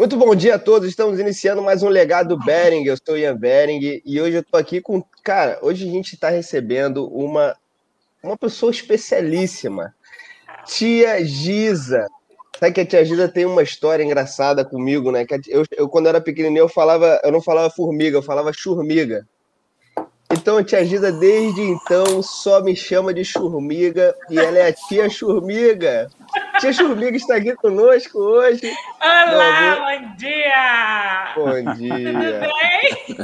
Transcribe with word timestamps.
Muito 0.00 0.16
bom 0.16 0.34
dia 0.34 0.54
a 0.54 0.58
todos. 0.58 0.88
Estamos 0.88 1.20
iniciando 1.20 1.60
mais 1.60 1.82
um 1.82 1.88
legado 1.90 2.34
Bering. 2.38 2.86
Eu 2.86 2.96
sou 3.06 3.18
Ian 3.18 3.36
Bering 3.36 4.00
e 4.02 4.18
hoje 4.18 4.38
eu 4.38 4.40
estou 4.40 4.58
aqui 4.58 4.80
com. 4.80 5.04
Cara, 5.22 5.58
hoje 5.60 5.86
a 5.86 5.92
gente 5.92 6.14
está 6.14 6.30
recebendo 6.30 7.06
uma, 7.08 7.54
uma 8.22 8.34
pessoa 8.34 8.72
especialíssima, 8.72 9.94
Tia 10.64 11.22
Giza. 11.22 12.08
Sabe 12.58 12.72
que 12.72 12.80
a 12.80 12.86
tia 12.86 13.04
Giza 13.04 13.28
tem 13.28 13.44
uma 13.44 13.62
história 13.62 14.02
engraçada 14.02 14.64
comigo, 14.64 15.12
né? 15.12 15.26
Que 15.26 15.38
eu, 15.48 15.64
eu, 15.76 15.86
quando 15.86 16.08
era 16.08 16.18
pequenininho, 16.18 16.62
eu 16.62 16.68
falava, 16.70 17.20
eu 17.22 17.30
não 17.30 17.42
falava 17.42 17.68
formiga, 17.68 18.16
eu 18.16 18.22
falava 18.22 18.54
churmiga. 18.54 19.28
Então 20.32 20.56
a 20.56 20.64
tia 20.64 20.82
Giza, 20.82 21.12
desde 21.12 21.60
então, 21.60 22.22
só 22.22 22.62
me 22.62 22.74
chama 22.74 23.12
de 23.12 23.22
Churmiga 23.22 24.16
e 24.30 24.38
ela 24.38 24.60
é 24.60 24.68
a 24.68 24.72
tia 24.72 25.10
Churmiga. 25.10 26.08
Tia 26.60 26.72
Churmiga 26.74 27.16
está 27.16 27.36
aqui 27.36 27.56
conosco 27.56 28.18
hoje. 28.18 28.70
Olá, 29.00 29.76
bom 29.76 30.14
dia! 30.16 31.32
Bom 31.34 31.74
dia! 31.74 31.94
Tudo 31.96 32.20
bem? 32.40 33.16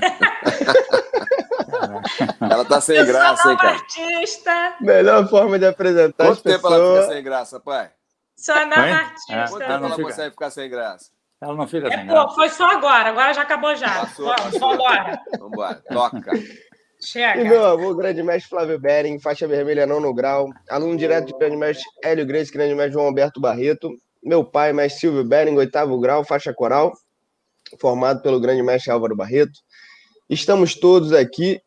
Ela 2.50 2.64
tá 2.64 2.80
sem 2.80 3.04
graça, 3.04 3.50
hein, 3.50 3.56
cara? 3.58 3.74
artista. 3.74 4.74
Melhor 4.80 5.28
forma 5.28 5.58
de 5.58 5.66
apresentar 5.66 6.24
Quanto 6.24 6.32
as 6.32 6.40
pessoas. 6.40 6.62
tempo 6.62 6.74
ela 6.74 7.02
fica 7.02 7.12
sem 7.12 7.22
graça, 7.22 7.60
pai? 7.60 7.90
Sou 8.36 8.54
a 8.54 8.64
nova 8.64 8.80
artista. 8.80 9.44
Quanto 9.48 9.58
tempo 9.58 9.72
ela, 9.72 9.90
fica... 9.90 10.02
consegue 10.02 10.30
ficar 10.30 10.50
sem 10.50 10.70
graça? 10.70 11.10
Ela 11.38 11.54
não 11.54 11.68
fica 11.68 11.88
sem 11.88 12.00
é, 12.00 12.04
graça. 12.04 12.26
Pô, 12.28 12.34
foi 12.34 12.48
só 12.48 12.70
agora, 12.70 13.10
agora 13.10 13.34
já 13.34 13.42
acabou 13.42 13.76
já. 13.76 14.00
Passou, 14.00 14.26
Vamos, 14.26 14.42
passou. 14.44 14.70
vambora. 14.70 15.20
Vambora, 15.38 15.82
toca. 15.92 16.30
Chega. 17.06 17.40
E 17.40 17.44
meu 17.44 17.64
avô, 17.64 17.94
grande 17.94 18.20
mestre 18.20 18.50
Flávio 18.50 18.80
Bering, 18.80 19.20
faixa 19.20 19.46
vermelha 19.46 19.86
não 19.86 20.00
no 20.00 20.12
grau, 20.12 20.50
aluno 20.68 20.96
direto 20.96 21.28
de 21.28 21.38
grande 21.38 21.56
mestre 21.56 21.84
Hélio 22.02 22.26
Grace, 22.26 22.50
grande 22.50 22.74
mestre 22.74 22.94
João 22.94 23.06
Alberto 23.06 23.40
Barreto, 23.40 23.96
meu 24.20 24.44
pai, 24.44 24.72
mestre 24.72 25.02
Silvio 25.02 25.22
Bering, 25.22 25.56
oitavo 25.56 26.00
grau, 26.00 26.24
faixa 26.24 26.52
coral, 26.52 26.92
formado 27.78 28.22
pelo 28.22 28.40
grande 28.40 28.60
mestre 28.60 28.90
Álvaro 28.90 29.14
Barreto. 29.14 29.52
Estamos 30.28 30.74
todos 30.74 31.12
aqui 31.12 31.60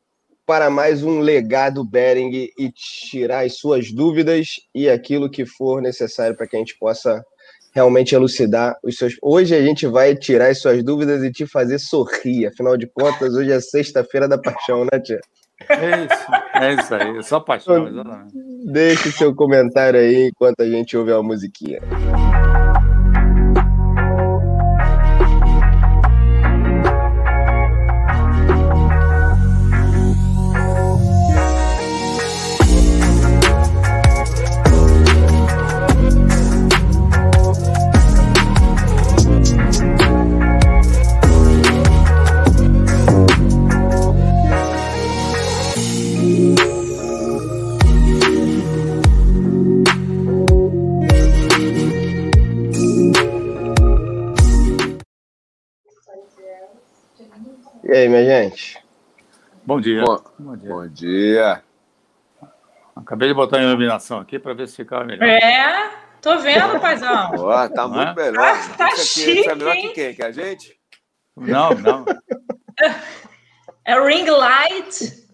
para 0.45 0.69
mais 0.69 1.03
um 1.03 1.21
legado 1.21 1.85
Bering 1.85 2.49
e 2.59 2.69
tirar 2.73 3.45
as 3.45 3.57
suas 3.57 3.93
dúvidas 3.93 4.55
e 4.75 4.89
aquilo 4.89 5.29
que 5.29 5.45
for 5.45 5.81
necessário 5.81 6.35
para 6.35 6.47
que 6.47 6.57
a 6.57 6.59
gente 6.59 6.77
possa 6.77 7.23
realmente 7.73 8.15
elucidar 8.15 8.77
os 8.83 8.97
seus. 8.97 9.15
Hoje 9.21 9.55
a 9.55 9.61
gente 9.61 9.87
vai 9.87 10.15
tirar 10.15 10.49
as 10.49 10.61
suas 10.61 10.83
dúvidas 10.83 11.23
e 11.23 11.31
te 11.31 11.45
fazer 11.45 11.79
sorrir. 11.79 12.47
Afinal 12.47 12.77
de 12.77 12.87
contas, 12.87 13.33
hoje 13.33 13.51
é 13.51 13.59
sexta-feira 13.59 14.27
da 14.27 14.37
paixão, 14.37 14.85
né, 14.91 14.99
tia? 14.99 15.19
É 15.67 16.05
isso, 16.05 16.25
é 16.55 16.73
isso 16.73 16.95
aí, 16.95 17.23
só 17.23 17.39
paixão, 17.39 17.87
exatamente. 17.87 18.33
Deixe 18.71 19.11
seu 19.11 19.35
comentário 19.35 19.99
aí 19.99 20.29
enquanto 20.29 20.61
a 20.61 20.69
gente 20.69 20.95
ouve 20.95 21.11
a 21.11 21.21
musiquinha. 21.21 21.81
Aí, 57.99 58.09
minha 58.09 58.25
gente? 58.25 58.77
Bom 59.65 59.79
dia. 59.79 60.03
Bom, 60.03 60.19
bom 60.39 60.57
dia. 60.57 60.69
Bom 60.69 60.87
dia. 60.87 61.63
Acabei 62.95 63.27
de 63.29 63.33
botar 63.33 63.57
a 63.57 63.63
iluminação 63.63 64.19
aqui 64.19 64.37
para 64.39 64.53
ver 64.53 64.67
se 64.67 64.75
ficava 64.75 65.03
melhor. 65.05 65.25
É, 65.27 65.91
tô 66.21 66.37
vendo, 66.39 66.79
paizão. 66.79 67.31
Ó, 67.37 67.67
tá 67.69 67.87
Não 67.87 67.95
muito 67.95 68.19
é? 68.19 68.31
melhor. 68.31 68.43
Ah, 68.45 68.69
tá 68.77 68.89
Isso 68.93 69.19
chique, 69.19 69.49
é 69.49 69.55
melhor 69.55 69.75
hein? 69.75 69.87
que 69.87 69.93
quem? 69.93 70.13
Que 70.15 70.23
a 70.23 70.31
gente? 70.31 70.77
Não, 71.35 71.71
não. 71.71 72.05
É 73.85 73.99
ring 73.99 74.29
light. 74.29 75.25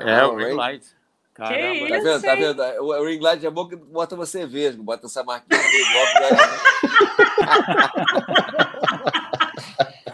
é 0.00 0.24
o 0.26 0.36
ring 0.36 0.52
light. 0.52 0.84
Caramba. 1.32 1.56
Que 1.64 1.88
Tá 1.88 1.96
isso? 1.96 2.04
vendo? 2.04 2.22
Tá 2.22 2.34
vendo? 2.34 2.62
O 2.82 3.06
ring 3.06 3.20
light 3.20 3.46
é 3.46 3.50
bom 3.50 3.66
que 3.66 3.74
bota 3.74 4.14
você 4.14 4.44
vesgo, 4.44 4.82
bota 4.82 5.06
essa 5.06 5.24
marquinha 5.24 5.58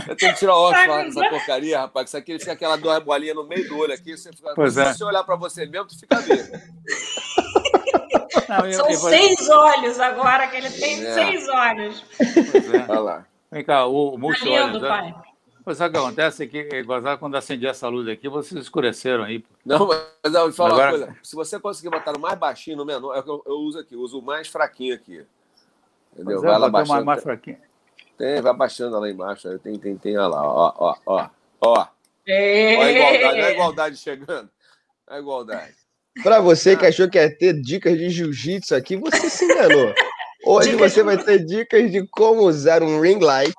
Eu 0.09 0.17
tenho 0.17 0.33
que 0.33 0.39
tirar 0.39 0.57
o 0.57 0.59
óculos 0.61 0.87
Tá 0.87 1.03
dessa 1.05 1.29
porcaria, 1.31 1.79
rapaz. 1.81 2.05
que 2.05 2.09
Isso 2.11 2.17
aqui 2.17 2.39
fica 2.39 2.53
aquela 2.53 2.77
duas 2.77 2.99
bolinhas 3.03 3.37
no 3.37 3.45
meio 3.47 3.69
do 3.69 3.79
olho 3.79 3.93
aqui. 3.93 4.17
Você 4.17 4.33
fica... 4.33 4.53
Pois 4.55 4.75
Se 4.75 4.81
é. 4.81 4.93
você 4.93 5.05
olhar 5.05 5.23
pra 5.25 5.37
você 5.37 5.67
mesmo, 5.67 5.87
tu 5.87 5.99
fica 5.99 6.17
vendo. 6.21 6.51
Não, 8.49 8.65
eu- 8.67 8.73
São 8.73 8.89
eu 8.91 8.99
vou- 8.99 9.11
seis 9.11 9.49
olhos 9.49 10.01
agora, 10.01 10.47
que 10.49 10.57
ele 10.57 10.71
tem 10.71 11.05
É. 11.05 11.15
seis 11.15 11.49
olhos. 11.49 12.05
Pois 12.51 12.75
é. 12.75 12.87
Olha 12.89 13.01
lá. 13.01 13.27
Vem 13.51 13.65
cá, 13.65 13.87
o, 13.87 14.09
o 14.09 14.13
Tá 14.13 14.19
multi-olhos. 14.19 14.67
lindo, 14.67 14.81
né? 14.81 14.89
pai. 14.89 15.15
Pois 15.65 15.77
sabe 15.77 15.91
o 15.91 15.93
que 16.01 16.07
acontece? 16.07 16.45
É 16.45 16.47
que, 16.47 16.69
quando 17.21 17.35
acendi 17.37 17.67
essa 17.67 17.89
luz 17.89 18.09
aqui, 18.09 18.27
vocês 18.29 18.59
escureceram 18.63 19.25
aí. 19.25 19.45
Não, 19.67 19.87
mas 19.87 20.01
eu 20.25 20.33
vou 20.33 20.53
falar 20.53 20.71
Agora- 20.71 20.97
uma 20.97 20.99
coisa. 21.07 21.17
Se 21.23 21.37
você 21.37 21.61
conseguir 21.61 21.91
botar 21.91 22.13
no 22.13 22.19
mais 22.19 22.39
baixinho, 22.39 22.79
no 22.79 22.87
menor, 22.87 23.15
é 23.15 23.19
o 23.21 23.23
que 23.23 23.31
eu, 23.31 23.43
eu 23.47 23.57
uso 23.59 23.79
aqui. 23.79 23.95
Eu 23.95 24.01
uso 24.01 24.19
o 24.19 24.23
mais 24.23 24.49
fraquinho 24.49 24.95
aqui. 24.95 25.27
Entendeu? 26.15 26.41
Pois 26.41 26.43
é, 26.43 26.47
vai 26.47 26.59
lá 26.59 26.67
uma 26.67 26.71
baixando. 26.71 27.05
mais 27.05 27.23
fraquinha. 27.23 27.61
Tem, 28.19 28.41
vai 28.43 28.55
baixando 28.55 28.99
lá 28.99 29.09
embaixo. 29.09 29.49
Aí 29.49 29.59
Tem, 29.59 29.79
tem, 29.79 29.97
tem, 29.97 30.19
olha 30.19 30.29
lá. 30.29 30.43
Ó, 30.45 30.75
ó, 30.77 30.97
ó. 31.07 31.29
Ó, 31.61 31.71
ó 31.71 31.81
a 31.81 31.91
É. 32.27 32.73
igualdade, 32.93 33.25
olha 33.25 33.47
a 33.47 33.51
igualdade 33.53 33.97
chegando. 33.97 34.51
Olha 35.07 35.17
a 35.17 35.19
igualdade. 35.19 35.75
Para 36.23 36.41
você 36.41 36.77
que 36.77 36.85
achou 36.85 37.09
que 37.09 37.17
ia 37.17 37.35
ter 37.35 37.55
dicas 37.61 37.97
de 37.97 38.11
jiu-jitsu 38.11 38.75
aqui, 38.75 38.97
você 38.97 39.31
se 39.31 39.45
enganou. 39.45 39.95
Hoje 40.45 40.71
Dicas 40.73 40.93
você 40.93 41.01
de- 41.01 41.07
vai 41.07 41.17
ter 41.25 41.45
dicas 41.45 41.91
de 41.91 42.07
como 42.09 42.43
usar 42.43 42.83
um 42.83 43.01
ring 43.01 43.21
light, 43.21 43.55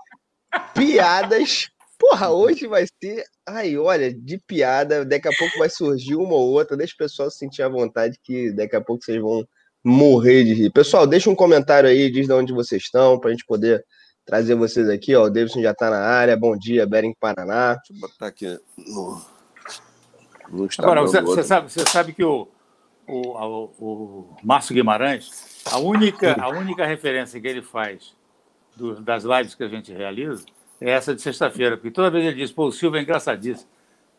piadas. 0.73 1.67
Porra, 1.97 2.29
hoje 2.29 2.67
vai 2.67 2.85
ser. 3.01 3.23
Ai, 3.47 3.77
olha, 3.77 4.13
de 4.13 4.37
piada. 4.37 5.03
Daqui 5.05 5.27
a 5.27 5.31
pouco 5.37 5.57
vai 5.57 5.69
surgir 5.69 6.15
uma 6.15 6.33
ou 6.35 6.49
outra. 6.51 6.77
Deixa 6.77 6.93
o 6.93 6.97
pessoal 6.97 7.29
se 7.29 7.37
sentir 7.37 7.61
à 7.63 7.69
vontade, 7.69 8.17
que 8.23 8.51
daqui 8.51 8.75
a 8.75 8.81
pouco 8.81 9.03
vocês 9.03 9.21
vão 9.21 9.45
morrer 9.83 10.43
de 10.43 10.53
rir. 10.53 10.69
Pessoal, 10.71 11.05
deixa 11.07 11.29
um 11.29 11.35
comentário 11.35 11.89
aí, 11.89 12.09
diz 12.11 12.27
de 12.27 12.33
onde 12.33 12.53
vocês 12.53 12.83
estão, 12.83 13.19
para 13.19 13.29
a 13.29 13.33
gente 13.33 13.45
poder 13.45 13.83
trazer 14.29 14.53
vocês 14.53 14.87
aqui. 14.87 15.15
Ó, 15.15 15.23
o 15.25 15.29
Davidson 15.29 15.61
já 15.61 15.71
está 15.71 15.89
na 15.89 15.99
área. 15.99 16.37
Bom 16.37 16.55
dia, 16.55 16.85
Bering 16.85 17.15
Paraná. 17.19 17.73
Deixa 17.75 17.93
eu 17.93 17.99
botar 17.99 18.27
aqui 18.27 18.59
no. 18.77 19.19
no 20.49 20.69
Agora, 20.77 21.01
você, 21.01 21.19
você 21.21 21.43
sabe, 21.43 21.71
você 21.71 21.83
sabe 21.89 22.13
que 22.13 22.23
o, 22.23 22.47
o, 23.07 23.21
o, 23.27 23.63
o 23.79 24.37
Márcio 24.43 24.75
Guimarães, 24.75 25.63
a 25.65 25.79
única, 25.79 26.39
a 26.39 26.49
única 26.49 26.85
referência 26.85 27.41
que 27.41 27.47
ele 27.47 27.63
faz 27.63 28.13
do- 28.75 29.01
das 29.01 29.23
lives 29.23 29.55
que 29.55 29.63
a 29.63 29.67
gente 29.67 29.91
realiza 29.91 30.45
é 30.79 30.91
essa 30.91 31.15
de 31.15 31.21
sexta-feira, 31.23 31.75
porque 31.75 31.89
toda 31.91 32.11
vez 32.11 32.23
ele 32.25 32.35
diz, 32.35 32.51
pô, 32.51 32.67
o 32.67 32.71
Silvio 32.71 32.99
é 32.99 33.01
engraçadíssimo. 33.01 33.67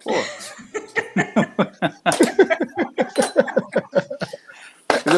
Pô. 0.03 0.11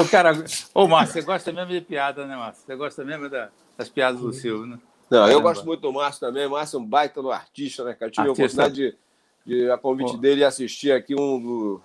O 0.00 0.08
cara. 0.10 0.32
Ô, 0.74 0.86
Márcio, 0.86 1.14
você 1.14 1.22
gosta 1.22 1.52
mesmo 1.52 1.70
de 1.72 1.80
piada, 1.80 2.26
né, 2.26 2.36
Márcio? 2.36 2.64
Você 2.66 2.76
gosta 2.76 3.04
mesmo 3.04 3.28
da- 3.28 3.50
das 3.76 3.88
piadas 3.88 4.20
do 4.20 4.32
Silvio, 4.32 4.66
né? 4.66 4.78
Não, 5.10 5.28
eu 5.28 5.40
gosto 5.42 5.64
muito 5.66 5.80
do 5.80 5.92
Márcio 5.92 6.20
também. 6.20 6.48
Márcio 6.48 6.78
é 6.78 6.80
um 6.80 6.86
baita 6.86 7.20
no 7.20 7.30
artista, 7.30 7.84
né, 7.84 7.92
cara? 7.94 8.06
Eu 8.08 8.12
tive 8.12 8.28
a 8.28 8.32
oportunidade 8.32 8.74
de, 8.74 8.96
de 9.44 9.70
a 9.70 9.76
convite 9.78 10.12
Pô. 10.12 10.18
dele 10.18 10.44
assistir 10.44 10.92
aqui 10.92 11.14
um 11.14 11.40
do. 11.40 11.80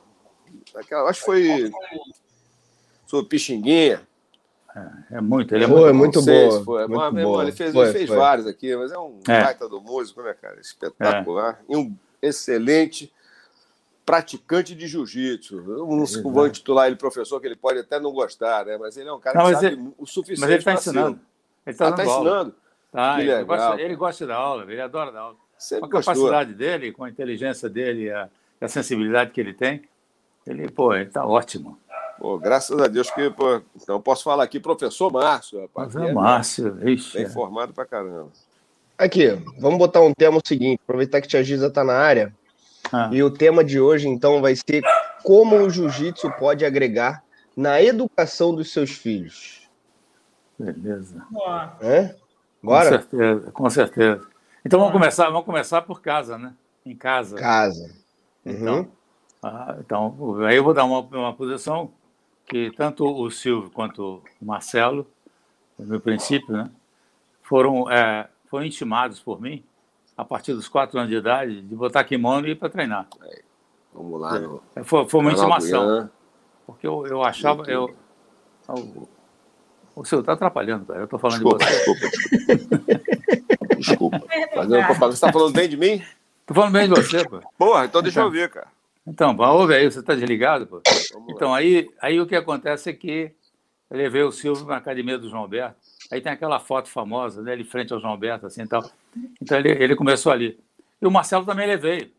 Aquela, 0.76 1.10
acho 1.10 1.20
que 1.20 1.26
foi. 1.26 1.72
Sobre 3.06 3.30
Pixinguinha. 3.30 4.02
É 5.10 5.20
muito, 5.20 5.56
ele 5.56 5.64
é 5.64 5.68
Pô, 5.68 5.88
é 5.88 5.94
muito. 5.94 6.22
muito 6.22 6.64
foi. 6.64 6.88
muito 6.88 7.14
Mas, 7.14 7.24
boa. 7.24 7.42
ele 7.44 7.52
fez, 7.52 7.74
Foi, 7.74 7.86
ele 7.86 7.94
fez 7.94 8.08
foi. 8.08 8.18
vários 8.18 8.46
aqui, 8.46 8.76
mas 8.76 8.92
é 8.92 8.98
um 9.00 9.20
É. 9.28 9.44
baita 9.44 9.68
do 9.68 9.82
músico, 9.82 10.22
né, 10.22 10.36
cara? 10.40 10.60
Espetacular. 10.60 11.60
E 11.68 11.76
um 11.76 11.96
excelente 12.22 13.12
praticante 14.08 14.74
de 14.74 14.88
jiu-jitsu. 14.88 15.58
Eu 15.58 15.86
não 15.86 16.04
Exato. 16.04 16.32
vou 16.32 16.48
intitular 16.48 16.88
ele 16.88 16.96
professor, 16.96 17.42
que 17.42 17.46
ele 17.46 17.58
pode 17.58 17.80
até 17.80 18.00
não 18.00 18.14
gostar, 18.14 18.66
né? 18.66 18.78
Mas 18.78 18.96
ele 18.96 19.10
é 19.10 19.14
um 19.14 19.20
cara 19.20 19.38
Não, 19.38 19.48
que 19.50 19.56
sabe 19.56 19.68
ele- 19.68 19.94
o 19.98 20.06
suficiente 20.06 20.40
Mas 20.40 20.50
ele 20.50 20.60
está 20.60 20.74
ensinando. 20.74 21.20
Ele 21.66 21.74
está 21.74 21.88
Ah, 21.88 21.90
dando 21.90 21.98
tá 21.98 22.06
ensinando? 22.06 22.56
Tá, 22.90 23.22
ele, 23.22 23.44
gosta, 23.44 23.82
ele 23.82 23.96
gosta 23.98 24.26
da 24.26 24.36
aula, 24.38 24.64
ele 24.64 24.80
adora 24.80 25.12
dar 25.12 25.20
aula. 25.20 25.34
Com 25.36 25.40
Sempre 25.58 25.86
a 25.86 25.88
gostou. 25.90 26.14
capacidade 26.16 26.54
dele, 26.54 26.94
com 26.94 27.04
a 27.04 27.10
inteligência 27.10 27.68
dele 27.70 28.04
e 28.06 28.10
a, 28.12 28.30
a 28.62 28.68
sensibilidade 28.70 29.32
que 29.32 29.42
ele 29.42 29.54
tem, 29.54 29.84
ele, 30.48 30.72
pô, 30.72 30.94
ele 30.96 31.04
está 31.04 31.26
ótimo. 31.26 31.78
Pô, 32.18 32.40
graças 32.40 32.80
a 32.82 32.88
Deus 32.88 33.12
que, 33.12 33.30
pô, 33.32 33.62
então 33.76 33.96
eu 33.98 34.02
posso 34.02 34.24
falar 34.24 34.44
aqui, 34.46 34.58
professor 34.60 35.12
Márcio, 35.12 35.60
rapaz. 35.62 35.94
Mas 35.94 36.10
é 36.10 36.14
Márcio, 36.14 36.90
ixi, 36.90 37.18
Bem 37.18 37.26
é. 37.26 37.30
formado 37.30 37.74
pra 37.74 37.86
caramba. 37.86 38.32
Aqui, 38.98 39.28
vamos 39.60 39.78
botar 39.78 40.00
um 40.02 40.14
tema 40.14 40.38
o 40.38 40.48
seguinte, 40.48 40.80
aproveitar 40.84 41.20
que 41.20 41.28
a 41.28 41.30
Tia 41.30 41.44
Giza 41.44 41.68
está 41.68 41.84
na 41.84 41.94
área. 41.94 42.34
Ah, 42.92 43.10
E 43.12 43.22
o 43.24 43.30
tema 43.32 43.64
de 43.64 43.80
hoje, 43.80 44.08
então, 44.08 44.42
vai 44.42 44.56
ser 44.56 44.84
como 45.24 45.58
o 45.58 45.70
jiu-jitsu 45.70 46.32
pode 46.40 46.66
agregar 46.66 47.24
na 47.56 47.82
educação 47.82 48.54
dos 48.54 48.72
seus 48.72 48.92
filhos. 48.92 49.68
beleza. 50.58 51.26
Né? 51.82 52.16
Bora? 52.62 52.90
Com 52.90 52.98
certeza, 52.98 53.52
com 53.52 53.70
certeza. 53.70 54.28
Então 54.66 54.80
vamos 54.80 54.94
começar, 54.94 55.26
vamos 55.30 55.46
começar 55.46 55.82
por 55.84 56.02
casa, 56.02 56.38
né? 56.38 56.54
Em 56.86 56.96
casa. 56.96 57.36
Casa. 57.38 57.94
Então, 58.46 58.80
Uhum. 58.80 58.88
ah, 59.44 59.76
então 59.80 60.46
aí 60.46 60.56
eu 60.56 60.64
vou 60.64 60.74
dar 60.74 60.86
uma, 60.86 61.00
uma 61.00 61.34
posição 61.34 61.92
que 62.46 62.72
tanto 62.72 63.06
o 63.06 63.30
Silvio 63.30 63.70
quanto 63.70 64.22
o 64.42 64.46
Marcelo, 64.46 65.06
no 65.78 66.00
princípio, 66.00 66.56
né, 66.56 66.70
foram, 67.44 67.92
é, 67.92 68.28
foram 68.50 68.66
intimados 68.66 69.20
por 69.20 69.40
mim, 69.42 69.64
a 70.18 70.26
partir 70.26 70.54
dos 70.54 70.68
quatro 70.68 70.98
anos 70.98 71.12
de 71.12 71.18
idade, 71.18 71.62
de 71.62 71.76
botar 71.76 72.04
kimono 72.04 72.48
e 72.48 72.52
ir 72.52 72.56
para 72.56 72.70
treinar. 72.70 73.08
Vamos 73.94 74.20
lá. 74.20 74.40
No... 74.40 74.62
É, 74.76 74.84
Foi, 74.84 75.08
foi 75.08 75.22
uma 75.22 75.32
intimação, 75.32 76.10
porque 76.66 76.88
eu, 76.88 77.06
eu 77.06 77.24
achava... 77.24 77.64
Eu, 77.70 77.96
o, 78.68 79.08
o 79.96 80.04
Silvio 80.06 80.22
está 80.22 80.34
atrapalhando, 80.34 80.86
cara. 80.86 81.00
eu 81.00 81.06
estou 81.06 81.18
falando 81.20 81.40
Desculpa, 81.40 81.66
de 81.66 81.72
você. 81.72 82.56
desculpa, 82.56 82.58
desculpa. 82.58 83.76
Desculpa. 83.78 84.20
Fazendo 84.54 84.86
propaganda. 84.86 85.12
Você 85.12 85.14
está 85.14 85.32
falando 85.32 85.54
bem 85.54 85.70
de 85.70 85.78
mim? 85.78 86.04
Estou 86.42 86.56
falando 86.56 86.74
bem 86.74 86.90
de 86.90 86.96
você, 86.96 87.28
pô. 87.28 87.40
Porra, 87.58 87.86
então 87.86 88.02
deixa 88.02 88.22
eu 88.22 88.30
ver, 88.32 88.50
cara. 88.50 88.68
Então, 89.06 89.36
ouve 89.38 89.74
aí, 89.74 89.90
você 89.90 90.00
está 90.00 90.14
desligado, 90.14 90.68
pô. 90.68 90.82
Vamos 91.14 91.30
Então, 91.34 91.52
lá. 91.52 91.58
aí, 91.58 91.90
aí 92.02 92.20
o 92.20 92.28
que 92.28 92.36
acontece 92.36 92.90
é 92.90 92.94
que 92.94 93.32
eu 93.90 93.98
levei 93.98 94.22
o 94.24 94.32
Silvio 94.32 94.66
na 94.66 94.78
academia 94.78 95.18
do 95.18 95.30
João 95.30 95.44
Alberto. 95.44 95.78
Aí 96.12 96.22
tem 96.22 96.32
aquela 96.32 96.60
foto 96.60 96.90
famosa 96.90 97.44
dele 97.44 97.64
frente 97.64 97.94
ao 97.94 98.00
João 98.00 98.14
Alberto, 98.14 98.46
assim 98.46 98.64
e 98.64 98.68
tal. 98.68 98.90
Então, 99.42 99.58
ele, 99.58 99.72
ele 99.72 99.96
começou 99.96 100.32
ali. 100.32 100.58
E 101.02 101.06
o 101.06 101.12
Marcelo 101.12 101.46
também 101.46 101.68
levei, 101.68 102.14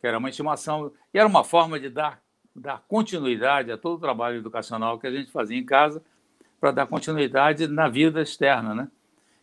que 0.00 0.06
era 0.06 0.18
uma 0.18 0.28
estimação. 0.28 0.92
E 1.12 1.18
era 1.18 1.28
uma 1.28 1.44
forma 1.44 1.78
de 1.78 1.88
dar, 1.88 2.20
dar 2.54 2.82
continuidade 2.88 3.70
a 3.70 3.78
todo 3.78 3.96
o 3.96 4.00
trabalho 4.00 4.38
educacional 4.38 4.98
que 4.98 5.06
a 5.06 5.10
gente 5.10 5.30
fazia 5.30 5.56
em 5.56 5.64
casa, 5.64 6.02
para 6.60 6.72
dar 6.72 6.86
continuidade 6.86 7.68
na 7.68 7.88
vida 7.88 8.20
externa, 8.20 8.74
né? 8.74 8.88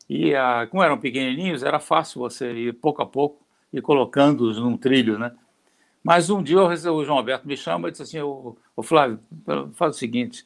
E 0.10 0.36
ah, 0.36 0.68
como 0.70 0.84
eram 0.84 0.98
pequenininhos, 0.98 1.64
era 1.64 1.80
fácil 1.80 2.20
você 2.20 2.52
ir 2.52 2.74
pouco 2.74 3.02
a 3.02 3.06
pouco 3.06 3.42
e 3.74 3.82
colocando-os 3.82 4.60
num 4.60 4.78
trilho, 4.78 5.18
né? 5.18 5.32
Mas 6.04 6.30
um 6.30 6.44
dia 6.44 6.62
o 6.62 7.04
João 7.04 7.18
Alberto 7.18 7.48
me 7.48 7.58
chama 7.58 7.88
e 7.88 7.92
disse 7.92 8.04
assim, 8.04 8.20
ô, 8.20 8.56
ô 8.76 8.84
Flávio, 8.84 9.20
faz 9.74 9.96
o 9.96 10.00
seguinte, 10.00 10.46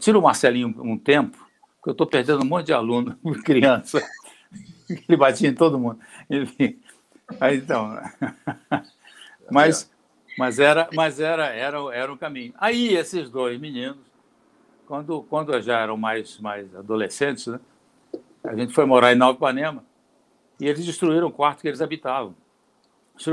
tira 0.00 0.18
o 0.18 0.22
Marcelinho 0.22 0.74
um 0.82 0.98
tempo, 0.98 1.47
porque 1.78 1.90
eu 1.90 1.92
estou 1.92 2.06
perdendo 2.06 2.42
um 2.42 2.46
monte 2.46 2.66
de 2.66 2.72
aluno, 2.72 3.16
criança. 3.44 4.02
Ele 4.88 5.16
batia 5.16 5.48
em 5.48 5.54
todo 5.54 5.78
mundo. 5.78 5.98
Enfim, 6.30 6.78
aí 7.40 7.58
então... 7.58 7.98
Mas, 9.50 9.90
mas, 10.36 10.58
era, 10.58 10.90
mas 10.92 11.20
era, 11.20 11.46
era, 11.46 11.78
era 11.94 12.12
o 12.12 12.18
caminho. 12.18 12.52
Aí 12.58 12.94
esses 12.94 13.30
dois 13.30 13.58
meninos, 13.58 13.96
quando, 14.86 15.22
quando 15.22 15.58
já 15.62 15.80
eram 15.80 15.96
mais, 15.96 16.38
mais 16.38 16.74
adolescentes, 16.76 17.46
né? 17.46 17.58
a 18.44 18.54
gente 18.54 18.72
foi 18.72 18.84
morar 18.84 19.12
em 19.12 19.16
Nova 19.16 19.36
Ipanema 19.36 19.82
e 20.60 20.66
eles 20.66 20.84
destruíram 20.84 21.28
o 21.28 21.32
quarto 21.32 21.62
que 21.62 21.68
eles 21.68 21.80
habitavam. 21.80 22.34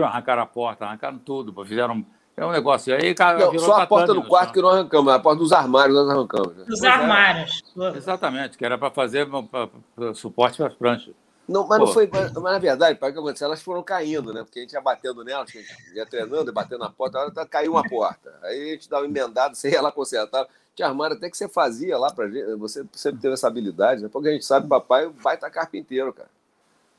Arrancaram 0.03 0.42
a 0.42 0.45
porta, 0.45 0.86
arrancaram 0.86 1.19
tudo, 1.19 1.65
fizeram 1.65 2.06
é 2.38 2.46
um 2.46 2.52
negócio. 2.52 2.94
Aí 2.96 3.14
cara, 3.16 3.40
Não, 3.52 3.60
só 3.60 3.74
a 3.82 3.88
porta 3.88 4.14
do 4.14 4.24
quarto 4.24 4.46
chão. 4.48 4.54
que 4.54 4.62
não 4.62 4.70
arrancamos, 4.70 5.14
a 5.14 5.20
porta 5.20 5.40
dos 5.40 5.52
armários 5.52 5.96
nós 5.98 6.10
arrancamos. 6.10 6.56
né? 6.56 6.64
Dos 6.66 6.80
Pois 6.80 6.84
é. 6.84 6.88
armários. 6.88 7.64
Exatamente, 7.96 8.58
que 8.58 8.66
era 8.66 8.78
para 8.78 8.92
fazer 8.92 9.30
pra- 9.30 9.68
pra- 9.96 10.14
suporte 10.14 10.58
para 10.58 10.68
as 10.68 10.74
pranchas. 10.74 11.14
Não, 11.48 11.68
mas 11.68 11.78
não 11.78 11.86
Pô. 11.86 11.94
foi. 11.94 12.10
Mas, 12.12 12.34
mas, 12.34 12.44
na 12.54 12.58
verdade, 12.60 12.98
para 12.98 13.10
o 13.10 13.14
que 13.14 13.20
aconteceu? 13.20 13.46
Elas 13.46 13.62
foram 13.62 13.84
caindo, 13.84 14.34
né? 14.34 14.44
Porque 14.44 14.58
a 14.60 14.62
gente 14.64 14.74
ia 14.74 14.82
batendo 14.82 15.24
nelas, 15.24 15.48
a 15.48 15.52
gente 15.52 15.68
ia 15.96 16.04
treinando, 16.06 16.46
ia 16.48 16.52
batendo 16.52 16.80
na 16.80 16.90
porta, 16.90 17.20
hora 17.20 17.30
tá- 17.32 17.46
caiu 17.46 17.74
uma 17.74 17.88
porta. 17.88 18.34
Aí 18.42 18.70
a 18.70 18.74
gente 18.74 18.90
dava 18.90 19.04
um 19.04 19.08
emendado, 19.08 19.56
você 19.56 19.70
ia 19.70 19.80
lá 19.81 19.92
consertar. 19.94 20.48
Tinha 20.76 20.88
armário 20.88 21.16
até 21.16 21.30
que 21.30 21.38
você 21.38 21.48
fazia 21.48 21.98
lá 22.00 22.12
pra 22.12 22.28
gente. 22.28 22.56
Você 22.56 22.84
sempre 22.92 23.22
teve 23.22 23.36
essa 23.36 23.48
habilidade, 23.48 24.02
né? 24.02 24.10
Porque 24.12 24.28
a 24.28 24.31
gente 24.31 24.44
sabe, 24.44 24.68
papai 24.68 25.08
vai 25.22 25.36
estar 25.36 25.50
carpinteiro, 25.52 26.12
cara. 26.12 26.30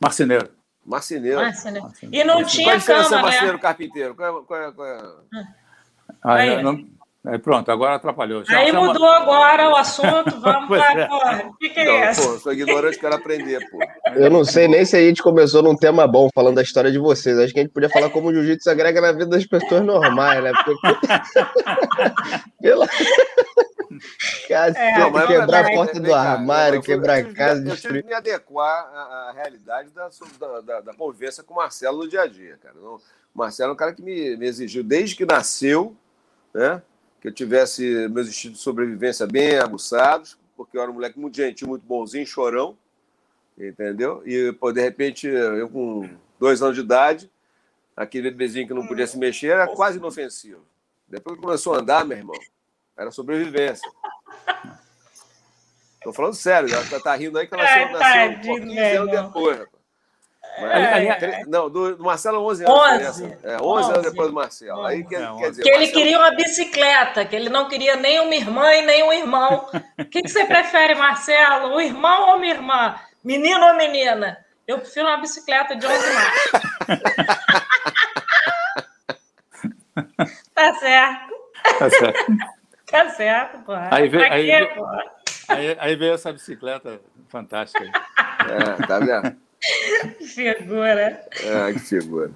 Marceneiro. 0.01 0.49
Marceneiro. 0.87 1.41
Né? 1.41 1.53
E 2.13 2.23
não 2.25 2.35
Qual 2.35 2.45
a 2.45 2.49
tinha 2.49 2.77
diferença 2.79 3.09
cama, 3.11 3.23
marceneiro 3.23 3.57
né? 3.57 3.63
carpinteiro? 3.63 4.15
Qual 4.15 4.29
é, 4.29 4.43
qual 4.47 4.61
é- 4.63 4.73
qual 4.73 4.87
é- 4.87 5.03
Aí, 6.23 6.49
Aí. 6.57 6.63
não- 6.63 6.85
aí 7.27 7.39
pronto, 7.39 7.69
agora 7.73 7.97
atrapalhou. 7.97 8.45
Já- 8.45 8.59
Aí 8.59 8.71
mudou 8.73 9.05
agora 9.09 9.69
o 9.71 9.77
assunto, 9.77 10.39
vamos 10.41 10.69
para 10.69 11.01
é. 11.01 11.07
porra. 11.09 11.43
O 11.49 11.55
que, 11.55 11.71
que 11.71 11.81
é 11.81 11.85
Não, 12.05 12.11
isso? 12.11 12.23
pô, 12.33 12.39
sou 12.39 12.53
ignorante, 12.53 12.99
quero 12.99 13.15
aprender, 13.17 13.59
pô. 13.71 13.79
Eu 14.15 14.31
não 14.31 14.45
sei 14.45 14.69
nem 14.69 14.85
se 14.85 14.97
a 14.97 15.01
gente 15.01 15.23
começou 15.23 15.63
num 15.63 15.77
tema 15.77 16.07
bom, 16.07 16.29
falando 16.35 16.55
da 16.57 16.63
história 16.63 16.91
de 16.93 16.99
vocês. 16.99 17.37
Acho 17.39 17.53
que 17.53 17.59
a 17.59 17.63
gente 17.65 17.73
podia 17.73 17.91
falar 17.91 18.11
como 18.11 18.29
o 18.29 18.33
jiu-jitsu 18.33 18.71
agrega 18.71 19.01
na 19.01 19.11
vida 19.13 19.27
das 19.27 19.45
pessoas 19.45 19.83
normais, 19.83 20.43
né? 20.43 20.53
Porque... 20.65 20.97
Pela... 22.63 22.87
Cacete, 24.49 24.79
É, 24.79 24.99
Não, 24.99 25.27
quebrar 25.27 25.67
a 25.67 25.71
porta 25.71 26.01
do 26.01 26.15
armário, 26.15 26.83
quebrar 26.83 27.19
a 27.19 27.33
casa, 27.33 27.69
Eu 27.69 27.77
tive 27.77 28.03
que 28.03 28.09
me 28.09 28.15
adequar 28.15 28.85
à, 28.93 29.29
à 29.29 29.33
realidade 29.33 29.91
da, 29.91 30.09
da, 30.61 30.81
da, 30.81 30.95
com 30.95 31.13
o 31.53 31.57
Marcelo 31.57 31.99
no 31.99 32.09
dia 32.09 32.23
a 32.23 32.27
dia, 32.27 32.59
cara. 32.63 32.75
Não- 32.81 32.97
o 32.97 33.39
Marcelo 33.39 33.71
é 33.71 33.73
um 33.75 33.77
cara 33.77 33.93
que 33.93 34.03
me, 34.03 34.37
me 34.37 34.47
exigiu, 34.47 34.83
desde 34.83 35.15
que 35.15 35.27
nasceu, 35.27 35.95
né, 36.55 36.81
que 37.21 37.29
eu 37.29 37.33
tivesse 37.33 38.09
meus 38.09 38.29
instintos 38.29 38.59
de 38.59 38.65
sobrevivência 38.65 39.27
bem 39.27 39.59
aguçados, 39.59 40.39
porque 40.57 40.77
eu 40.79 40.83
era 40.83 40.91
um 40.91 40.95
moleque 40.95 41.19
muito 41.19 41.37
gentil, 41.37 41.69
muito 41.69 41.85
bonzinho, 41.85 42.27
chorão, 42.27 42.79
entendeu? 43.59 44.23
E, 44.25 44.53
pô, 44.53 44.73
de 44.73 44.81
repente, 44.81 45.27
eu 45.27 45.69
com 45.69 46.09
dois 46.39 46.63
anos 46.63 46.77
de 46.77 46.83
idade, 46.83 47.31
aquele 47.97 48.31
bebezinho 48.31 48.67
que 48.67 48.75
não 48.75 48.87
podia 48.87 49.07
se 49.07 49.19
mexer, 49.19 49.49
era 49.49 49.67
quase 49.67 49.99
inofensivo. 49.99 50.65
Depois 51.09 51.37
que 51.37 51.43
começou 51.43 51.75
a 51.75 51.79
andar, 51.79 52.05
meu 52.05 52.17
irmão, 52.19 52.37
era 52.97 53.11
sobrevivência. 53.11 53.89
Tô 56.03 56.13
falando 56.13 56.35
sério, 56.35 56.73
ela 56.73 56.85
tá, 56.85 57.01
tá 57.01 57.17
rindo 57.17 57.39
aí 57.39 57.47
que 57.49 57.55
ela 57.55 57.65
Ai, 57.65 57.93
nasceu, 57.93 57.99
nasceu 57.99 58.23
um 58.23 58.35
tadinho, 58.35 58.47
pouquinho 58.57 58.75
meu 58.75 59.03
anos 59.03 59.13
irmão. 59.15 59.27
depois. 59.27 59.67
Mas, 60.59 60.73
É, 60.73 61.15
tre- 61.17 61.45
Não, 61.49 61.69
do, 61.69 61.97
do 61.97 62.05
Marcelo, 62.05 62.41
11 62.47 62.65
anos. 62.65 62.75
de 62.75 62.81
11. 62.81 62.99
diferença. 63.23 63.39
É, 63.47 63.57
11 63.61 63.85
anos 63.91 63.99
11. 63.99 64.11
depois 64.11 64.29
do 64.29 64.35
Marcelo. 64.35 64.85
Aí 64.87 65.05
quer, 65.05 65.17
É, 65.17 65.19
quer 65.19 65.31
11. 65.33 65.51
dizer, 65.51 65.63
Que 65.63 65.69
ele 65.69 65.79
Marcelo- 65.79 65.99
queria 66.03 66.19
uma 66.19 66.31
bicicleta, 66.31 67.25
que 67.27 67.37
ele 67.37 67.49
não 67.51 67.69
queria 67.69 67.97
nem 67.97 68.21
uma 68.21 68.35
irmã 68.35 68.73
e 68.73 68.83
nem 68.83 69.03
um 69.03 69.13
irmão. 69.13 69.69
O 69.99 70.05
que, 70.07 70.23
que 70.23 70.29
você 70.29 70.47
prefere, 70.47 70.95
Marcelo? 70.95 71.75
O 71.75 71.81
irmão 71.81 72.31
ou 72.31 72.37
uma 72.37 72.47
irmã? 72.47 72.99
Menino 73.23 73.67
ou 73.67 73.75
menina? 73.77 74.39
Eu 74.67 74.79
prefiro 74.79 75.07
uma 75.09 75.19
bicicleta 75.19 75.77
de 75.77 75.87
11 75.87 76.13
marchas. 76.15 76.51
tá 80.55 80.75
certo, 80.75 81.35
Tá 81.79 81.91
certo. 81.91 82.33
Tá 83.05 83.09
certo, 83.11 83.59
porra. 83.65 83.89
Aí 83.93 84.09
vem- 84.09 84.21
Pra 84.27 84.35
aí 84.35 84.47
vem- 84.47 84.75
porra? 84.75 85.05
Aí, 85.49 85.77
aí 85.79 85.97
veio 85.97 86.15
essa 86.15 86.33
bicicleta 86.33 87.01
fantástica. 87.29 87.85
aí. 87.85 87.91
É, 88.83 88.87
tá 88.87 88.99
vendo? 88.99 89.37
Que 90.19 90.25
figura. 90.27 91.21
É, 91.43 91.73
que 91.73 91.79
figura. 91.79 92.31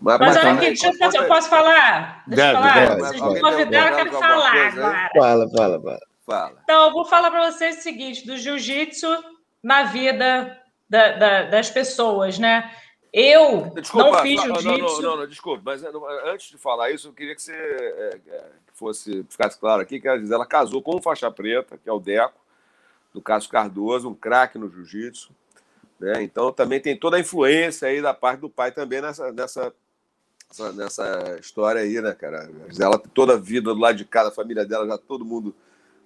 Mas, 0.00 0.18
Mas 0.18 0.36
olha 0.38 0.52
aqui, 0.52 0.66
deixa 0.66 0.86
eu, 0.88 0.94
fazer- 0.94 1.18
eu 1.18 1.26
posso 1.28 1.48
falar? 1.50 2.22
Deixa 2.26 2.42
eu 2.42 2.54
Deve, 2.54 2.68
falar. 2.68 2.74
deve. 2.86 3.00
Vocês 3.02 3.22
me 3.22 3.40
convidaram, 3.40 3.88
eu 3.90 3.96
quero 3.96 4.12
falar 4.12 4.66
agora. 4.68 5.10
Fala, 5.14 5.50
fala, 5.50 5.80
fala. 5.82 5.98
Fala. 6.26 6.58
Então, 6.62 6.86
eu 6.86 6.92
vou 6.92 7.04
falar 7.04 7.30
para 7.30 7.50
vocês 7.50 7.78
o 7.78 7.82
seguinte: 7.82 8.26
do 8.26 8.36
jiu-jitsu 8.38 9.08
na 9.62 9.82
vida 9.84 10.56
da- 10.88 11.12
da- 11.12 11.42
das 11.42 11.68
pessoas, 11.70 12.38
né? 12.38 12.70
Eu 13.12 13.70
Desculpa, 13.70 14.10
não 14.10 14.22
fiz 14.22 14.36
não, 14.36 14.46
não, 14.46 14.60
jiu-jitsu. 14.60 15.02
não, 15.02 15.16
não, 15.16 15.26
desculpa, 15.26 15.62
mas 15.64 15.82
eh, 15.82 15.90
não, 15.90 16.06
antes 16.30 16.50
de 16.50 16.58
falar 16.58 16.92
isso, 16.92 17.08
eu 17.08 17.12
queria 17.12 17.34
que 17.34 17.42
você 17.42 17.52
eh, 17.52 18.20
eh, 18.28 18.50
que 18.66 18.78
fosse, 18.78 19.24
ficasse 19.28 19.58
claro 19.58 19.82
aqui 19.82 20.00
que 20.00 20.08
a 20.08 20.16
Gisela 20.16 20.46
casou 20.46 20.80
com 20.80 20.96
um 20.96 21.02
faixa 21.02 21.28
preta, 21.30 21.76
que 21.76 21.88
é 21.88 21.92
o 21.92 21.98
Deco, 21.98 22.38
do 23.12 23.20
Cássio 23.20 23.50
Cardoso, 23.50 24.08
um 24.08 24.14
craque 24.14 24.58
no 24.58 24.70
jiu-jitsu. 24.70 25.32
Né? 25.98 26.22
Então 26.22 26.52
também 26.52 26.80
tem 26.80 26.96
toda 26.96 27.16
a 27.16 27.20
influência 27.20 27.88
aí 27.88 28.00
da 28.00 28.14
parte 28.14 28.40
do 28.40 28.48
pai 28.48 28.70
também 28.70 29.00
nessa, 29.00 29.32
nessa, 29.32 29.74
nessa, 30.74 31.36
história 31.40 31.80
aí, 31.82 32.00
né, 32.00 32.14
cara? 32.14 32.48
A 32.64 32.68
Gisela 32.68 32.96
tem 32.96 33.10
toda 33.12 33.34
a 33.34 33.38
vida 33.38 33.74
do 33.74 33.80
lado 33.80 33.96
de 33.96 34.04
cá, 34.04 34.22
da 34.22 34.30
família 34.30 34.64
dela, 34.64 34.86
já 34.86 34.96
todo 34.96 35.24
mundo 35.24 35.52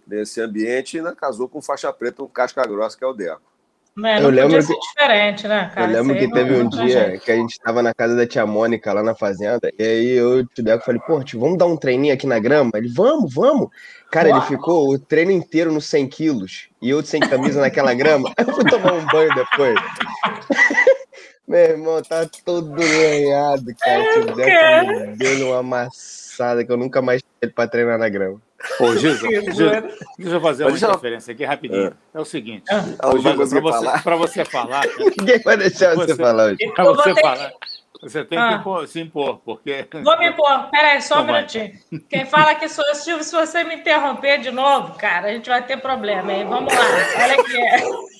nesse 0.06 0.40
ambiente, 0.40 0.96
e 0.96 1.02
né, 1.02 1.14
casou 1.14 1.50
com 1.50 1.60
faixa 1.60 1.92
preta, 1.92 2.22
um 2.22 2.28
casca 2.28 2.66
grossa, 2.66 2.96
que 2.96 3.04
é 3.04 3.06
o 3.06 3.12
Deco. 3.12 3.53
Né? 3.96 4.18
Eu 4.20 4.28
lembro 4.28 4.58
que- 4.66 4.74
diferente, 4.74 5.46
né, 5.46 5.70
cara? 5.72 5.92
eu 5.92 6.02
lembro 6.02 6.16
que 6.18 6.28
teve 6.32 6.54
um 6.56 6.68
dia 6.68 7.16
que 7.18 7.30
a 7.30 7.36
gente 7.36 7.52
estava 7.52 7.80
na 7.80 7.94
casa 7.94 8.16
da 8.16 8.26
tia 8.26 8.44
Mônica 8.44 8.92
lá 8.92 9.04
na 9.04 9.14
fazenda, 9.14 9.70
e 9.78 9.82
aí 9.82 10.10
eu 10.10 10.40
e 10.40 10.42
o 10.42 10.62
Deco 10.62 10.84
falei, 10.84 11.00
pô, 11.06 11.22
tio, 11.22 11.38
vamos 11.38 11.56
dar 11.58 11.66
um 11.66 11.76
treininho 11.76 12.12
aqui 12.12 12.26
na 12.26 12.40
grama? 12.40 12.72
Ele, 12.74 12.88
vamos, 12.92 13.32
vamos. 13.32 13.68
Cara, 14.10 14.30
ele 14.30 14.40
ficou 14.42 14.88
o 14.92 14.98
treino 14.98 15.30
inteiro 15.30 15.72
nos 15.72 15.86
100 15.86 16.08
quilos, 16.08 16.68
e 16.82 16.90
eu 16.90 17.04
sem 17.04 17.20
camisa 17.20 17.60
naquela 17.60 17.94
grama. 17.94 18.32
Eu 18.38 18.52
fui 18.54 18.64
tomar 18.64 18.94
um 18.94 19.06
banho 19.06 19.32
depois. 19.34 19.74
Meu 21.46 21.60
irmão, 21.60 22.02
tá 22.02 22.26
todo 22.44 22.74
lanhado, 22.74 23.64
cara. 23.78 24.00
O 24.00 24.12
tio 24.12 24.34
Deco 24.34 25.10
me 25.10 25.16
deu 25.16 25.48
uma 25.48 25.58
amassada 25.58 26.64
que 26.64 26.72
eu 26.72 26.76
nunca 26.76 27.02
mais 27.02 27.22
tive 27.40 27.52
pra 27.52 27.68
treinar 27.68 27.98
na 27.98 28.08
grama. 28.08 28.40
Ô, 28.80 28.96
Gisa, 28.96 29.28
Que 29.28 29.40
Gisa, 29.42 29.70
doido. 29.70 29.88
deixa 30.18 30.34
eu 30.36 30.40
fazer 30.40 30.64
Mas 30.64 30.72
uma 30.72 30.78
deixa 30.78 30.86
eu- 30.86 30.90
interferência 30.90 31.32
aqui 31.34 31.44
rapidinho. 31.44 31.94
É, 32.14 32.20
o 32.20 32.24
seguinte, 32.24 32.64
para 32.66 33.10
conseguir 33.36 33.60
você, 33.60 34.16
você 34.16 34.44
falar, 34.44 34.84
Ninguém 35.18 35.38
vai 35.40 35.56
deixar 35.56 35.94
você, 35.94 36.14
Você- 36.14 36.22
falar 36.22 36.44
hoje. 36.46 36.56
Eu 36.76 36.84
vou 36.84 36.94
você 36.96 37.14
ter 37.14 37.20
falar, 37.20 37.52
você 38.00 38.24
tem 38.24 38.38
Ah. 38.38 38.48
que 38.48 38.54
impor- 38.54 38.86
se 38.86 39.00
impor, 39.00 39.38
porque 39.44 39.86
Vou 40.02 40.18
me 40.18 40.32
pôr. 40.32 40.68
Peraí, 40.70 41.00
só 41.00 41.20
um 41.20 41.22
Então 41.22 41.34
minutinho. 41.34 41.72
Quem 42.08 42.24
fala 42.26 42.50
aqui 42.52 42.68
sou 42.68 42.84
eu, 42.86 42.94
Silvio. 42.94 43.24
Se 43.24 43.34
você 43.34 43.64
me 43.64 43.76
interromper 43.76 44.38
de 44.38 44.50
novo, 44.50 44.94
cara, 44.98 45.28
a 45.28 45.32
gente 45.32 45.48
vai 45.48 45.62
ter 45.64 45.76
problema, 45.78 46.32
hein? 46.32 46.44
Vamos 46.46 46.72
lá. 46.74 46.80
Olha 47.22 47.40
aqui. 47.40 48.14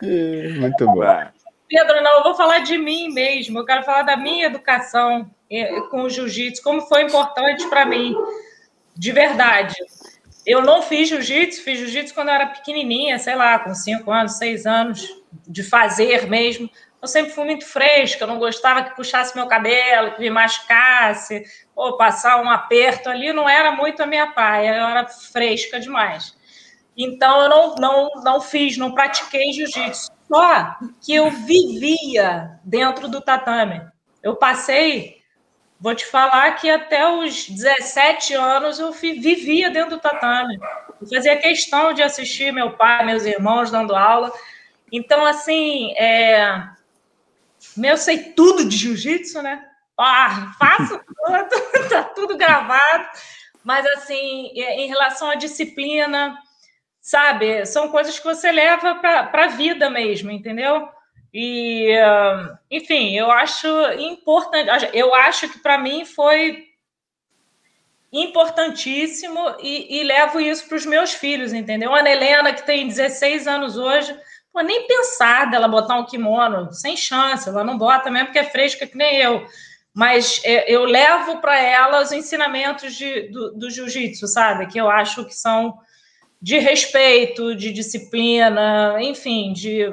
Muito 0.60 0.84
bom. 0.86 1.02
Pedro, 1.70 2.02
não, 2.02 2.18
eu 2.18 2.22
vou 2.24 2.34
falar 2.34 2.58
de 2.58 2.76
mim 2.76 3.12
mesmo. 3.12 3.60
Eu 3.60 3.64
quero 3.64 3.84
falar 3.84 4.02
da 4.02 4.16
minha 4.16 4.46
educação 4.46 5.30
eh, 5.48 5.80
com 5.82 6.02
o 6.02 6.10
jiu-jitsu, 6.10 6.60
como 6.64 6.82
foi 6.82 7.02
importante 7.02 7.64
para 7.68 7.86
mim, 7.86 8.12
de 8.96 9.12
verdade. 9.12 9.76
Eu 10.44 10.62
não 10.62 10.82
fiz 10.82 11.08
jiu-jitsu, 11.08 11.62
fiz 11.62 11.78
jiu-jitsu 11.78 12.12
quando 12.12 12.28
eu 12.28 12.34
era 12.34 12.46
pequenininha, 12.48 13.20
sei 13.20 13.36
lá, 13.36 13.56
com 13.60 13.72
cinco 13.72 14.10
anos, 14.10 14.36
seis 14.36 14.66
anos, 14.66 15.06
de 15.46 15.62
fazer 15.62 16.26
mesmo. 16.26 16.68
Eu 17.00 17.06
sempre 17.06 17.30
fui 17.30 17.44
muito 17.44 17.64
fresca, 17.64 18.24
eu 18.24 18.28
não 18.28 18.40
gostava 18.40 18.82
que 18.82 18.96
puxasse 18.96 19.36
meu 19.36 19.46
cabelo, 19.46 20.16
que 20.16 20.20
me 20.20 20.28
machucasse, 20.28 21.44
ou 21.76 21.96
passar 21.96 22.42
um 22.42 22.50
aperto 22.50 23.08
ali, 23.08 23.32
não 23.32 23.48
era 23.48 23.70
muito 23.70 24.02
a 24.02 24.06
minha 24.06 24.32
paia, 24.32 24.76
eu 24.76 24.86
era 24.86 25.06
fresca 25.06 25.78
demais. 25.78 26.36
Então, 26.96 27.42
eu 27.42 27.48
não, 27.48 27.74
não, 27.76 28.10
não 28.24 28.40
fiz, 28.40 28.76
não 28.76 28.92
pratiquei 28.92 29.52
jiu-jitsu. 29.52 30.10
Só 30.32 30.76
que 31.00 31.14
eu 31.14 31.30
vivia 31.30 32.60
dentro 32.64 33.08
do 33.08 33.20
tatame. 33.20 33.82
Eu 34.22 34.36
passei 34.36 35.20
Vou 35.80 35.94
te 35.94 36.04
falar 36.04 36.52
que 36.56 36.68
até 36.68 37.10
os 37.10 37.48
17 37.48 38.34
anos 38.34 38.78
eu 38.78 38.92
vivia 38.92 39.70
dentro 39.70 39.96
do 39.96 39.98
tatame. 39.98 40.60
Eu 41.00 41.08
fazia 41.08 41.38
questão 41.38 41.94
de 41.94 42.02
assistir 42.02 42.52
meu 42.52 42.72
pai, 42.72 43.06
meus 43.06 43.24
irmãos 43.24 43.70
dando 43.70 43.96
aula. 43.96 44.30
Então, 44.92 45.24
assim, 45.24 45.94
é... 45.96 46.68
eu 47.82 47.96
sei 47.96 48.34
tudo 48.34 48.68
de 48.68 48.76
jiu-jitsu, 48.76 49.40
né? 49.40 49.64
Ah, 49.98 50.52
faço 50.58 50.98
tudo, 50.98 51.48
tá 51.88 52.02
tudo 52.02 52.36
gravado. 52.36 53.08
Mas, 53.64 53.86
assim, 53.86 54.50
em 54.54 54.86
relação 54.86 55.30
à 55.30 55.34
disciplina, 55.34 56.38
sabe, 57.00 57.64
são 57.66 57.88
coisas 57.88 58.18
que 58.18 58.24
você 58.24 58.52
leva 58.52 58.96
para 58.96 59.44
a 59.44 59.48
vida 59.48 59.88
mesmo, 59.88 60.30
entendeu? 60.30 60.88
E, 61.32 61.94
enfim, 62.70 63.16
eu 63.16 63.30
acho 63.30 63.68
importante. 63.98 64.90
Eu 64.92 65.14
acho 65.14 65.48
que 65.48 65.58
para 65.60 65.78
mim 65.78 66.04
foi 66.04 66.66
importantíssimo 68.12 69.38
e, 69.60 70.00
e 70.00 70.02
levo 70.02 70.40
isso 70.40 70.66
para 70.66 70.76
os 70.76 70.84
meus 70.84 71.12
filhos, 71.12 71.52
entendeu? 71.52 71.94
Ana 71.94 72.10
Helena, 72.10 72.52
que 72.52 72.66
tem 72.66 72.88
16 72.88 73.46
anos 73.46 73.76
hoje, 73.76 74.16
pô, 74.52 74.60
nem 74.60 74.86
pensar 74.88 75.48
dela 75.48 75.68
botar 75.68 75.96
um 75.96 76.06
kimono, 76.06 76.72
sem 76.72 76.96
chance, 76.96 77.48
ela 77.48 77.62
não 77.62 77.78
bota 77.78 78.10
mesmo 78.10 78.26
porque 78.26 78.40
é 78.40 78.44
fresca 78.44 78.86
que 78.86 78.96
nem 78.96 79.18
eu. 79.18 79.46
Mas 79.94 80.40
é, 80.44 80.70
eu 80.72 80.84
levo 80.84 81.40
para 81.40 81.58
ela 81.58 82.02
os 82.02 82.10
ensinamentos 82.10 82.94
de, 82.94 83.28
do, 83.28 83.52
do 83.52 83.70
jiu-jitsu, 83.70 84.26
sabe? 84.26 84.66
Que 84.66 84.80
eu 84.80 84.90
acho 84.90 85.24
que 85.24 85.34
são 85.34 85.78
de 86.40 86.58
respeito, 86.58 87.54
de 87.54 87.72
disciplina, 87.72 88.96
enfim, 89.02 89.52
de 89.52 89.86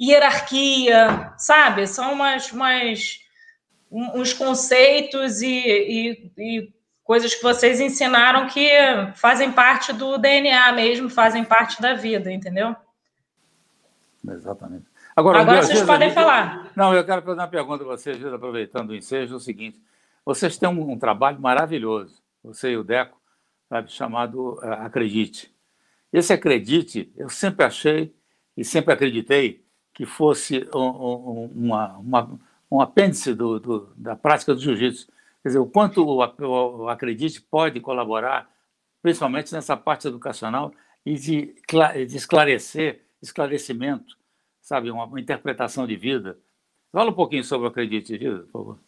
hierarquia, 0.00 1.32
sabe? 1.38 1.86
São 1.86 2.12
umas, 2.12 2.52
umas 2.52 3.20
uns 3.90 4.32
conceitos 4.32 5.40
e, 5.40 5.48
e, 5.48 6.32
e, 6.36 6.72
coisas 7.04 7.34
que 7.34 7.42
vocês 7.42 7.80
ensinaram 7.80 8.48
que 8.48 8.68
fazem 9.14 9.52
parte 9.52 9.92
do 9.92 10.18
DNA 10.18 10.72
mesmo, 10.72 11.08
fazem 11.08 11.44
parte 11.44 11.80
da 11.80 11.94
vida, 11.94 12.32
entendeu? 12.32 12.74
Exatamente. 14.28 14.86
Agora, 15.14 15.40
Agora 15.40 15.62
vocês 15.62 15.82
podem 15.82 16.10
falar. 16.10 16.72
Não, 16.74 16.92
eu 16.92 17.04
quero 17.04 17.22
fazer 17.22 17.40
uma 17.40 17.46
pergunta 17.46 17.84
a 17.84 17.86
vocês, 17.86 18.24
aproveitando 18.24 18.90
o 18.90 18.96
ensejo, 18.96 19.34
é 19.34 19.36
o 19.36 19.40
seguinte. 19.40 19.80
Vocês 20.24 20.58
têm 20.58 20.68
um, 20.68 20.90
um 20.90 20.98
trabalho 20.98 21.40
maravilhoso, 21.40 22.20
você 22.42 22.70
e 22.70 22.76
o 22.76 22.82
Deco, 22.82 23.20
sabe, 23.68 23.92
chamado 23.92 24.54
uh, 24.54 24.72
Acredite. 24.84 25.53
Esse 26.14 26.32
Acredite, 26.32 27.12
eu 27.16 27.28
sempre 27.28 27.66
achei 27.66 28.14
e 28.56 28.64
sempre 28.64 28.94
acreditei 28.94 29.66
que 29.92 30.06
fosse 30.06 30.64
um, 30.72 30.78
um, 30.78 31.44
uma, 31.52 31.98
uma, 31.98 32.40
um 32.70 32.80
apêndice 32.80 33.34
do, 33.34 33.58
do, 33.58 33.92
da 33.96 34.14
prática 34.14 34.54
do 34.54 34.60
jiu-jitsu. 34.60 35.08
Quer 35.42 35.48
dizer, 35.48 35.58
o 35.58 35.66
quanto 35.66 36.06
o, 36.06 36.18
o 36.18 36.88
Acredite 36.88 37.42
pode 37.42 37.80
colaborar, 37.80 38.48
principalmente 39.02 39.52
nessa 39.52 39.76
parte 39.76 40.06
educacional, 40.06 40.72
e 41.04 41.14
de, 41.14 41.56
de 42.06 42.16
esclarecer, 42.16 43.02
esclarecimento, 43.20 44.16
sabe, 44.60 44.92
uma, 44.92 45.06
uma, 45.06 45.20
interpretação 45.20 45.84
de 45.84 45.96
vida. 45.96 46.38
Fala 46.92 47.10
um 47.10 47.14
pouquinho 47.14 47.42
sobre 47.42 47.66
o 47.66 47.70
Acredite, 47.70 48.16
por 48.16 48.46
favor. 48.52 48.78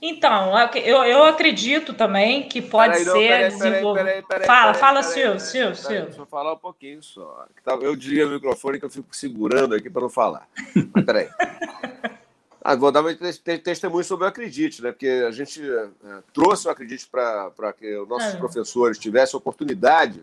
Então, 0.00 0.52
eu, 0.76 1.02
eu 1.04 1.24
acredito 1.24 1.92
também 1.92 2.48
que 2.48 2.62
pode 2.62 3.04
peraí, 3.04 3.04
ser 3.04 3.48
desenvolvido. 3.50 4.24
Fala, 4.46 4.74
fala, 4.74 5.02
Silvio, 5.02 5.40
Silvio, 5.40 5.74
Silvio. 5.74 6.04
Deixa 6.04 6.20
eu 6.20 6.26
falar 6.26 6.52
um 6.52 6.58
pouquinho 6.58 7.02
só. 7.02 7.46
Eu 7.80 7.96
diria 7.96 8.26
o 8.26 8.30
microfone 8.30 8.78
que 8.78 8.84
eu 8.84 8.90
fico 8.90 9.14
segurando 9.14 9.74
aqui 9.74 9.90
para 9.90 10.02
não 10.02 10.08
falar. 10.08 10.48
Mas 10.94 11.04
peraí. 11.04 11.28
Ah, 12.60 12.74
vou 12.74 12.92
dar 12.92 13.02
um 13.02 13.14
testemunho 13.64 14.04
sobre 14.04 14.26
o 14.26 14.28
Acredite, 14.28 14.82
né? 14.82 14.92
Porque 14.92 15.06
a 15.26 15.30
gente 15.30 15.62
é, 15.62 15.88
trouxe 16.34 16.68
o 16.68 16.70
Acredite 16.70 17.08
para 17.08 17.72
que 17.72 17.96
os 17.96 18.06
nossos 18.06 18.34
é. 18.34 18.36
professores 18.36 18.98
tivessem 18.98 19.36
a 19.36 19.40
oportunidade 19.40 20.22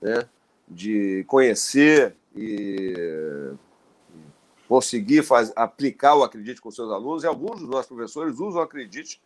né, 0.00 0.26
de 0.66 1.24
conhecer 1.26 2.14
e 2.34 3.52
conseguir 4.68 5.22
faz, 5.22 5.52
aplicar 5.54 6.14
o 6.14 6.22
Acredite 6.22 6.60
com 6.60 6.70
seus 6.70 6.90
alunos, 6.90 7.24
e 7.24 7.26
alguns 7.26 7.60
dos 7.60 7.68
nossos 7.68 7.86
professores 7.86 8.38
usam 8.38 8.60
o 8.60 8.64
Acredite, 8.64 9.20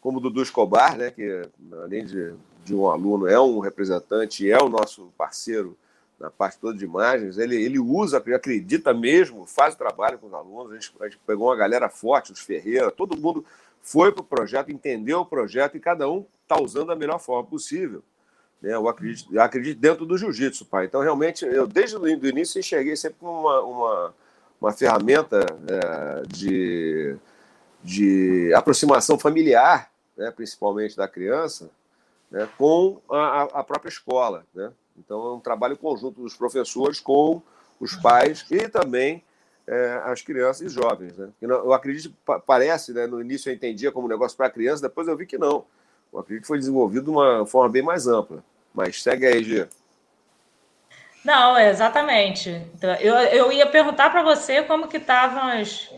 como 0.00 0.18
o 0.18 0.20
Dudu 0.20 0.42
Escobar, 0.42 0.96
né, 0.96 1.10
que 1.10 1.42
além 1.80 2.04
de, 2.04 2.34
de 2.64 2.74
um 2.74 2.88
aluno, 2.88 3.26
é 3.26 3.40
um 3.40 3.60
representante, 3.60 4.50
é 4.50 4.60
o 4.60 4.68
nosso 4.68 5.12
parceiro 5.16 5.76
na 6.18 6.30
parte 6.30 6.58
toda 6.58 6.78
de 6.78 6.84
imagens, 6.84 7.36
ele, 7.36 7.60
ele 7.60 7.80
usa, 7.80 8.18
acredita 8.18 8.94
mesmo, 8.94 9.44
faz 9.44 9.74
o 9.74 9.78
trabalho 9.78 10.18
com 10.18 10.28
os 10.28 10.34
alunos, 10.34 10.70
a 10.70 10.74
gente, 10.74 10.92
a 11.00 11.04
gente 11.04 11.18
pegou 11.26 11.48
uma 11.48 11.56
galera 11.56 11.88
forte, 11.88 12.32
os 12.32 12.38
Ferreira, 12.38 12.92
todo 12.92 13.16
mundo 13.16 13.44
foi 13.82 14.12
para 14.12 14.20
o 14.20 14.24
projeto, 14.24 14.70
entendeu 14.70 15.20
o 15.20 15.26
projeto 15.26 15.76
e 15.76 15.80
cada 15.80 16.08
um 16.08 16.24
está 16.42 16.60
usando 16.60 16.88
da 16.88 16.96
melhor 16.96 17.18
forma 17.18 17.48
possível. 17.48 18.04
Né? 18.60 18.72
Eu, 18.72 18.88
acredito, 18.88 19.34
eu 19.34 19.42
acredito 19.42 19.78
dentro 19.80 20.06
do 20.06 20.16
jiu-jitsu, 20.16 20.64
pai. 20.66 20.86
Então, 20.86 21.00
realmente, 21.00 21.44
eu 21.44 21.66
desde 21.66 21.96
o 21.96 22.06
início 22.06 22.60
enxerguei 22.60 22.94
sempre 22.94 23.18
uma, 23.20 23.60
uma 23.60 24.14
uma 24.62 24.72
ferramenta 24.72 25.44
é, 25.66 26.22
de, 26.28 27.16
de 27.82 28.54
aproximação 28.54 29.18
familiar, 29.18 29.90
né, 30.16 30.30
principalmente 30.30 30.96
da 30.96 31.08
criança, 31.08 31.68
né, 32.30 32.48
com 32.56 33.00
a, 33.10 33.42
a, 33.42 33.64
própria 33.64 33.88
escola. 33.88 34.44
Né? 34.54 34.72
Então, 34.96 35.26
é 35.26 35.32
um 35.32 35.40
trabalho 35.40 35.76
conjunto 35.76 36.22
dos 36.22 36.36
professores 36.36 37.00
com 37.00 37.42
os 37.80 37.96
pais 37.96 38.46
e 38.52 38.68
também 38.68 39.24
é, 39.66 40.00
as 40.04 40.22
crianças 40.22 40.70
e 40.70 40.72
jovens. 40.72 41.16
Né? 41.18 41.28
Eu 41.40 41.72
acredito, 41.72 42.14
parece, 42.46 42.92
né, 42.92 43.04
no 43.08 43.20
início 43.20 43.50
eu 43.50 43.54
entendia 43.54 43.90
como 43.90 44.06
um 44.06 44.10
negócio 44.10 44.36
para 44.36 44.48
criança, 44.48 44.82
depois 44.82 45.08
eu 45.08 45.16
vi 45.16 45.26
que 45.26 45.36
não. 45.36 45.64
Eu 46.12 46.20
acredito 46.20 46.42
que 46.42 46.48
foi 46.48 46.58
desenvolvido 46.58 47.06
de 47.06 47.10
uma 47.10 47.44
forma 47.46 47.68
bem 47.68 47.82
mais 47.82 48.06
ampla. 48.06 48.44
Mas 48.72 49.02
segue 49.02 49.26
aí, 49.26 49.42
Gia. 49.42 49.68
Não, 51.24 51.58
exatamente. 51.58 52.50
Então, 52.74 52.94
eu, 52.96 53.14
eu 53.14 53.52
ia 53.52 53.66
perguntar 53.66 54.10
para 54.10 54.22
você 54.22 54.62
como 54.62 54.88
que 54.88 54.96
estavam 54.96 55.60
os, 55.60 55.88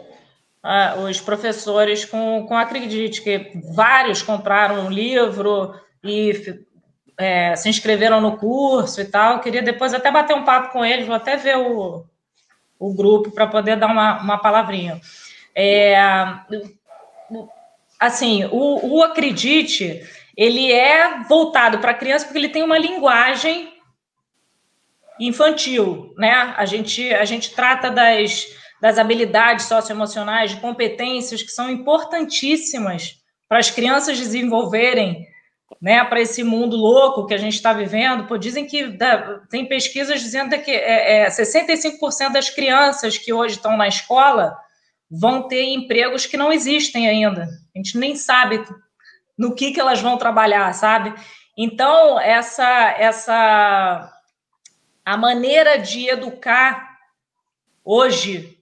uh, 0.62 1.00
os 1.08 1.20
professores 1.20 2.04
com, 2.04 2.46
com 2.46 2.56
Acredite, 2.56 3.22
que 3.22 3.52
vários 3.74 4.22
compraram 4.22 4.86
um 4.86 4.90
livro 4.90 5.74
e 6.02 6.62
é, 7.16 7.56
se 7.56 7.68
inscreveram 7.68 8.20
no 8.20 8.36
curso 8.36 9.00
e 9.00 9.04
tal. 9.06 9.34
Eu 9.34 9.40
queria 9.40 9.62
depois 9.62 9.94
até 9.94 10.10
bater 10.10 10.36
um 10.36 10.44
papo 10.44 10.72
com 10.72 10.84
eles, 10.84 11.06
vou 11.06 11.16
até 11.16 11.36
ver 11.36 11.56
o, 11.56 12.04
o 12.78 12.94
grupo 12.94 13.30
para 13.30 13.46
poder 13.46 13.76
dar 13.76 13.86
uma, 13.86 14.20
uma 14.20 14.38
palavrinha. 14.38 15.00
É, 15.54 15.96
assim, 17.98 18.44
o, 18.46 18.96
o 18.96 19.02
Acredite, 19.02 20.02
ele 20.36 20.70
é 20.70 21.22
voltado 21.28 21.78
para 21.78 21.94
criança 21.94 22.26
porque 22.26 22.38
ele 22.38 22.48
tem 22.48 22.62
uma 22.62 22.76
linguagem 22.76 23.73
infantil, 25.20 26.12
né? 26.16 26.54
A 26.56 26.64
gente, 26.64 27.12
a 27.14 27.24
gente 27.24 27.54
trata 27.54 27.90
das, 27.90 28.46
das 28.80 28.98
habilidades 28.98 29.66
socioemocionais, 29.66 30.52
de 30.52 30.60
competências 30.60 31.42
que 31.42 31.50
são 31.50 31.70
importantíssimas 31.70 33.16
para 33.48 33.58
as 33.58 33.70
crianças 33.70 34.18
desenvolverem, 34.18 35.26
né? 35.80 36.04
Para 36.04 36.20
esse 36.20 36.42
mundo 36.42 36.76
louco 36.76 37.26
que 37.26 37.34
a 37.34 37.38
gente 37.38 37.54
está 37.54 37.72
vivendo. 37.72 38.26
Pô, 38.26 38.36
dizem 38.36 38.66
que 38.66 38.96
tem 39.50 39.66
pesquisas 39.66 40.20
dizendo 40.20 40.58
que 40.58 40.70
é, 40.70 41.22
é, 41.22 41.28
65% 41.28 42.32
das 42.32 42.50
crianças 42.50 43.16
que 43.16 43.32
hoje 43.32 43.56
estão 43.56 43.76
na 43.76 43.88
escola 43.88 44.56
vão 45.10 45.46
ter 45.46 45.62
empregos 45.62 46.26
que 46.26 46.36
não 46.36 46.52
existem 46.52 47.08
ainda. 47.08 47.42
A 47.74 47.78
gente 47.78 47.96
nem 47.98 48.16
sabe 48.16 48.64
no 49.38 49.54
que, 49.54 49.72
que 49.72 49.80
elas 49.80 50.00
vão 50.00 50.16
trabalhar, 50.16 50.72
sabe? 50.72 51.14
Então, 51.56 52.18
essa, 52.18 52.94
essa 52.98 54.13
a 55.04 55.16
maneira 55.16 55.78
de 55.78 56.08
educar 56.08 56.98
hoje 57.84 58.58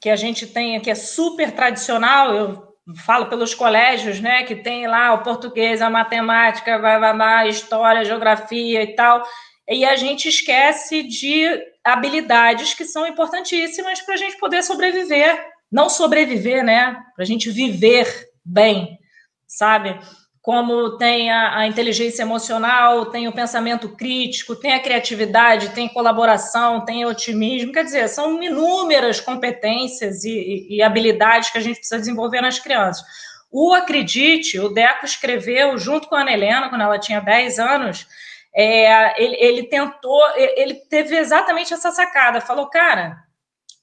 que 0.00 0.10
a 0.10 0.16
gente 0.16 0.46
tem, 0.46 0.80
que 0.80 0.90
é 0.90 0.94
super 0.94 1.52
tradicional, 1.52 2.34
eu 2.34 2.68
falo 3.04 3.26
pelos 3.26 3.54
colégios, 3.54 4.20
né, 4.20 4.44
que 4.44 4.56
tem 4.56 4.86
lá 4.86 5.12
o 5.12 5.22
português, 5.22 5.82
a 5.82 5.90
matemática, 5.90 6.78
vai, 6.78 6.98
vai, 7.00 7.48
história, 7.48 8.04
geografia 8.04 8.82
e 8.82 8.94
tal, 8.94 9.26
e 9.68 9.84
a 9.84 9.96
gente 9.96 10.28
esquece 10.28 11.02
de 11.02 11.46
habilidades 11.84 12.72
que 12.74 12.84
são 12.84 13.06
importantíssimas 13.06 14.00
para 14.00 14.14
a 14.14 14.16
gente 14.16 14.38
poder 14.38 14.62
sobreviver. 14.62 15.46
Não 15.70 15.90
sobreviver, 15.90 16.64
né? 16.64 16.96
Para 17.14 17.22
a 17.22 17.26
gente 17.26 17.50
viver 17.50 18.30
bem, 18.42 18.98
sabe? 19.46 19.98
Como 20.48 20.96
tem 20.96 21.30
a, 21.30 21.58
a, 21.58 21.66
inteligência 21.66 22.22
emocional, 22.22 23.04
tem 23.10 23.28
o 23.28 23.32
pensamento 23.34 23.90
crítico, 23.90 24.56
tem 24.56 24.72
a 24.72 24.80
criatividade, 24.80 25.74
tem 25.74 25.86
colaboração, 25.86 26.86
tem 26.86 27.04
otimismo. 27.04 27.70
Quer 27.70 27.84
dizer, 27.84 28.08
são 28.08 28.42
inúmeras 28.42 29.20
competências 29.20 30.24
e, 30.24 30.30
e, 30.30 30.76
e 30.76 30.82
habilidades 30.82 31.50
que 31.50 31.58
a 31.58 31.60
gente 31.60 31.76
precisa 31.76 31.98
desenvolver 31.98 32.40
nas 32.40 32.58
crianças. 32.58 33.04
O 33.52 33.74
Acredite, 33.74 34.58
o 34.58 34.70
Deco 34.70 35.04
escreveu 35.04 35.76
junto 35.76 36.08
com 36.08 36.14
a 36.14 36.22
Ana 36.22 36.32
Helena, 36.32 36.70
quando 36.70 36.80
ela 36.80 36.98
tinha 36.98 37.20
10 37.20 37.58
anos, 37.58 38.06
é, 38.56 39.22
ele, 39.22 39.36
ele, 39.38 39.62
tentou, 39.64 40.22
ele 40.34 40.76
teve 40.88 41.14
exatamente 41.14 41.74
essa 41.74 41.90
sacada, 41.90 42.40
falou, 42.40 42.70
cara, 42.70 43.18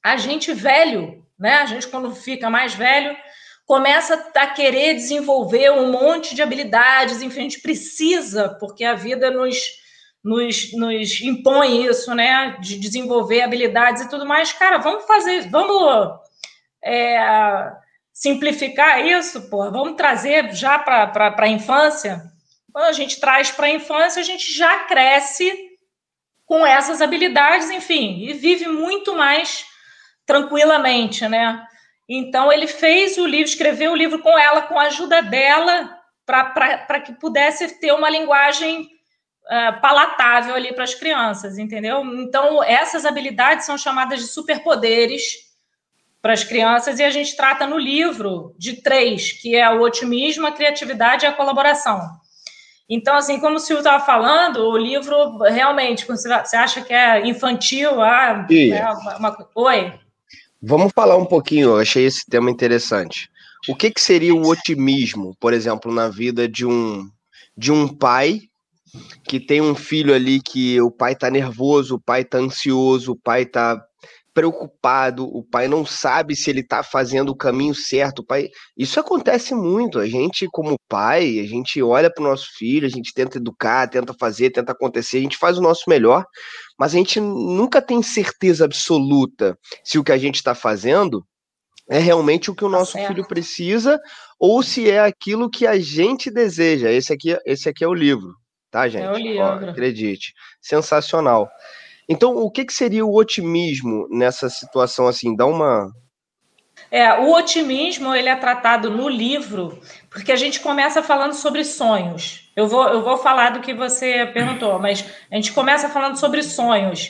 a 0.04 0.18
gente 0.18 0.52
velho, 0.52 1.24
né? 1.38 1.58
A 1.58 1.66
gente, 1.68 1.88
quando 1.88 2.16
fica 2.16 2.50
mais 2.50 2.74
velho, 2.74 3.16
começa 3.66 4.14
a 4.36 4.48
querer 4.48 4.94
desenvolver 4.94 5.72
um 5.72 5.92
monte 5.92 6.36
de 6.36 6.42
habilidades, 6.42 7.22
enfim, 7.22 7.40
a 7.40 7.44
gente 7.44 7.62
precisa, 7.62 8.50
porque 8.60 8.84
a 8.84 8.94
vida 8.94 9.32
nos, 9.32 9.58
nos, 10.24 10.72
nos 10.74 11.22
impõe 11.22 11.86
isso, 11.86 12.14
né? 12.14 12.58
De 12.60 12.78
desenvolver 12.78 13.42
habilidades 13.42 14.04
e 14.04 14.10
tudo 14.10 14.26
mais. 14.26 14.54
Cara, 14.54 14.78
vamos 14.78 15.06
fazer, 15.06 15.50
vamos 15.50 16.20
é, 16.84 17.72
simplificar 18.14 19.06
isso, 19.06 19.50
pô, 19.50 19.70
vamos 19.72 19.96
trazer 19.96 20.54
já 20.54 20.78
para 20.78 21.36
a 21.38 21.50
infância 21.50 22.34
quando 22.76 22.88
a 22.88 22.92
gente 22.92 23.22
traz 23.22 23.50
para 23.52 23.68
a 23.68 23.72
infância, 23.72 24.20
a 24.20 24.26
gente 24.26 24.52
já 24.52 24.80
cresce 24.80 25.50
com 26.46 26.68
essas 26.68 27.02
habilidades, 27.02 27.70
enfim, 27.70 28.20
e 28.28 28.34
vive 28.34 28.68
muito 28.68 29.16
mais 29.16 29.66
tranquilamente, 30.26 31.26
né? 31.26 31.66
Então, 32.08 32.52
ele 32.52 32.68
fez 32.68 33.18
o 33.18 33.26
livro, 33.26 33.46
escreveu 33.46 33.92
o 33.92 33.96
livro 33.96 34.20
com 34.20 34.38
ela, 34.38 34.62
com 34.64 34.78
a 34.78 34.84
ajuda 34.84 35.22
dela, 35.22 35.98
para 36.26 37.00
que 37.00 37.14
pudesse 37.14 37.80
ter 37.80 37.92
uma 37.92 38.10
linguagem 38.10 38.82
uh, 38.82 39.82
palatável 39.82 40.56
ali 40.56 40.74
para 40.74 40.84
as 40.84 40.94
crianças, 40.94 41.58
entendeu? 41.58 42.04
Então, 42.06 42.64
essas 42.64 43.06
habilidades 43.06 43.66
são 43.66 43.78
chamadas 43.78 44.20
de 44.20 44.28
superpoderes 44.28 45.46
para 46.22 46.34
as 46.34 46.44
crianças, 46.44 47.00
e 47.00 47.04
a 47.04 47.12
gente 47.12 47.36
trata 47.36 47.68
no 47.68 47.78
livro 47.78 48.56
de 48.58 48.82
três, 48.82 49.32
que 49.32 49.56
é 49.56 49.70
o 49.70 49.82
otimismo, 49.82 50.48
a 50.48 50.52
criatividade 50.52 51.24
e 51.24 51.28
a 51.28 51.34
colaboração. 51.34 52.02
Então, 52.90 53.16
assim, 53.16 53.40
como 53.40 53.56
o 53.56 53.60
Silvio 53.60 53.82
estava 53.82 54.04
falando, 54.04 54.68
o 54.68 54.78
livro 54.78 55.38
realmente, 55.40 56.06
você 56.06 56.56
acha 56.56 56.82
que 56.82 56.94
é 56.94 57.28
infantil? 57.28 58.02
Ah, 58.02 58.46
é 58.74 59.18
uma. 59.18 59.50
Oi? 59.56 60.00
Vamos 60.68 60.92
falar 60.96 61.16
um 61.16 61.28
pouquinho, 61.28 61.70
eu 61.70 61.78
achei 61.78 62.06
esse 62.06 62.26
tema 62.28 62.50
interessante. 62.50 63.30
O 63.70 63.76
que, 63.76 63.92
que 63.92 64.02
seria 64.02 64.34
o 64.34 64.48
otimismo, 64.48 65.36
por 65.40 65.54
exemplo, 65.54 65.94
na 65.94 66.10
vida 66.10 66.48
de 66.50 66.66
um, 66.66 67.08
de 67.56 67.72
um 67.72 67.88
pai 67.88 68.42
que 69.30 69.40
tem 69.40 69.62
um 69.62 69.76
filho 69.76 70.12
ali 70.12 70.42
que 70.42 70.82
o 70.82 70.90
pai 70.90 71.14
está 71.14 71.30
nervoso, 71.30 71.96
o 71.96 72.02
pai 72.02 72.22
está 72.22 72.40
ansioso, 72.40 73.12
o 73.12 73.16
pai 73.16 73.44
está 73.44 73.80
preocupado, 74.34 75.26
o 75.26 75.44
pai 75.44 75.68
não 75.68 75.86
sabe 75.86 76.36
se 76.36 76.50
ele 76.50 76.62
está 76.62 76.82
fazendo 76.82 77.30
o 77.30 77.38
caminho 77.38 77.76
certo. 77.76 78.20
O 78.20 78.26
pai, 78.26 78.50
isso 78.76 79.00
acontece 79.00 79.54
muito. 79.54 80.00
A 80.00 80.08
gente, 80.08 80.48
como 80.52 80.80
pai, 80.90 81.40
a 81.40 81.48
gente 81.48 81.82
olha 81.82 82.12
para 82.12 82.24
o 82.24 82.28
nosso 82.28 82.48
filho, 82.58 82.88
a 82.88 82.90
gente 82.90 83.14
tenta 83.14 83.38
educar, 83.38 83.88
tenta 83.88 84.16
fazer, 84.20 84.50
tenta 84.50 84.72
acontecer, 84.72 85.18
a 85.18 85.22
gente 85.22 85.38
faz 85.38 85.60
o 85.60 85.62
nosso 85.62 85.84
melhor, 85.88 86.26
mas 86.78 86.94
a 86.94 86.98
gente 86.98 87.20
nunca 87.20 87.82
tem 87.82 88.02
certeza 88.04 88.66
absoluta 88.66 89.58
se 89.84 89.98
o 89.98 90.04
que 90.04 90.12
a 90.12 90.18
gente 90.18 90.36
está 90.36 90.54
fazendo 90.54 91.26
é 91.90 92.00
realmente 92.00 92.50
o 92.50 92.56
que 92.56 92.66
o 92.66 92.72
tá 92.72 92.78
nosso 92.78 92.98
filho 92.98 93.28
precisa 93.28 94.00
ou 94.40 94.64
se 94.64 94.90
é 94.90 95.00
aquilo 95.00 95.50
que 95.50 95.68
a 95.68 95.80
gente 95.80 96.32
deseja. 96.32 96.92
Esse 96.92 97.14
aqui, 97.14 97.38
esse 97.46 97.70
aqui 97.70 97.84
é 97.84 97.88
o 97.88 97.94
livro, 97.94 98.34
tá, 98.72 98.88
gente? 98.88 99.06
É 99.06 99.12
o 99.12 99.18
livro. 99.18 99.44
Ó, 99.44 99.70
acredite. 99.70 100.34
Sensacional. 100.62 101.50
Então, 102.08 102.36
o 102.36 102.52
que, 102.52 102.66
que 102.66 102.74
seria 102.74 103.06
o 103.06 103.16
otimismo 103.16 104.08
nessa 104.10 104.50
situação 104.50 105.08
assim? 105.08 105.36
Dá 105.36 105.46
uma. 105.46 105.90
É, 106.92 107.14
o 107.20 107.34
otimismo 107.34 108.14
ele 108.14 108.30
é 108.30 108.36
tratado 108.36 108.92
no 108.92 109.10
livro, 109.10 109.80
porque 110.10 110.32
a 110.32 110.36
gente 110.36 110.60
começa 110.60 111.02
falando 111.02 111.34
sobre 111.34 111.64
sonhos. 111.64 112.45
Eu 112.56 112.68
vou, 112.68 112.88
eu 112.88 113.04
vou 113.04 113.18
falar 113.18 113.50
do 113.50 113.60
que 113.60 113.74
você 113.74 114.26
perguntou, 114.28 114.80
mas 114.80 115.06
a 115.30 115.36
gente 115.36 115.52
começa 115.52 115.90
falando 115.90 116.18
sobre 116.18 116.42
sonhos. 116.42 117.10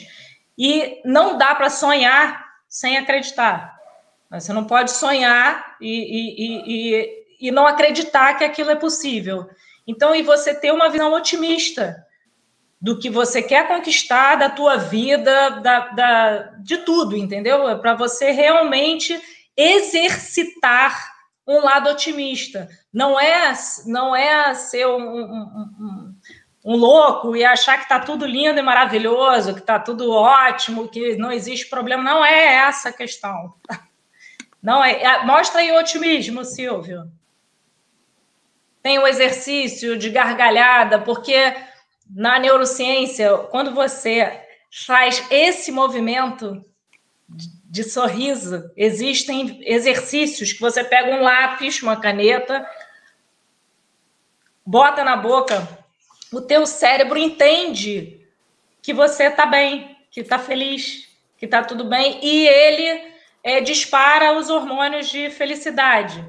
E 0.58 1.00
não 1.04 1.38
dá 1.38 1.54
para 1.54 1.70
sonhar 1.70 2.44
sem 2.68 2.96
acreditar. 2.96 3.76
Você 4.30 4.52
não 4.52 4.64
pode 4.64 4.90
sonhar 4.90 5.76
e, 5.80 5.88
e, 5.88 6.62
e, 6.66 7.48
e 7.48 7.50
não 7.52 7.66
acreditar 7.66 8.34
que 8.34 8.44
aquilo 8.44 8.70
é 8.70 8.76
possível. 8.76 9.48
Então, 9.86 10.14
e 10.14 10.22
você 10.22 10.52
ter 10.52 10.72
uma 10.72 10.88
visão 10.88 11.12
otimista 11.12 12.04
do 12.80 12.98
que 12.98 13.08
você 13.08 13.40
quer 13.40 13.68
conquistar, 13.68 14.34
da 14.34 14.50
tua 14.50 14.76
vida, 14.76 15.50
da, 15.60 15.78
da 15.88 16.38
de 16.62 16.78
tudo, 16.78 17.16
entendeu? 17.16 17.68
É 17.68 17.76
para 17.76 17.94
você 17.94 18.32
realmente 18.32 19.18
exercitar 19.56 21.15
um 21.46 21.60
lado 21.60 21.90
otimista. 21.90 22.68
Não 22.92 23.18
é, 23.18 23.52
não 23.86 24.16
é 24.16 24.54
ser 24.54 24.86
um, 24.86 24.98
um, 24.98 25.42
um, 25.80 26.14
um 26.64 26.76
louco 26.76 27.36
e 27.36 27.44
achar 27.44 27.76
que 27.76 27.84
está 27.84 28.00
tudo 28.00 28.26
lindo 28.26 28.58
e 28.58 28.62
maravilhoso, 28.62 29.54
que 29.54 29.60
está 29.60 29.78
tudo 29.78 30.10
ótimo, 30.10 30.88
que 30.88 31.16
não 31.16 31.30
existe 31.30 31.70
problema. 31.70 32.02
Não 32.02 32.24
é 32.24 32.54
essa 32.54 32.88
a 32.88 32.92
questão. 32.92 33.54
Não 34.62 34.82
é. 34.82 35.00
é 35.00 35.24
mostra 35.24 35.60
aí 35.60 35.70
o 35.70 35.78
otimismo, 35.78 36.44
Silvio. 36.44 37.08
Tem 38.82 38.98
o 38.98 39.06
exercício 39.06 39.96
de 39.96 40.10
gargalhada, 40.10 40.98
porque 41.00 41.54
na 42.10 42.38
neurociência, 42.38 43.36
quando 43.50 43.72
você 43.72 44.42
faz 44.84 45.24
esse 45.30 45.70
movimento 45.70 46.64
de 47.68 47.84
sorriso, 47.84 48.70
existem 48.76 49.60
exercícios 49.64 50.52
que 50.52 50.60
você 50.60 50.84
pega 50.84 51.16
um 51.16 51.22
lápis, 51.22 51.82
uma 51.82 51.96
caneta, 51.96 52.66
bota 54.64 55.04
na 55.04 55.16
boca, 55.16 55.68
o 56.32 56.40
teu 56.40 56.66
cérebro 56.66 57.18
entende 57.18 58.20
que 58.82 58.92
você 58.92 59.24
está 59.24 59.46
bem, 59.46 59.96
que 60.10 60.20
está 60.20 60.38
feliz, 60.38 61.08
que 61.36 61.44
está 61.44 61.62
tudo 61.62 61.84
bem, 61.84 62.20
e 62.22 62.46
ele 62.46 63.12
é, 63.42 63.60
dispara 63.60 64.36
os 64.36 64.48
hormônios 64.48 65.08
de 65.08 65.30
felicidade. 65.30 66.24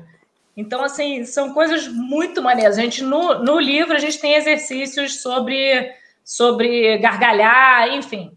Então, 0.56 0.84
assim, 0.84 1.24
são 1.24 1.54
coisas 1.54 1.88
muito 1.88 2.42
maneiras. 2.42 2.78
A 2.78 2.82
gente, 2.82 3.04
no, 3.04 3.44
no 3.44 3.60
livro, 3.60 3.96
a 3.96 4.00
gente 4.00 4.20
tem 4.20 4.34
exercícios 4.34 5.22
sobre, 5.22 5.94
sobre 6.24 6.98
gargalhar, 6.98 7.90
enfim. 7.90 8.37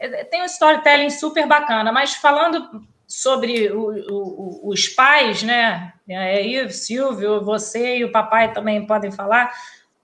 É, 0.00 0.24
tem 0.24 0.40
um 0.42 0.46
storytelling 0.46 1.10
super 1.10 1.46
bacana, 1.46 1.92
mas 1.92 2.14
falando 2.14 2.88
sobre 3.06 3.70
o, 3.70 3.90
o, 4.10 4.70
os 4.70 4.88
pais, 4.88 5.42
né? 5.42 5.92
Aí 6.08 6.64
o 6.64 6.70
Silvio, 6.70 7.44
você 7.44 7.98
e 7.98 8.04
o 8.04 8.10
papai 8.10 8.52
também 8.52 8.86
podem 8.86 9.12
falar. 9.12 9.52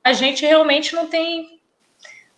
A 0.04 0.12
gente 0.12 0.44
realmente 0.44 0.94
não 0.94 1.08
tem 1.08 1.56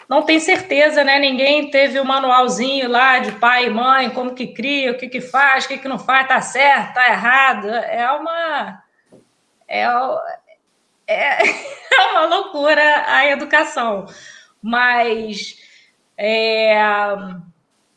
não 0.08 0.22
tem 0.22 0.40
certeza, 0.40 1.04
né? 1.04 1.18
Ninguém 1.18 1.70
teve 1.70 1.98
o 1.98 2.02
um 2.02 2.06
manualzinho 2.06 2.88
lá 2.88 3.18
de 3.18 3.32
pai 3.32 3.66
e 3.66 3.70
mãe, 3.70 4.08
como 4.08 4.34
que 4.34 4.46
cria, 4.46 4.92
o 4.92 4.96
que 4.96 5.06
que 5.06 5.20
faz, 5.20 5.64
o 5.64 5.68
que 5.68 5.76
que 5.76 5.88
não 5.88 5.98
faz, 5.98 6.26
tá 6.26 6.40
certo, 6.40 6.94
tá 6.94 7.08
errado. 7.10 7.68
É 7.68 8.10
uma 8.12 8.82
é, 9.66 9.84
é, 11.06 11.46
é 11.92 12.00
uma 12.12 12.24
loucura 12.24 13.04
a 13.06 13.26
educação. 13.26 14.06
Mas 14.62 15.56
é, 16.16 16.74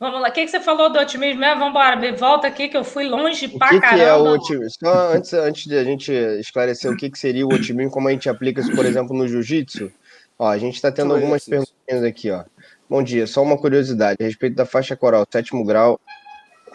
vamos 0.02 0.20
lá, 0.20 0.30
o 0.30 0.32
que, 0.32 0.44
que 0.44 0.52
você 0.52 0.60
falou 0.60 0.92
do 0.92 0.98
otimismo? 0.98 1.44
É, 1.44 1.54
vamos 1.54 1.70
embora, 1.70 2.18
volta 2.18 2.48
aqui 2.48 2.68
que 2.68 2.76
eu 2.76 2.84
fui 2.84 3.08
longe 3.08 3.46
o 3.46 3.60
pra 3.60 3.70
que 3.70 3.80
caramba. 3.80 4.04
Que 4.04 4.10
é 4.10 4.14
o 4.16 4.34
otimismo? 4.34 4.70
Só 4.84 5.14
antes, 5.14 5.32
antes 5.34 5.68
de 5.68 5.78
a 5.78 5.84
gente 5.84 6.12
esclarecer 6.40 6.92
o 6.92 6.98
que, 6.98 7.08
que 7.08 7.20
seria 7.20 7.46
o 7.46 7.54
otimismo, 7.54 7.92
como 7.92 8.08
a 8.08 8.12
gente 8.12 8.28
aplica 8.28 8.60
isso, 8.60 8.76
por 8.76 8.84
exemplo, 8.84 9.16
no 9.16 9.28
jiu-jitsu, 9.28 9.92
ó, 10.40 10.50
a 10.50 10.58
gente 10.58 10.74
está 10.74 10.92
tendo 10.92 11.14
algumas 11.14 11.46
perguntas 11.46 12.04
aqui, 12.04 12.32
ó. 12.32 12.44
Bom 12.90 13.04
dia, 13.04 13.28
só 13.28 13.44
uma 13.44 13.58
curiosidade 13.58 14.18
a 14.20 14.24
respeito 14.24 14.56
da 14.56 14.66
faixa 14.66 14.96
coral, 14.96 15.24
sétimo 15.32 15.64
grau, 15.64 16.00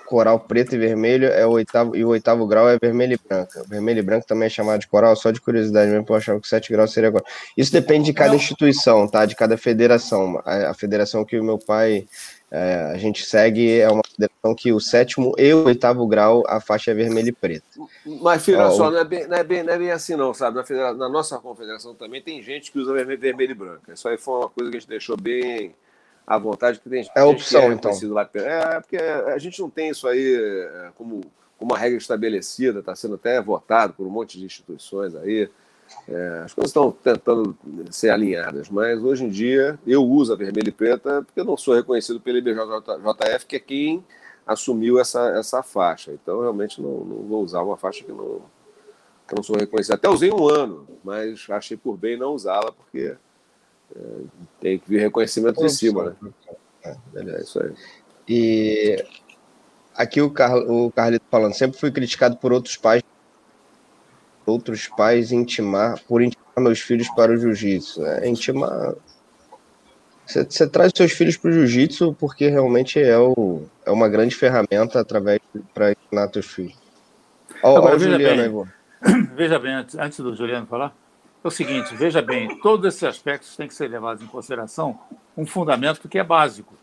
coral 0.07 0.39
preto 0.39 0.77
e 0.77 0.79
vermelho 0.79 1.27
é 1.27 1.45
o 1.45 1.51
oitavo, 1.51 1.97
e 1.97 2.05
o 2.05 2.09
oitavo 2.09 2.47
grau 2.47 2.69
é 2.69 2.79
vermelho 2.79 3.15
e 3.15 3.29
branca. 3.29 3.65
Vermelho 3.69 3.99
e 3.99 4.03
branco 4.03 4.25
também 4.25 4.47
é 4.47 4.49
chamado 4.49 4.81
de 4.81 4.87
coral, 4.87 5.17
só 5.17 5.33
de 5.33 5.41
curiosidade 5.41 5.91
mesmo, 5.91 6.05
porque 6.05 6.13
eu 6.13 6.17
achava 6.17 6.41
que 6.41 6.49
sete 6.49 6.71
graus 6.73 6.93
seria 6.93 7.09
agora. 7.09 7.25
Isso 7.57 7.73
depende 7.73 8.07
de 8.07 8.13
cada 8.13 8.37
instituição, 8.37 9.09
tá? 9.09 9.27
De 9.27 9.35
cada 9.35 9.59
federação. 9.59 10.41
A, 10.45 10.71
a 10.71 10.75
federação 10.75 11.25
que 11.25 11.39
o 11.39 11.45
meu 11.45 11.59
pai, 11.59 12.07
é, 12.51 12.93
a 12.93 12.97
gente 12.97 13.25
segue 13.25 13.81
é 13.81 13.89
uma 13.89 14.03
federação 14.09 14.55
que 14.55 14.73
o 14.73 14.79
sétimo 14.79 15.35
e 15.37 15.53
o 15.53 15.65
oitavo 15.65 16.07
grau, 16.07 16.45
a 16.47 16.61
faixa 16.61 16.93
é 16.93 16.95
vermelho 16.95 17.29
e 17.29 17.33
preto. 17.33 17.89
Mas, 18.21 18.45
filho, 18.45 18.59
só, 18.71 18.91
não, 18.91 18.99
é 18.99 19.05
bem, 19.05 19.27
não, 19.27 19.37
é 19.37 19.43
bem, 19.43 19.63
não 19.65 19.73
é 19.73 19.79
bem 19.79 19.91
assim 19.91 20.15
não, 20.15 20.33
sabe? 20.33 20.63
Na, 20.71 20.95
na 20.95 21.09
nossa 21.09 21.39
confederação 21.39 21.95
também 21.95 22.23
tem 22.23 22.41
gente 22.41 22.71
que 22.71 22.79
usa 22.79 22.93
vermelho, 22.93 23.21
vermelho 23.21 23.51
e 23.51 23.55
branco. 23.55 23.93
Isso 23.93 24.09
aí 24.09 24.17
foi 24.17 24.35
uma 24.35 24.49
coisa 24.49 24.71
que 24.71 24.77
a 24.77 24.81
gente 24.81 24.89
deixou 24.89 25.17
bem 25.17 25.75
à 26.25 26.39
vontade, 26.39 26.81
tem 26.81 27.09
é 27.15 27.21
a 27.21 27.27
opção, 27.27 27.63
é 27.63 27.75
então. 27.75 27.93
Lá, 28.11 28.29
é, 28.35 28.81
porque 28.81 28.97
a 28.97 29.39
gente 29.39 29.61
não 29.61 29.69
tem 29.69 29.91
isso 29.91 30.07
aí 30.07 30.37
é, 30.37 30.91
como, 30.97 31.23
como 31.59 31.73
uma 31.73 31.79
regra 31.79 31.99
estabelecida, 31.99 32.79
está 32.79 32.95
sendo 32.95 33.17
até 33.17 33.41
votado 33.41 33.93
por 33.93 34.07
um 34.07 34.11
monte 34.11 34.39
de 34.39 34.45
instituições 34.45 35.17
aí. 35.17 35.49
É, 36.09 36.43
as 36.45 36.55
coisas 36.55 36.71
estão 36.71 36.91
tentando 36.91 37.57
ser 37.91 38.11
alinhadas, 38.11 38.69
mas 38.69 39.03
hoje 39.03 39.25
em 39.25 39.29
dia 39.29 39.79
eu 39.87 40.05
uso 40.05 40.33
a 40.33 40.37
vermelha 40.37 40.69
e 40.69 40.73
preta 40.73 41.23
porque 41.23 41.41
eu 41.41 41.45
não 41.45 41.57
sou 41.57 41.75
reconhecido 41.75 42.21
pelo 42.21 42.39
IBJJF, 42.39 43.47
que 43.47 43.57
é 43.57 43.61
quem 43.61 44.05
assumiu 44.47 45.01
essa, 45.01 45.31
essa 45.31 45.63
faixa. 45.63 46.13
Então, 46.13 46.41
realmente, 46.41 46.81
não, 46.81 47.05
não 47.05 47.23
vou 47.23 47.43
usar 47.43 47.63
uma 47.63 47.77
faixa 47.77 48.05
que 48.05 48.13
não, 48.13 48.41
que 49.27 49.35
não 49.35 49.43
sou 49.43 49.57
reconhecido. 49.57 49.95
Até 49.95 50.09
usei 50.09 50.31
um 50.31 50.49
ano, 50.49 50.87
mas 51.03 51.45
achei 51.51 51.77
por 51.77 51.97
bem 51.97 52.17
não 52.17 52.33
usá-la, 52.33 52.71
porque 52.71 53.17
é, 53.95 54.01
tem 54.61 54.79
que 54.79 54.89
vir 54.89 55.01
reconhecimento 55.01 55.65
em 55.65 55.69
cima, 55.69 56.17
né? 56.21 56.31
É, 56.85 56.97
é 57.19 57.41
isso 57.41 57.61
aí. 57.61 57.73
E 58.29 59.05
aqui 59.95 60.21
o, 60.21 60.31
Car 60.31 60.57
o 60.57 60.93
Carlito 60.93 61.25
falando, 61.29 61.55
sempre 61.55 61.79
fui 61.79 61.91
criticado 61.91 62.37
por 62.37 62.53
outros 62.53 62.77
pais 62.77 63.03
outros 64.47 64.89
pais 64.89 65.33
intimar 65.33 66.01
por 66.07 66.23
intimar 66.23 66.47
meus 66.59 66.81
filhos 66.81 67.09
para 67.11 67.33
o 67.33 67.37
jiu-jitsu. 67.37 68.01
Né? 68.01 68.29
Intimar 68.29 68.95
você, 70.27 70.67
traz 70.67 70.93
seus 70.95 71.13
filhos 71.13 71.37
para 71.37 71.51
o 71.51 71.53
jiu-jitsu 71.53 72.15
porque 72.19 72.49
realmente 72.49 73.01
é, 73.01 73.17
o, 73.17 73.63
é 73.85 73.91
uma 73.91 74.09
grande 74.09 74.35
ferramenta 74.35 75.01
através 75.01 75.41
para 75.73 75.93
ensinar 75.93 76.29
seus 76.33 76.47
filhos. 76.47 76.77
Olha 77.63 77.79
Agora, 77.79 77.97
o 77.97 77.99
Juliano 77.99 78.43
aí, 78.43 78.49
vou. 78.49 78.69
Veja 79.37 79.59
bem, 79.59 79.75
antes, 79.75 79.95
antes 79.97 80.19
do 80.19 80.35
Juliano 80.35 80.67
falar, 80.67 80.95
é 81.45 81.47
o 81.47 81.51
seguinte, 81.51 81.95
veja 81.95 82.21
bem, 82.21 82.59
todos 82.61 82.87
esses 82.87 83.05
aspectos 83.05 83.57
têm 83.57 83.69
que 83.69 83.75
ser 83.75 83.89
levados 83.89 84.21
em 84.21 84.27
consideração 84.27 84.99
um 85.37 85.47
fundamento 85.47 86.09
que 86.09 86.19
é 86.19 86.25
básico. 86.25 86.75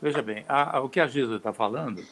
Veja 0.00 0.22
bem, 0.22 0.44
a, 0.48 0.76
a, 0.76 0.80
o 0.80 0.88
que 0.88 1.00
a 1.00 1.06
Giza 1.08 1.34
está 1.34 1.52
falando 1.52 2.04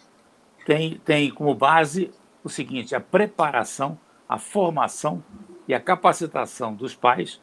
tem, 0.65 1.01
tem 1.05 1.31
como 1.31 1.55
base 1.55 2.11
o 2.43 2.49
seguinte, 2.49 2.95
a 2.95 3.01
preparação, 3.01 3.97
a 4.29 4.39
formação 4.39 5.23
e 5.69 5.75
a 5.75 5.81
capacitação 5.81 6.75
dos 6.75 6.95
pais 6.95 7.41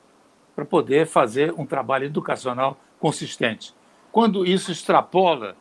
para 0.55 0.65
poder 0.65 1.07
fazer 1.07 1.53
um 1.57 1.65
trabalho 1.65 2.05
educacional 2.05 2.77
consistente. 2.99 3.73
Quando 4.11 4.45
isso 4.45 4.71
extrapola 4.71 5.55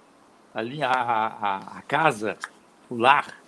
a, 0.55 0.61
a, 0.61 1.79
a 1.79 1.83
casa, 1.83 2.37
o 2.91 2.97
lar, 2.97 3.43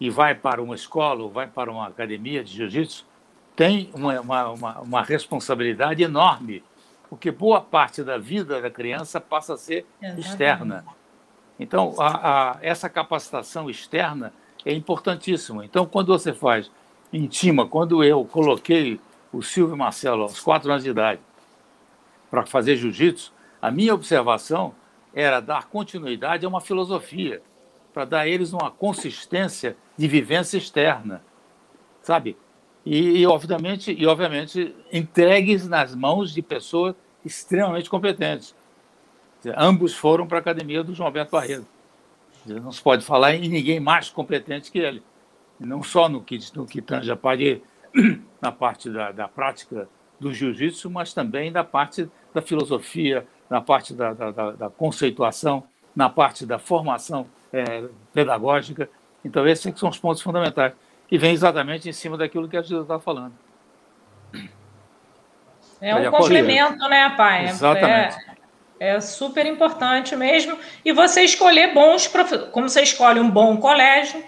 e 0.00 0.08
vai 0.08 0.34
para 0.34 0.62
uma 0.62 0.74
escola 0.74 1.22
ou 1.22 1.30
vai 1.30 1.46
para 1.46 1.70
uma 1.70 1.86
academia 1.86 2.42
de 2.42 2.52
jiu-jitsu, 2.54 3.06
tem 3.54 3.90
uma, 3.92 4.20
uma, 4.20 4.78
uma, 4.80 5.02
responsabilidade 5.02 6.02
enorme, 6.02 6.64
porque 7.10 7.30
boa 7.30 7.60
parte 7.60 8.02
da 8.02 8.16
vida 8.16 8.60
da 8.62 8.70
criança 8.70 9.20
passa 9.20 9.54
a 9.54 9.56
ser 9.58 9.86
Exatamente. 10.00 10.20
externa. 10.26 10.84
Então, 11.58 11.94
a, 11.98 12.52
a, 12.52 12.58
essa 12.62 12.88
capacitação 12.88 13.68
externa 13.68 14.32
é 14.64 14.72
importantíssima. 14.72 15.64
Então, 15.64 15.84
quando 15.84 16.06
você 16.06 16.32
faz 16.32 16.70
intima, 17.12 17.66
quando 17.66 18.02
eu 18.04 18.24
coloquei 18.24 19.00
o 19.32 19.42
Silvio 19.42 19.76
Marcelo 19.76 20.22
aos 20.22 20.40
quatro 20.40 20.70
anos 20.70 20.84
de 20.84 20.90
idade 20.90 21.20
para 22.30 22.46
fazer 22.46 22.76
jiu-jitsu, 22.76 23.32
a 23.60 23.70
minha 23.70 23.94
observação 23.94 24.74
era 25.14 25.40
dar 25.40 25.68
continuidade 25.68 26.46
a 26.46 26.48
uma 26.48 26.60
filosofia, 26.60 27.42
para 27.92 28.04
dar 28.04 28.20
a 28.20 28.28
eles 28.28 28.52
uma 28.52 28.70
consistência 28.70 29.76
de 29.96 30.06
vivência 30.06 30.56
externa, 30.56 31.22
sabe? 32.02 32.36
E, 32.86 33.20
e, 33.20 33.26
obviamente, 33.26 33.92
e 33.92 34.06
obviamente 34.06 34.74
entregues 34.92 35.66
nas 35.66 35.94
mãos 35.94 36.32
de 36.32 36.40
pessoas 36.40 36.94
extremamente 37.24 37.90
competentes. 37.90 38.54
Dizer, 39.38 39.54
ambos 39.58 39.94
foram 39.94 40.26
para 40.26 40.38
a 40.38 40.40
academia 40.40 40.82
do 40.82 40.94
João 40.94 41.08
Alberto 41.08 41.32
Barreto. 41.32 41.66
Dizer, 42.44 42.60
não 42.60 42.72
se 42.72 42.80
pode 42.80 43.04
falar 43.04 43.34
em 43.34 43.48
ninguém 43.48 43.80
mais 43.80 44.08
competente 44.08 44.70
que 44.70 44.78
ele. 44.78 45.02
Não 45.60 45.82
só 45.82 46.08
no 46.08 46.22
que, 46.22 46.38
no 46.54 46.66
que 46.66 46.80
tange 46.80 47.10
a 47.10 47.16
parte, 47.16 47.62
na 48.40 48.50
parte 48.50 48.88
da, 48.88 49.12
da 49.12 49.28
prática 49.28 49.88
do 50.18 50.32
jiu-jitsu, 50.32 50.90
mas 50.90 51.12
também 51.12 51.52
da 51.52 51.62
parte 51.62 52.10
da 52.32 52.40
filosofia, 52.40 53.26
na 53.48 53.60
parte 53.60 53.94
da, 53.94 54.12
da, 54.12 54.50
da 54.52 54.70
conceituação, 54.70 55.64
na 55.94 56.08
parte 56.08 56.46
da 56.46 56.58
formação 56.58 57.26
é, 57.52 57.84
pedagógica. 58.12 58.88
Então, 59.24 59.46
esses 59.46 59.78
são 59.78 59.88
os 59.88 59.98
pontos 59.98 60.22
fundamentais, 60.22 60.72
que 61.08 61.18
vem 61.18 61.32
exatamente 61.32 61.88
em 61.88 61.92
cima 61.92 62.16
daquilo 62.16 62.48
que 62.48 62.56
a 62.56 62.62
Gilda 62.62 62.82
está 62.82 62.98
falando. 63.00 63.32
É 65.80 65.94
um 65.94 66.10
complemento, 66.10 66.88
né, 66.88 67.10
pai? 67.16 67.46
Exatamente. 67.46 68.16
É, 68.78 68.94
é, 68.94 69.00
super 69.00 69.46
importante 69.46 70.14
mesmo. 70.14 70.56
E 70.84 70.92
você 70.92 71.22
escolher 71.22 71.72
bons 71.72 72.06
professores. 72.06 72.52
Como 72.52 72.68
você 72.68 72.82
escolhe 72.82 73.18
um 73.18 73.30
bom 73.30 73.56
colégio, 73.56 74.22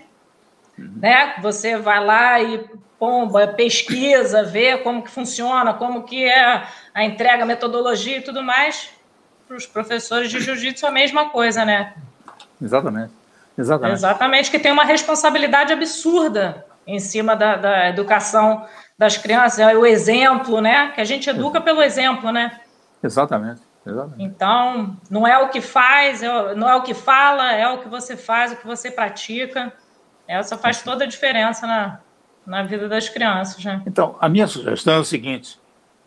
uhum. 0.79 0.99
né? 1.01 1.35
Você 1.41 1.77
vai 1.77 2.05
lá 2.05 2.41
e 2.41 2.65
pomba, 2.99 3.49
pesquisa, 3.49 4.45
vê 4.45 4.79
como 4.79 5.03
que 5.03 5.11
funciona, 5.11 5.75
como 5.75 6.05
que 6.05 6.25
é 6.25 6.63
a 6.95 7.05
entrega, 7.05 7.43
a 7.43 7.47
metodologia 7.47 8.19
e 8.19 8.23
tudo 8.23 8.43
mais 8.43 8.91
para 9.49 9.57
os 9.57 9.67
professores 9.67 10.31
de 10.31 10.41
jiu-jitsu 10.41 10.87
a 10.87 10.91
mesma 10.91 11.29
coisa, 11.31 11.65
né? 11.65 11.95
Exatamente. 12.61 13.13
Exatamente. 13.59 13.97
Exatamente, 13.97 14.51
que 14.51 14.59
tem 14.59 14.73
uma 14.73 14.85
responsabilidade 14.85 15.73
absurda 15.73 16.65
em 16.87 16.99
cima 16.99 17.37
da, 17.37 17.57
da 17.57 17.89
educação 17.89 18.67
das 18.97 19.17
crianças, 19.19 19.59
é 19.59 19.77
o 19.77 19.85
exemplo, 19.85 20.61
né? 20.61 20.93
Que 20.95 21.01
a 21.01 21.05
gente 21.05 21.29
educa 21.29 21.61
pelo 21.61 21.83
exemplo, 21.83 22.31
né? 22.31 22.61
Exatamente. 23.03 23.61
Exatamente. 23.85 24.23
Então, 24.23 24.97
não 25.11 25.27
é 25.27 25.39
o 25.39 25.49
que 25.49 25.61
faz, 25.61 26.23
é 26.23 26.55
não 26.55 26.71
é 26.71 26.77
o 26.77 26.83
que 26.83 26.95
fala, 26.95 27.53
é 27.53 27.69
o 27.69 27.79
que 27.79 27.89
você 27.89 28.17
faz, 28.17 28.53
o 28.53 28.57
que 28.57 28.67
você 28.67 28.91
pratica. 28.91 29.73
Essa 30.33 30.57
faz 30.57 30.83
toda 30.83 31.05
a 31.05 31.07
diferença 31.07 31.67
na, 31.67 32.01
na 32.47 32.63
vida 32.63 32.89
das 32.89 33.09
crianças. 33.09 33.65
Né? 33.65 33.83
Então, 33.87 34.17
a 34.21 34.29
minha 34.29 34.47
sugestão 34.47 34.95
é 34.95 34.99
o 34.99 35.05
seguinte: 35.05 35.59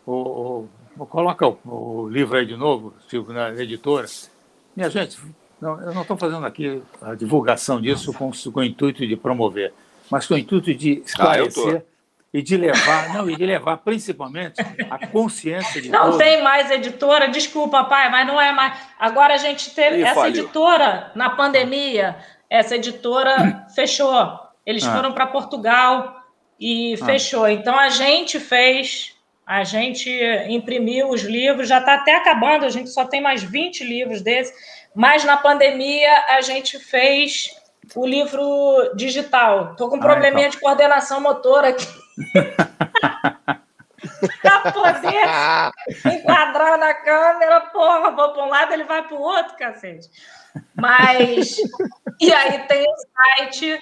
o, 0.06 0.66
Coloca 1.04 1.46
o, 1.46 1.58
o, 1.64 2.08
livro 2.08 2.38
aí 2.38 2.46
de 2.46 2.56
novo, 2.56 2.94
Silvio, 3.08 3.34
na 3.34 3.50
editora. 3.50 4.06
Minha 4.74 4.88
gente, 4.88 5.18
não, 5.60 5.78
eu 5.80 5.92
não 5.92 6.02
estou 6.02 6.16
fazendo 6.16 6.46
aqui 6.46 6.82
a 7.02 7.14
divulgação 7.14 7.80
disso 7.80 8.14
com, 8.14 8.30
com 8.30 8.60
o 8.60 8.64
intuito 8.64 9.06
de 9.06 9.14
promover, 9.14 9.74
mas 10.10 10.26
com 10.26 10.34
o 10.34 10.38
intuito 10.38 10.72
de 10.72 11.02
ah, 11.02 11.04
esclarecer 11.04 11.76
ah, 11.76 11.82
e 12.32 12.40
de 12.40 12.56
levar, 12.56 13.12
não, 13.12 13.28
e 13.28 13.36
de 13.36 13.44
levar 13.44 13.76
principalmente 13.78 14.60
a 14.90 15.06
consciência 15.06 15.82
de 15.82 15.90
Não 15.90 16.04
todos. 16.04 16.18
tem 16.18 16.42
mais 16.42 16.70
editora, 16.70 17.28
desculpa, 17.28 17.84
pai, 17.84 18.10
mas 18.10 18.26
não 18.26 18.40
é 18.40 18.52
mais. 18.52 18.78
Agora 18.98 19.34
a 19.34 19.38
gente 19.38 19.74
teve 19.74 20.00
essa 20.00 20.14
falhou. 20.14 20.28
editora 20.28 21.12
na 21.14 21.28
pandemia, 21.28 22.16
essa 22.48 22.76
editora 22.76 23.66
fechou. 23.74 24.38
Eles 24.64 24.86
ah. 24.86 24.94
foram 24.94 25.12
para 25.12 25.26
Portugal 25.26 26.22
e 26.58 26.94
ah. 26.94 27.04
fechou. 27.04 27.48
Então 27.48 27.78
a 27.78 27.88
gente 27.88 28.40
fez 28.40 29.14
a 29.46 29.62
gente 29.62 30.10
imprimiu 30.48 31.10
os 31.10 31.22
livros, 31.22 31.68
já 31.68 31.78
está 31.78 31.94
até 31.94 32.16
acabando, 32.16 32.64
a 32.64 32.68
gente 32.68 32.90
só 32.90 33.04
tem 33.04 33.20
mais 33.20 33.44
20 33.44 33.84
livros 33.84 34.20
desses, 34.20 34.52
mas 34.92 35.22
na 35.22 35.36
pandemia 35.36 36.10
a 36.30 36.40
gente 36.40 36.80
fez 36.80 37.50
o 37.94 38.04
livro 38.04 38.92
digital. 38.96 39.70
Estou 39.70 39.88
com 39.88 39.96
um 39.96 40.00
ah, 40.00 40.02
probleminha 40.02 40.48
então. 40.48 40.58
de 40.58 40.58
coordenação 40.58 41.20
motora 41.20 41.68
aqui. 41.68 41.86
para 44.42 44.72
poder 44.72 46.12
enquadrar 46.12 46.78
na 46.78 46.94
câmera, 46.94 47.60
porra, 47.60 48.10
vou 48.10 48.32
para 48.32 48.44
um 48.44 48.48
lado, 48.48 48.72
ele 48.72 48.84
vai 48.84 49.06
para 49.06 49.16
o 49.16 49.20
outro, 49.20 49.56
cacete. 49.56 50.08
Mas, 50.74 51.56
e 52.20 52.32
aí 52.32 52.58
tem 52.66 52.84
o 52.84 52.94
site 52.96 53.78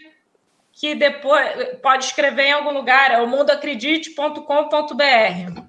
que 0.73 0.95
depois 0.95 1.79
pode 1.83 2.05
escrever 2.05 2.47
em 2.47 2.53
algum 2.53 2.73
lugar, 2.73 3.11
é 3.11 3.21
o 3.21 3.29
mundoacredite.com.br. 3.29 5.63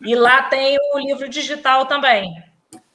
E 0.00 0.14
lá 0.14 0.44
tem 0.44 0.78
o 0.94 0.98
livro 0.98 1.28
digital 1.28 1.86
também. 1.86 2.42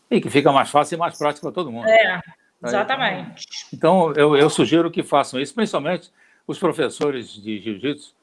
E 0.09 0.19
que 0.19 0.29
fica 0.29 0.51
mais 0.51 0.69
fácil 0.69 0.95
e 0.95 0.99
mais 0.99 1.17
prático 1.17 1.45
para 1.45 1.53
todo 1.53 1.71
mundo. 1.71 1.87
É, 1.87 2.21
exatamente. 2.63 3.45
Então, 3.71 4.11
eu, 4.13 4.35
eu 4.35 4.49
sugiro 4.49 4.89
que 4.89 5.03
façam 5.03 5.39
isso, 5.39 5.53
principalmente 5.53 6.11
os 6.47 6.57
professores 6.57 7.29
de 7.29 7.59
jiu-jitsu, 7.59 8.15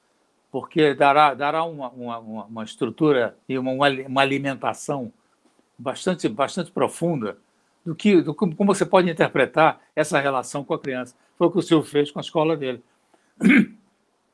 porque 0.51 0.95
dará, 0.95 1.35
dará 1.35 1.65
uma, 1.65 1.89
uma, 1.91 2.19
uma 2.19 2.65
estrutura 2.65 3.37
e 3.49 3.59
uma, 3.59 3.71
uma 3.71 4.21
alimentação 4.21 5.13
bastante, 5.79 6.29
bastante 6.29 6.71
profunda 6.71 7.39
do 7.85 7.95
que 7.95 8.21
do 8.23 8.35
como 8.35 8.55
você 8.67 8.87
pode 8.87 9.11
interpretar 9.11 9.81
essa 9.95 10.21
relação 10.21 10.65
com 10.65 10.75
a 10.75 10.79
criança. 10.79 11.15
Foi 11.37 11.47
o 11.47 11.51
que 11.51 11.59
o 11.59 11.63
Silvio 11.63 11.89
fez 11.89 12.11
com 12.11 12.19
a 12.19 12.23
escola 12.23 12.57
dele. 12.57 12.83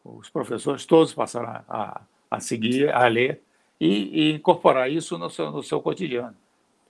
Os 0.04 0.30
professores 0.30 0.86
todos 0.86 1.12
passaram 1.12 1.62
a, 1.68 2.00
a 2.30 2.40
seguir, 2.40 2.90
a 2.90 3.06
ler 3.06 3.42
e, 3.80 4.30
e, 4.30 4.34
incorporar 4.34 4.90
isso 4.90 5.18
no 5.18 5.28
seu, 5.28 5.50
no 5.50 5.62
seu 5.62 5.80
cotidiano. 5.80 6.34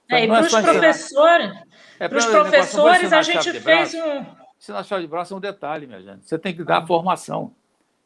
É, 0.09 0.25
e 0.25 0.29
para 0.29 0.40
os 0.40 0.51
professores, 0.51 1.53
é, 1.99 2.09
para 2.09 2.18
os 2.18 2.27
professores 2.27 3.12
a 3.12 3.23
gente 3.23 3.61
fez 3.61 3.94
um. 3.94 4.25
Ensinar 4.59 4.83
chave 4.83 5.03
de 5.03 5.09
braço 5.09 5.35
é 5.35 5.37
um 5.37 5.40
detalhe, 5.40 5.87
minha 5.87 6.03
gente. 6.03 6.27
Você 6.27 6.38
tem 6.38 6.55
que 6.55 6.64
dar 6.64 6.79
a 6.79 6.87
formação. 6.87 7.53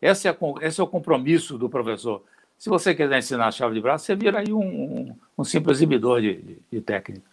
Esse 0.00 0.28
é, 0.28 0.36
esse 0.62 0.80
é 0.80 0.84
o 0.84 0.86
compromisso 0.86 1.56
do 1.56 1.68
professor. 1.68 2.22
Se 2.58 2.68
você 2.68 2.94
quiser 2.94 3.18
ensinar 3.18 3.46
a 3.46 3.50
chave 3.50 3.74
de 3.74 3.80
braço, 3.80 4.04
você 4.04 4.14
vira 4.14 4.40
aí 4.40 4.52
um, 4.52 4.60
um, 4.60 5.16
um 5.38 5.44
simples 5.44 5.78
exibidor 5.78 6.20
de, 6.20 6.34
de, 6.34 6.58
de 6.70 6.80
técnica. 6.80 7.31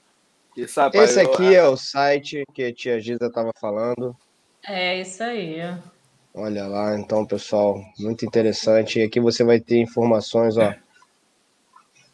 Sabe, 0.67 0.97
Esse 0.97 1.19
aqui 1.19 1.45
eu... 1.45 1.53
é 1.53 1.67
o 1.67 1.77
site 1.77 2.43
que 2.53 2.63
a 2.63 2.73
tia 2.73 2.99
Giza 2.99 3.27
estava 3.27 3.51
falando. 3.59 4.15
É 4.67 5.01
isso 5.01 5.23
aí. 5.23 5.61
Olha 6.33 6.67
lá, 6.67 6.97
então, 6.97 7.25
pessoal, 7.25 7.81
muito 7.99 8.25
interessante. 8.25 8.99
E 8.99 9.03
aqui 9.03 9.19
você 9.19 9.43
vai 9.43 9.59
ter 9.59 9.77
informações, 9.79 10.57
ó. 10.57 10.73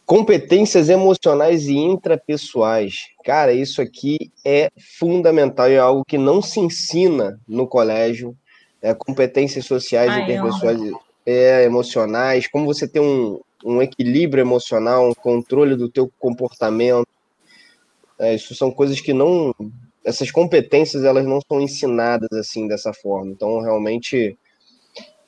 Competências 0.05 0.87
emocionais 0.87 1.67
e 1.67 1.75
intrapessoais. 1.75 3.07
Cara, 3.23 3.51
isso 3.53 3.81
aqui 3.81 4.31
é 4.45 4.71
fundamental 4.99 5.69
e 5.69 5.73
é 5.73 5.79
algo 5.79 6.05
que 6.05 6.17
não 6.17 6.41
se 6.41 6.59
ensina 6.59 7.39
no 7.47 7.67
colégio. 7.67 8.37
É, 8.81 8.93
competências 8.93 9.65
sociais 9.65 10.15
e 10.15 10.19
interpessoais 10.21 10.79
é, 11.25 11.63
emocionais, 11.63 12.47
como 12.47 12.67
você 12.67 12.87
ter 12.87 12.99
um, 12.99 13.39
um 13.65 13.81
equilíbrio 13.81 14.41
emocional, 14.41 15.09
um 15.09 15.13
controle 15.13 15.75
do 15.75 15.89
teu 15.89 16.11
comportamento. 16.19 17.07
É, 18.19 18.33
isso 18.33 18.55
são 18.55 18.71
coisas 18.71 19.01
que 19.01 19.13
não 19.13 19.53
essas 20.05 20.29
competências 20.29 21.03
elas 21.03 21.25
não 21.25 21.39
são 21.41 21.59
ensinadas 21.59 22.31
assim 22.31 22.67
dessa 22.67 22.93
forma. 22.93 23.31
Então, 23.31 23.59
realmente. 23.59 24.37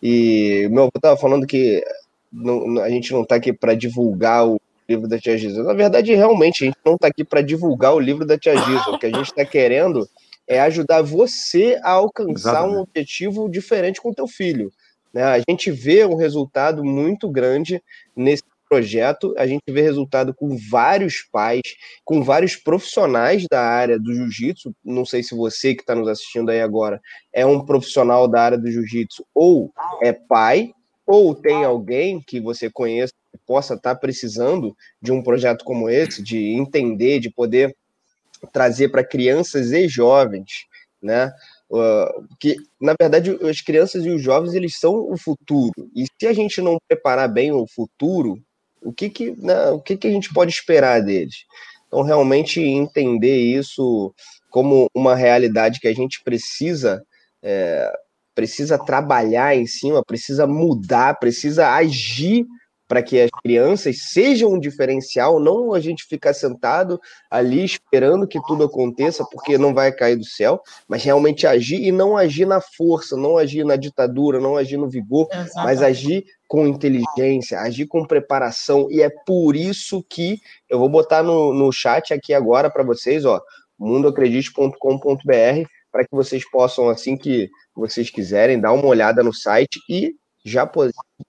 E 0.01 0.67
meu 0.69 0.83
avô 0.83 0.91
estava 0.95 1.17
falando 1.17 1.47
que 1.47 1.83
não, 2.31 2.79
a 2.79 2.89
gente 2.89 3.11
não 3.11 3.23
está 3.23 3.35
aqui 3.35 3.51
para 3.51 3.73
divulgar 3.73 4.47
o 4.47 4.61
livro 4.87 5.07
da 5.07 5.19
Tia 5.19 5.35
Giza. 5.35 5.63
Na 5.63 5.73
verdade, 5.73 6.13
realmente, 6.13 6.63
a 6.63 6.67
gente 6.67 6.77
não 6.85 6.93
está 6.93 7.07
aqui 7.07 7.23
para 7.23 7.41
divulgar 7.41 7.95
o 7.95 7.99
livro 7.99 8.23
da 8.23 8.37
Tia 8.37 8.55
Giza. 8.55 8.91
O 8.91 8.99
que 8.99 9.07
a 9.07 9.11
gente 9.11 9.25
está 9.25 9.43
querendo 9.43 10.07
é 10.47 10.59
ajudar 10.61 11.01
você 11.01 11.79
a 11.83 11.91
alcançar 11.91 12.51
Exatamente. 12.51 12.77
um 12.77 12.81
objetivo 12.81 13.49
diferente 13.49 13.99
com 13.99 14.11
o 14.11 14.15
teu 14.15 14.27
filho. 14.27 14.71
Né? 15.11 15.23
A 15.23 15.39
gente 15.49 15.71
vê 15.71 16.05
um 16.05 16.15
resultado 16.15 16.85
muito 16.85 17.27
grande 17.27 17.81
nesse 18.15 18.43
projeto, 18.67 19.33
a 19.37 19.47
gente 19.47 19.63
vê 19.69 19.81
resultado 19.81 20.33
com 20.33 20.57
vários 20.69 21.27
pais, 21.31 21.61
com 22.03 22.23
vários 22.23 22.55
profissionais 22.55 23.45
da 23.49 23.61
área 23.61 23.99
do 23.99 24.13
jiu-jitsu. 24.13 24.73
Não 24.83 25.05
sei 25.05 25.23
se 25.23 25.35
você 25.35 25.73
que 25.73 25.81
está 25.81 25.95
nos 25.95 26.07
assistindo 26.07 26.49
aí 26.49 26.61
agora 26.61 27.01
é 27.33 27.45
um 27.45 27.65
profissional 27.65 28.27
da 28.27 28.41
área 28.41 28.57
do 28.57 28.69
jiu-jitsu 28.69 29.25
ou 29.33 29.71
é 30.01 30.11
pai, 30.11 30.71
ou 31.05 31.33
tem 31.33 31.63
alguém 31.63 32.21
que 32.21 32.41
você 32.41 32.69
conheça 32.69 33.13
que 33.31 33.39
possa 33.45 33.75
estar 33.75 33.95
tá 33.95 33.99
precisando 33.99 34.75
de 35.01 35.11
um 35.11 35.23
projeto 35.23 35.63
como 35.63 35.89
esse, 35.89 36.21
de 36.21 36.37
entender, 36.53 37.19
de 37.19 37.31
poder 37.31 37.73
trazer 38.51 38.89
para 38.89 39.03
crianças 39.03 39.71
e 39.71 39.87
jovens, 39.87 40.65
né? 41.01 41.31
Uh, 41.69 42.27
que 42.39 42.55
na 42.79 42.93
verdade 42.97 43.37
as 43.45 43.59
crianças 43.59 44.05
e 44.05 44.09
os 44.09 44.21
jovens 44.21 44.53
eles 44.53 44.79
são 44.79 45.11
o 45.11 45.17
futuro 45.17 45.91
e 45.93 46.05
se 46.05 46.25
a 46.25 46.31
gente 46.31 46.61
não 46.61 46.77
preparar 46.87 47.27
bem 47.27 47.51
o 47.51 47.67
futuro 47.67 48.41
o 48.87 48.93
que 48.93 49.09
que, 49.09 49.31
né, 49.37 49.69
o 49.71 49.81
que 49.81 49.97
que 49.97 50.07
a 50.07 50.11
gente 50.11 50.33
pode 50.33 50.51
esperar 50.51 51.01
deles? 51.01 51.45
Então, 51.87 52.03
realmente 52.03 52.61
entender 52.61 53.37
isso 53.37 54.13
como 54.49 54.87
uma 54.95 55.13
realidade 55.13 55.79
que 55.79 55.87
a 55.87 55.93
gente 55.93 56.23
precisa 56.23 57.03
é, 57.43 57.91
precisa 58.33 58.77
trabalhar 58.77 59.55
em 59.57 59.65
cima, 59.65 60.03
precisa 60.05 60.45
mudar, 60.47 61.19
precisa 61.19 61.73
agir 61.73 62.45
para 62.87 63.03
que 63.03 63.19
as 63.19 63.29
crianças 63.43 63.97
sejam 64.11 64.53
um 64.53 64.59
diferencial, 64.59 65.39
não 65.39 65.73
a 65.73 65.79
gente 65.79 66.05
ficar 66.05 66.33
sentado 66.33 66.99
ali 67.29 67.63
esperando 67.63 68.27
que 68.27 68.39
tudo 68.47 68.63
aconteça, 68.63 69.25
porque 69.29 69.57
não 69.57 69.73
vai 69.73 69.91
cair 69.91 70.15
do 70.15 70.23
céu, 70.23 70.61
mas 70.87 71.03
realmente 71.03 71.45
agir 71.45 71.81
e 71.83 71.91
não 71.91 72.15
agir 72.15 72.45
na 72.45 72.61
força, 72.61 73.17
não 73.17 73.37
agir 73.37 73.65
na 73.65 73.75
ditadura, 73.75 74.39
não 74.39 74.55
agir 74.55 74.77
no 74.77 74.89
vigor, 74.89 75.27
Exatamente. 75.31 75.55
mas 75.55 75.81
agir 75.81 76.25
com 76.47 76.65
inteligência, 76.65 77.59
agir 77.59 77.87
com 77.87 78.05
preparação, 78.05 78.87
e 78.89 79.01
é 79.01 79.09
por 79.25 79.55
isso 79.55 80.01
que 80.09 80.39
eu 80.69 80.79
vou 80.79 80.87
botar 80.87 81.21
no, 81.21 81.53
no 81.53 81.71
chat 81.73 82.13
aqui 82.13 82.33
agora 82.33 82.69
para 82.69 82.83
vocês, 82.83 83.25
ó, 83.25 83.41
mundoacredite.com.br, 83.77 85.67
para 85.91 86.03
que 86.03 86.15
vocês 86.15 86.49
possam, 86.49 86.89
assim 86.89 87.17
que 87.17 87.49
vocês 87.75 88.09
quiserem, 88.09 88.59
dar 88.59 88.71
uma 88.71 88.85
olhada 88.85 89.21
no 89.21 89.33
site 89.33 89.79
e 89.89 90.13
já 90.47 90.69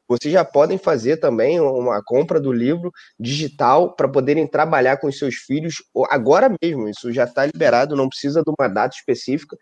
vocês 0.06 0.32
já 0.32 0.44
podem 0.44 0.78
fazer 0.78 1.16
também 1.18 1.60
uma 1.60 2.02
compra 2.02 2.40
do 2.40 2.50
livro 2.52 2.92
digital 3.18 3.94
para 3.94 4.08
poderem 4.08 4.46
trabalhar 4.46 4.98
com 4.98 5.08
os 5.08 5.18
seus 5.18 5.34
filhos 5.34 5.82
agora 6.08 6.54
mesmo. 6.62 6.88
Isso 6.88 7.12
já 7.12 7.24
está 7.24 7.44
liberado, 7.44 7.96
não 7.96 8.08
precisa 8.08 8.42
de 8.42 8.50
uma 8.56 8.68
data 8.68 8.94
específica. 8.94 9.56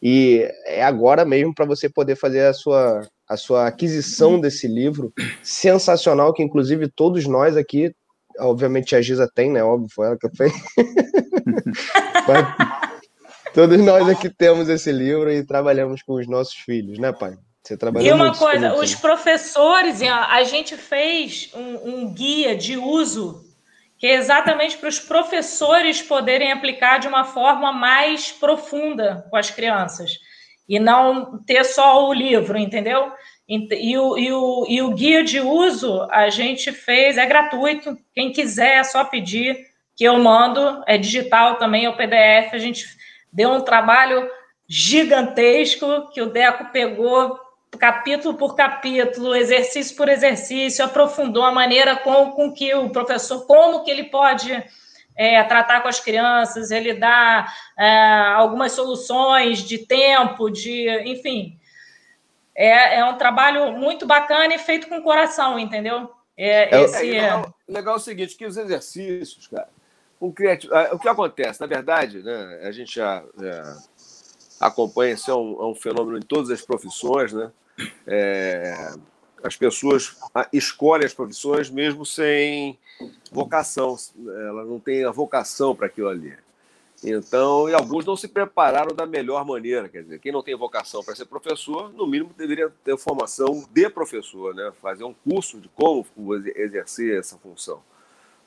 E 0.00 0.46
é 0.66 0.84
agora 0.84 1.24
mesmo 1.24 1.54
para 1.54 1.64
você 1.64 1.88
poder 1.88 2.16
fazer 2.16 2.46
a 2.46 2.52
sua, 2.52 3.08
a 3.28 3.36
sua 3.36 3.66
aquisição 3.66 4.38
desse 4.38 4.68
livro 4.68 5.12
sensacional, 5.42 6.34
que 6.34 6.42
inclusive 6.42 6.88
todos 6.88 7.26
nós 7.26 7.56
aqui, 7.56 7.94
obviamente 8.38 8.94
a 8.94 9.00
Giza 9.00 9.28
tem, 9.34 9.50
né? 9.50 9.64
Óbvio, 9.64 9.88
foi 9.92 10.06
ela 10.06 10.18
que 10.18 10.28
fez. 10.36 10.52
todos 13.54 13.78
nós 13.78 14.08
aqui 14.08 14.28
temos 14.28 14.68
esse 14.68 14.92
livro 14.92 15.32
e 15.32 15.44
trabalhamos 15.44 16.02
com 16.02 16.14
os 16.14 16.28
nossos 16.28 16.54
filhos, 16.54 16.98
né, 16.98 17.12
pai? 17.12 17.36
Você 17.62 17.76
trabalhou 17.76 18.08
E 18.08 18.12
uma 18.12 18.34
coisa, 18.34 18.74
os 18.74 18.94
professores, 18.94 20.02
a 20.02 20.42
gente 20.42 20.76
fez 20.76 21.50
um, 21.54 21.90
um 21.90 22.12
guia 22.12 22.56
de 22.56 22.76
uso 22.76 23.40
que 24.02 24.06
é 24.08 24.14
exatamente 24.14 24.76
para 24.78 24.88
os 24.88 24.98
professores 24.98 26.02
poderem 26.02 26.50
aplicar 26.50 26.98
de 26.98 27.06
uma 27.06 27.22
forma 27.22 27.72
mais 27.72 28.32
profunda 28.32 29.24
com 29.30 29.36
as 29.36 29.48
crianças 29.48 30.18
e 30.68 30.80
não 30.80 31.38
ter 31.44 31.64
só 31.64 32.08
o 32.08 32.12
livro, 32.12 32.58
entendeu? 32.58 33.12
E 33.48 33.96
o, 33.96 34.18
e, 34.18 34.32
o, 34.32 34.66
e 34.68 34.82
o 34.82 34.90
guia 34.90 35.22
de 35.22 35.38
uso 35.38 36.02
a 36.10 36.28
gente 36.30 36.72
fez, 36.72 37.16
é 37.16 37.24
gratuito, 37.26 37.96
quem 38.12 38.32
quiser 38.32 38.78
é 38.78 38.82
só 38.82 39.04
pedir 39.04 39.56
que 39.96 40.02
eu 40.02 40.18
mando, 40.18 40.82
é 40.88 40.98
digital 40.98 41.56
também, 41.56 41.84
é 41.84 41.88
o 41.88 41.96
PDF, 41.96 42.54
a 42.54 42.58
gente 42.58 42.84
deu 43.32 43.50
um 43.50 43.60
trabalho 43.60 44.28
gigantesco 44.68 46.10
que 46.12 46.20
o 46.20 46.30
Deco 46.30 46.72
pegou 46.72 47.38
capítulo 47.78 48.36
por 48.36 48.54
capítulo, 48.54 49.34
exercício 49.34 49.96
por 49.96 50.08
exercício, 50.08 50.84
aprofundou 50.84 51.44
a 51.44 51.52
maneira 51.52 51.96
com, 51.96 52.32
com 52.32 52.52
que 52.52 52.74
o 52.74 52.90
professor, 52.90 53.46
como 53.46 53.82
que 53.82 53.90
ele 53.90 54.04
pode 54.04 54.52
é, 55.16 55.42
tratar 55.44 55.80
com 55.80 55.88
as 55.88 56.00
crianças, 56.00 56.70
ele 56.70 56.94
dá 56.94 57.46
é, 57.78 58.18
algumas 58.34 58.72
soluções 58.72 59.58
de 59.58 59.78
tempo, 59.78 60.50
de, 60.50 60.88
enfim, 61.06 61.58
é, 62.54 62.98
é 62.98 63.04
um 63.04 63.16
trabalho 63.16 63.72
muito 63.72 64.06
bacana 64.06 64.54
e 64.54 64.58
feito 64.58 64.88
com 64.88 65.02
coração, 65.02 65.58
entendeu? 65.58 66.10
É, 66.36 66.74
é 66.74 66.82
esse... 66.82 67.10
legal, 67.10 67.54
legal 67.68 67.94
é 67.94 67.96
o 67.96 68.00
seguinte, 68.00 68.36
que 68.36 68.46
os 68.46 68.56
exercícios, 68.56 69.46
cara, 69.46 69.68
com 70.18 70.32
criativo, 70.32 70.72
o 70.92 70.98
que 70.98 71.08
acontece, 71.08 71.60
na 71.60 71.66
verdade, 71.66 72.22
né, 72.22 72.60
a 72.62 72.70
gente 72.70 72.94
já, 72.94 73.22
já 73.38 73.76
acompanha, 74.62 75.14
esse 75.14 75.28
é 75.28 75.34
um, 75.34 75.60
é 75.60 75.66
um, 75.66 75.74
fenômeno 75.74 76.18
em 76.18 76.22
todas 76.22 76.50
as 76.50 76.62
profissões, 76.62 77.32
né? 77.32 77.50
É, 78.06 78.94
as 79.42 79.56
pessoas 79.56 80.16
escolhem 80.52 81.04
as 81.04 81.12
profissões 81.12 81.68
mesmo 81.68 82.06
sem 82.06 82.78
vocação, 83.32 83.96
elas 84.48 84.68
não 84.68 84.78
têm 84.78 85.04
a 85.04 85.10
vocação 85.10 85.74
para 85.74 85.86
aquilo 85.86 86.08
ali. 86.08 86.32
Então, 87.04 87.68
e 87.68 87.74
alguns 87.74 88.06
não 88.06 88.16
se 88.16 88.28
prepararam 88.28 88.94
da 88.94 89.04
melhor 89.04 89.44
maneira. 89.44 89.88
Quer 89.88 90.04
dizer, 90.04 90.20
quem 90.20 90.30
não 90.30 90.42
tem 90.42 90.56
vocação 90.56 91.02
para 91.02 91.16
ser 91.16 91.24
professor, 91.24 91.92
no 91.92 92.06
mínimo 92.06 92.30
deveria 92.38 92.72
ter 92.84 92.96
formação 92.96 93.66
de 93.72 93.90
professor, 93.90 94.54
né? 94.54 94.72
fazer 94.80 95.02
um 95.02 95.12
curso 95.12 95.60
de 95.60 95.68
como 95.70 96.06
exercer 96.54 97.18
essa 97.18 97.36
função. 97.36 97.82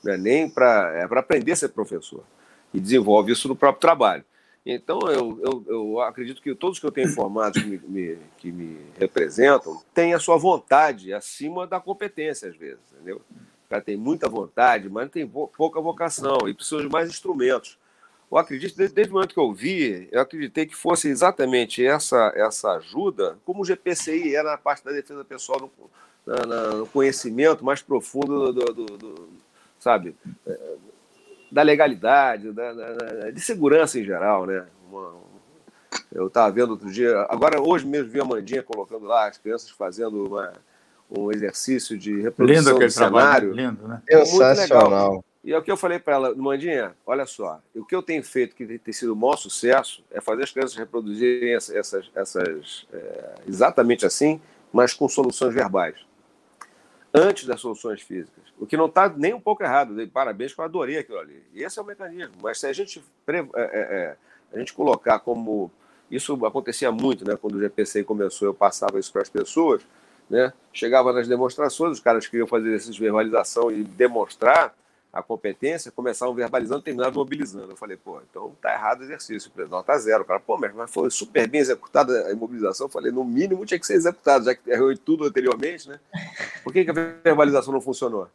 Né? 0.02 0.16
Nem 0.16 0.48
para 0.48 0.90
é 0.94 1.06
para 1.06 1.20
aprender 1.20 1.52
a 1.52 1.56
ser 1.56 1.68
professor. 1.68 2.24
E 2.72 2.80
desenvolve 2.80 3.32
isso 3.32 3.46
no 3.46 3.54
próprio 3.54 3.80
trabalho. 3.80 4.24
Então, 4.68 4.98
eu, 5.08 5.38
eu, 5.44 5.64
eu, 5.68 6.00
acredito 6.00 6.42
que 6.42 6.52
todos 6.52 6.80
que 6.80 6.86
eu 6.86 6.90
tenho 6.90 7.08
informado 7.08 7.60
que 7.60 7.64
me, 7.64 7.78
me, 7.78 8.18
que 8.36 8.50
me 8.50 8.76
representam 8.98 9.80
têm 9.94 10.12
a 10.12 10.18
sua 10.18 10.36
vontade 10.36 11.14
acima 11.14 11.68
da 11.68 11.78
competência, 11.78 12.48
às 12.48 12.56
vezes, 12.56 12.80
entendeu? 12.92 13.22
O 13.30 13.68
cara 13.68 13.80
tem 13.80 13.96
muita 13.96 14.28
vontade, 14.28 14.88
mas 14.90 15.08
tem 15.08 15.24
pouca 15.24 15.80
vocação 15.80 16.48
e 16.48 16.54
precisa 16.54 16.82
de 16.82 16.88
mais 16.88 17.08
instrumentos. 17.08 17.78
Eu 18.28 18.38
acredito, 18.38 18.76
desde, 18.76 18.92
desde 18.92 19.12
o 19.12 19.14
momento 19.14 19.34
que 19.34 19.38
eu 19.38 19.52
vi, 19.52 20.08
eu 20.10 20.20
acreditei 20.20 20.66
que 20.66 20.74
fosse 20.74 21.08
exatamente 21.08 21.86
essa, 21.86 22.32
essa 22.34 22.72
ajuda, 22.72 23.38
como 23.44 23.62
o 23.62 23.64
GPCI 23.64 24.34
era 24.34 24.50
na 24.50 24.58
parte 24.58 24.84
da 24.84 24.90
defesa 24.90 25.24
pessoal, 25.24 25.60
no, 25.60 26.44
na, 26.44 26.74
no 26.74 26.86
conhecimento 26.88 27.64
mais 27.64 27.82
profundo 27.82 28.52
do, 28.52 28.64
do, 28.64 28.84
do, 28.84 28.98
do 28.98 29.28
sabe, 29.78 30.16
da 31.50 31.62
legalidade, 31.62 32.52
da, 32.52 32.72
da, 32.72 33.30
de 33.30 33.40
segurança 33.40 33.98
em 33.98 34.04
geral, 34.04 34.46
né? 34.46 34.64
Uma, 34.90 35.14
eu 36.12 36.26
estava 36.26 36.50
vendo 36.50 36.70
outro 36.70 36.90
dia, 36.90 37.26
agora 37.28 37.60
hoje 37.60 37.86
mesmo 37.86 38.10
vi 38.10 38.20
a 38.20 38.24
Mandinha 38.24 38.62
colocando 38.62 39.06
lá 39.06 39.28
as 39.28 39.38
crianças 39.38 39.70
fazendo 39.70 40.26
uma, 40.26 40.52
um 41.10 41.30
exercício 41.32 41.96
de 41.96 42.20
reprodução 42.20 42.72
lindo 42.74 42.86
do 42.86 42.90
cenário. 42.90 43.52
Lindo, 43.52 43.88
né? 43.88 44.02
Sensacional. 44.08 45.24
E 45.44 45.52
é 45.52 45.58
o 45.58 45.62
que 45.62 45.70
eu 45.70 45.76
falei 45.76 46.00
para 46.00 46.14
ela, 46.14 46.34
Mandinha, 46.34 46.96
olha 47.06 47.24
só, 47.24 47.60
o 47.72 47.84
que 47.84 47.94
eu 47.94 48.02
tenho 48.02 48.22
feito 48.24 48.56
que 48.56 48.78
tem 48.78 48.92
sido 48.92 49.12
o 49.12 49.16
maior 49.16 49.36
sucesso 49.36 50.02
é 50.10 50.20
fazer 50.20 50.42
as 50.42 50.50
crianças 50.50 50.76
reproduzirem 50.76 51.54
essas, 51.54 51.76
essas, 51.76 52.10
essas 52.16 52.86
é, 52.92 53.34
exatamente 53.46 54.04
assim, 54.04 54.40
mas 54.72 54.92
com 54.92 55.08
soluções 55.08 55.54
verbais. 55.54 55.94
Antes 57.16 57.46
das 57.46 57.60
soluções 57.60 58.02
físicas. 58.02 58.44
O 58.60 58.66
que 58.66 58.76
não 58.76 58.86
está 58.86 59.08
nem 59.08 59.32
um 59.32 59.40
pouco 59.40 59.62
errado. 59.62 59.94
Parabéns, 60.08 60.52
que 60.52 60.60
eu 60.60 60.64
adorei 60.64 60.98
aquilo 60.98 61.18
ali. 61.18 61.42
Esse 61.54 61.78
é 61.78 61.82
o 61.82 61.84
mecanismo. 61.84 62.34
Mas 62.42 62.60
se 62.60 62.66
a 62.66 62.72
gente, 62.74 63.02
é, 63.26 63.38
é, 63.38 63.46
é, 63.54 64.16
a 64.52 64.58
gente 64.58 64.74
colocar 64.74 65.18
como. 65.20 65.70
Isso 66.10 66.44
acontecia 66.46 66.92
muito, 66.92 67.24
né? 67.26 67.36
Quando 67.36 67.56
o 67.56 67.60
GPC 67.60 68.04
começou, 68.04 68.46
eu 68.46 68.54
passava 68.54 69.00
isso 69.00 69.10
para 69.10 69.22
as 69.22 69.28
pessoas. 69.28 69.82
Né? 70.28 70.52
Chegava 70.72 71.12
nas 71.12 71.26
demonstrações, 71.26 71.92
os 71.92 72.00
caras 72.00 72.26
queriam 72.26 72.46
fazer 72.46 72.74
essa 72.74 72.92
verbalização 72.92 73.72
e 73.72 73.82
demonstrar 73.82 74.74
a 75.16 75.22
competência, 75.22 75.90
começavam 75.90 76.34
verbalizando, 76.34 76.82
terminavam 76.82 77.14
mobilizando. 77.14 77.72
Eu 77.72 77.76
falei, 77.76 77.96
pô, 77.96 78.20
então 78.30 78.54
tá 78.60 78.72
errado 78.72 79.00
o 79.00 79.04
exercício, 79.04 79.50
nota 79.68 79.96
zero. 79.98 80.22
O 80.22 80.26
cara, 80.26 80.38
pô, 80.38 80.58
mas 80.58 80.90
foi 80.90 81.10
super 81.10 81.48
bem 81.48 81.60
executada 81.60 82.26
a 82.26 82.32
imobilização. 82.32 82.86
Eu 82.86 82.90
falei, 82.90 83.10
no 83.10 83.24
mínimo 83.24 83.64
tinha 83.64 83.80
que 83.80 83.86
ser 83.86 83.94
executado, 83.94 84.44
já 84.44 84.54
que 84.54 84.70
errou 84.70 84.96
tudo 84.98 85.24
anteriormente, 85.24 85.88
né? 85.88 85.98
Por 86.62 86.72
que, 86.72 86.84
que 86.84 86.90
a 86.90 86.94
verbalização 86.94 87.72
não 87.72 87.80
funcionou? 87.80 88.28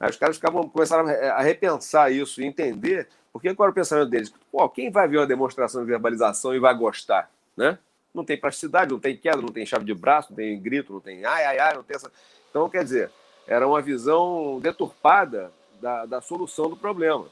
Aí 0.00 0.10
os 0.10 0.16
caras 0.16 0.36
ficavam, 0.36 0.68
começaram 0.68 1.08
a 1.08 1.40
repensar 1.42 2.10
isso 2.10 2.42
e 2.42 2.44
entender 2.44 3.08
porque 3.32 3.48
era 3.48 3.70
o 3.70 3.72
pensamento 3.72 4.08
deles? 4.08 4.32
Pô, 4.50 4.66
quem 4.68 4.90
vai 4.90 5.06
ver 5.06 5.18
uma 5.18 5.26
demonstração 5.26 5.82
de 5.82 5.86
verbalização 5.86 6.54
e 6.54 6.58
vai 6.58 6.74
gostar, 6.74 7.30
né? 7.54 7.78
Não 8.14 8.24
tem 8.24 8.40
plasticidade, 8.40 8.90
não 8.90 8.98
tem 8.98 9.14
queda, 9.14 9.42
não 9.42 9.48
tem 9.48 9.66
chave 9.66 9.84
de 9.84 9.92
braço, 9.92 10.30
não 10.30 10.36
tem 10.36 10.58
grito, 10.58 10.92
não 10.92 11.00
tem 11.00 11.22
ai, 11.24 11.44
ai, 11.44 11.58
ai, 11.58 11.74
não 11.74 11.82
tem 11.82 11.96
essa... 11.96 12.10
Então, 12.48 12.68
quer 12.70 12.82
dizer, 12.82 13.10
era 13.46 13.68
uma 13.68 13.82
visão 13.82 14.58
deturpada 14.60 15.52
da, 15.80 16.06
da 16.06 16.20
solução 16.20 16.68
do 16.68 16.76
problema. 16.76 17.26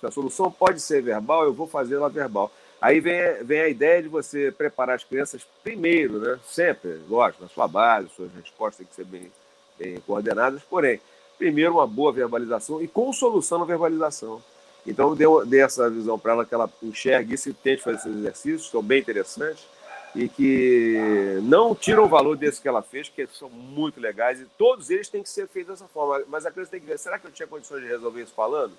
Se 0.00 0.06
a 0.06 0.10
solução 0.10 0.50
pode 0.50 0.80
ser 0.80 1.02
verbal, 1.02 1.44
eu 1.44 1.52
vou 1.52 1.66
fazer 1.66 1.94
ela 1.94 2.08
verbal. 2.08 2.50
Aí 2.80 2.98
vem, 2.98 3.44
vem 3.44 3.60
a 3.60 3.68
ideia 3.68 4.02
de 4.02 4.08
você 4.08 4.50
preparar 4.50 4.96
as 4.96 5.04
crianças 5.04 5.46
primeiro, 5.62 6.18
né? 6.18 6.40
Sempre, 6.44 7.00
lógico, 7.08 7.44
na 7.44 7.48
sua 7.48 7.68
base, 7.68 8.08
suas 8.08 8.32
respostas 8.34 8.78
têm 8.78 8.86
que 8.86 8.94
ser 8.94 9.04
bem, 9.04 9.30
bem 9.78 10.00
coordenadas, 10.00 10.62
porém, 10.62 11.00
primeiro 11.38 11.74
uma 11.74 11.86
boa 11.86 12.12
verbalização 12.12 12.82
e 12.82 12.88
com 12.88 13.12
solução 13.12 13.58
na 13.58 13.64
verbalização. 13.64 14.42
Então, 14.84 15.14
deu, 15.14 15.46
essa 15.54 15.88
visão 15.88 16.18
para 16.18 16.32
ela 16.32 16.44
que 16.44 16.52
ela 16.52 16.68
enxergue 16.82 17.34
isso 17.34 17.48
e 17.48 17.54
tente 17.54 17.82
fazer 17.82 17.98
esses 17.98 18.16
exercícios, 18.16 18.70
são 18.70 18.82
bem 18.82 19.00
interessantes 19.00 19.64
e 20.14 20.28
que 20.28 21.38
não 21.42 21.74
tiram 21.74 22.04
o 22.04 22.08
valor 22.08 22.36
desse 22.36 22.60
que 22.60 22.68
ela 22.68 22.82
fez, 22.82 23.08
que 23.08 23.26
são 23.28 23.48
muito 23.48 24.00
legais 24.00 24.40
e 24.40 24.44
todos 24.58 24.90
eles 24.90 25.08
têm 25.08 25.22
que 25.22 25.28
ser 25.28 25.48
feitos 25.48 25.72
dessa 25.72 25.88
forma. 25.88 26.24
Mas 26.28 26.44
a 26.44 26.50
criança 26.50 26.70
tem 26.70 26.80
que 26.80 26.86
ver: 26.86 26.98
será 26.98 27.18
que 27.18 27.26
eu 27.26 27.32
tinha 27.32 27.46
condições 27.46 27.82
de 27.82 27.88
resolver 27.88 28.22
isso 28.22 28.34
falando? 28.34 28.72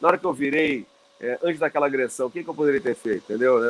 Na 0.00 0.08
hora 0.08 0.18
que 0.18 0.24
eu 0.24 0.32
virei, 0.32 0.86
é, 1.20 1.38
antes 1.42 1.60
daquela 1.60 1.86
agressão, 1.86 2.26
o 2.26 2.30
que, 2.30 2.42
que 2.42 2.50
eu 2.50 2.54
poderia 2.54 2.80
ter 2.80 2.96
feito? 2.96 3.24
Entendeu? 3.24 3.60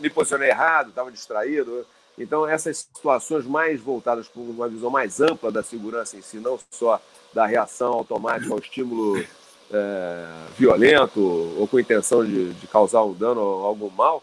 me 0.00 0.10
posicionei 0.10 0.48
errado, 0.48 0.88
estava 0.88 1.10
distraído. 1.12 1.86
Então, 2.18 2.46
essas 2.46 2.78
situações 2.78 3.46
mais 3.46 3.80
voltadas 3.80 4.28
para 4.28 4.42
uma 4.42 4.68
visão 4.68 4.90
mais 4.90 5.20
ampla 5.20 5.50
da 5.50 5.62
segurança 5.62 6.16
em 6.16 6.22
si, 6.22 6.38
não 6.38 6.58
só 6.70 7.00
da 7.32 7.46
reação 7.46 7.92
automática 7.92 8.52
ao 8.52 8.58
estímulo 8.58 9.24
é, 9.72 10.26
violento 10.58 11.20
ou 11.58 11.66
com 11.68 11.78
intenção 11.78 12.24
de, 12.24 12.52
de, 12.54 12.66
causar 12.66 13.04
um 13.04 13.14
dano 13.14 13.40
ou 13.40 13.64
algum 13.64 13.88
mal. 13.88 14.22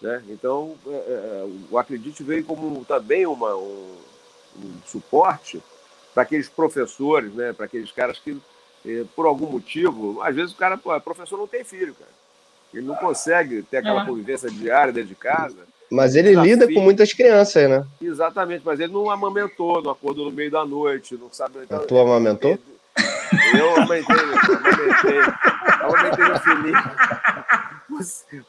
Né? 0.00 0.22
Então, 0.28 0.74
é, 0.86 0.90
é 0.90 1.48
o 1.70 1.78
Acredite 1.78 2.22
veio 2.22 2.44
como 2.44 2.84
também 2.84 3.26
uma, 3.26 3.56
um, 3.56 3.96
um 4.58 4.72
suporte 4.86 5.62
para 6.12 6.22
aqueles 6.22 6.48
professores, 6.48 7.32
né? 7.34 7.52
para 7.52 7.66
aqueles 7.66 7.90
caras 7.92 8.18
que, 8.18 8.36
é, 8.84 9.04
por 9.14 9.26
algum 9.26 9.46
motivo, 9.46 10.20
às 10.22 10.34
vezes 10.34 10.52
o 10.52 10.56
cara, 10.56 10.76
pô, 10.76 10.98
professor 11.00 11.38
não 11.38 11.46
tem 11.46 11.64
filho, 11.64 11.94
cara. 11.94 12.10
Ele 12.74 12.86
não 12.86 12.96
consegue 12.96 13.62
ter 13.62 13.78
aquela 13.78 14.02
é. 14.02 14.06
convivência 14.06 14.50
diária 14.50 14.92
dentro 14.92 15.08
de 15.08 15.14
casa. 15.14 15.56
Mas 15.90 16.16
ele 16.16 16.34
lida 16.34 16.66
com 16.66 16.80
muitas 16.80 17.12
crianças, 17.12 17.70
né? 17.70 17.86
Exatamente, 18.02 18.62
mas 18.64 18.80
ele 18.80 18.92
não 18.92 19.08
amamentou, 19.08 19.80
não 19.80 19.92
acordou 19.92 20.26
no 20.26 20.32
meio 20.32 20.50
da 20.50 20.64
noite, 20.64 21.16
não 21.16 21.32
sabe. 21.32 21.60
Então, 21.62 21.86
tu 21.86 21.98
amamentou? 21.98 22.52
Ele, 22.52 22.60
eu 23.58 23.70
aumentei, 23.70 24.16
aumentei, 24.16 25.20
aumentei 25.82 26.24
meu 26.24 26.40
filhinho. 26.40 26.82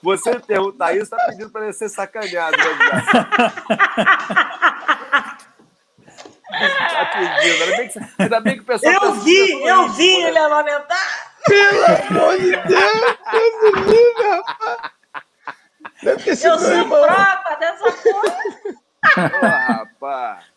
Você 0.01 0.39
perguntar 0.39 0.95
isso, 0.95 1.10
tá 1.10 1.17
pedindo 1.27 1.49
para 1.49 1.63
ele 1.65 1.73
ser 1.73 1.89
sacaneado, 1.89 2.57
né, 2.57 2.65
Tá 6.49 7.05
pedindo. 7.13 7.63
Ainda 7.63 7.77
bem 7.77 7.88
que, 7.88 7.99
ainda 8.17 8.39
bem 8.39 8.55
que 8.55 8.62
o 8.62 8.65
pessoal. 8.65 8.93
Eu 8.93 8.99
tá 8.99 9.12
vi, 9.12 9.63
eu 9.63 9.89
vi 9.89 10.17
isso, 10.17 10.27
ele 10.27 10.38
amamentar. 10.39 11.33
Pelo 11.45 11.86
amor 11.86 12.38
de 12.38 12.51
Deus, 12.51 13.17
Deus 13.31 13.62
me 13.63 13.71
livre, 13.91 14.29
rapaz. 14.29 14.91
Deve 16.03 16.23
ter 16.23 16.36
sido 16.36 16.53
eu 16.53 16.60
sou 16.60 16.86
prova 16.88 17.57
dessa 17.60 17.91
coisa. 17.91 18.38
Ô, 19.17 19.47
rapaz. 19.47 20.57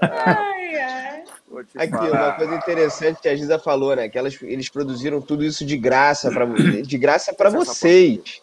Ai, 0.00 0.80
ai. 0.80 1.24
Aqui, 1.76 2.10
uma 2.10 2.32
coisa 2.32 2.54
interessante 2.54 3.20
que 3.20 3.28
a 3.28 3.36
Giza 3.36 3.58
falou, 3.58 3.94
né? 3.94 4.08
Que 4.08 4.18
elas, 4.18 4.38
eles 4.42 4.68
produziram 4.68 5.20
tudo 5.20 5.44
isso 5.44 5.64
de 5.64 5.76
graça 5.76 6.30
para 6.30 6.46
de 6.82 6.98
graça 6.98 7.32
para 7.32 7.50
vocês. 7.50 8.40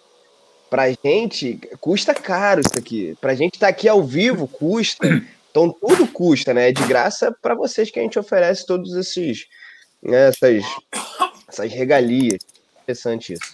Pra 0.69 0.85
gente, 0.91 1.59
custa 1.79 2.13
caro 2.13 2.61
isso 2.61 2.77
aqui. 2.77 3.17
Pra 3.19 3.33
gente 3.33 3.55
estar 3.55 3.67
tá 3.67 3.71
aqui 3.71 3.89
ao 3.89 4.03
vivo, 4.03 4.47
custa. 4.47 5.07
Então, 5.49 5.71
tudo 5.71 6.07
custa, 6.07 6.53
né? 6.53 6.69
É 6.69 6.71
de 6.71 6.85
graça 6.85 7.35
para 7.41 7.55
vocês 7.55 7.89
que 7.89 7.99
a 7.99 8.03
gente 8.03 8.19
oferece 8.19 8.67
todos 8.67 8.93
esses, 8.93 9.47
né, 10.01 10.29
essas, 10.29 10.63
essas 11.47 11.71
regalias. 11.73 12.39
Interessante 12.83 13.33
isso. 13.33 13.51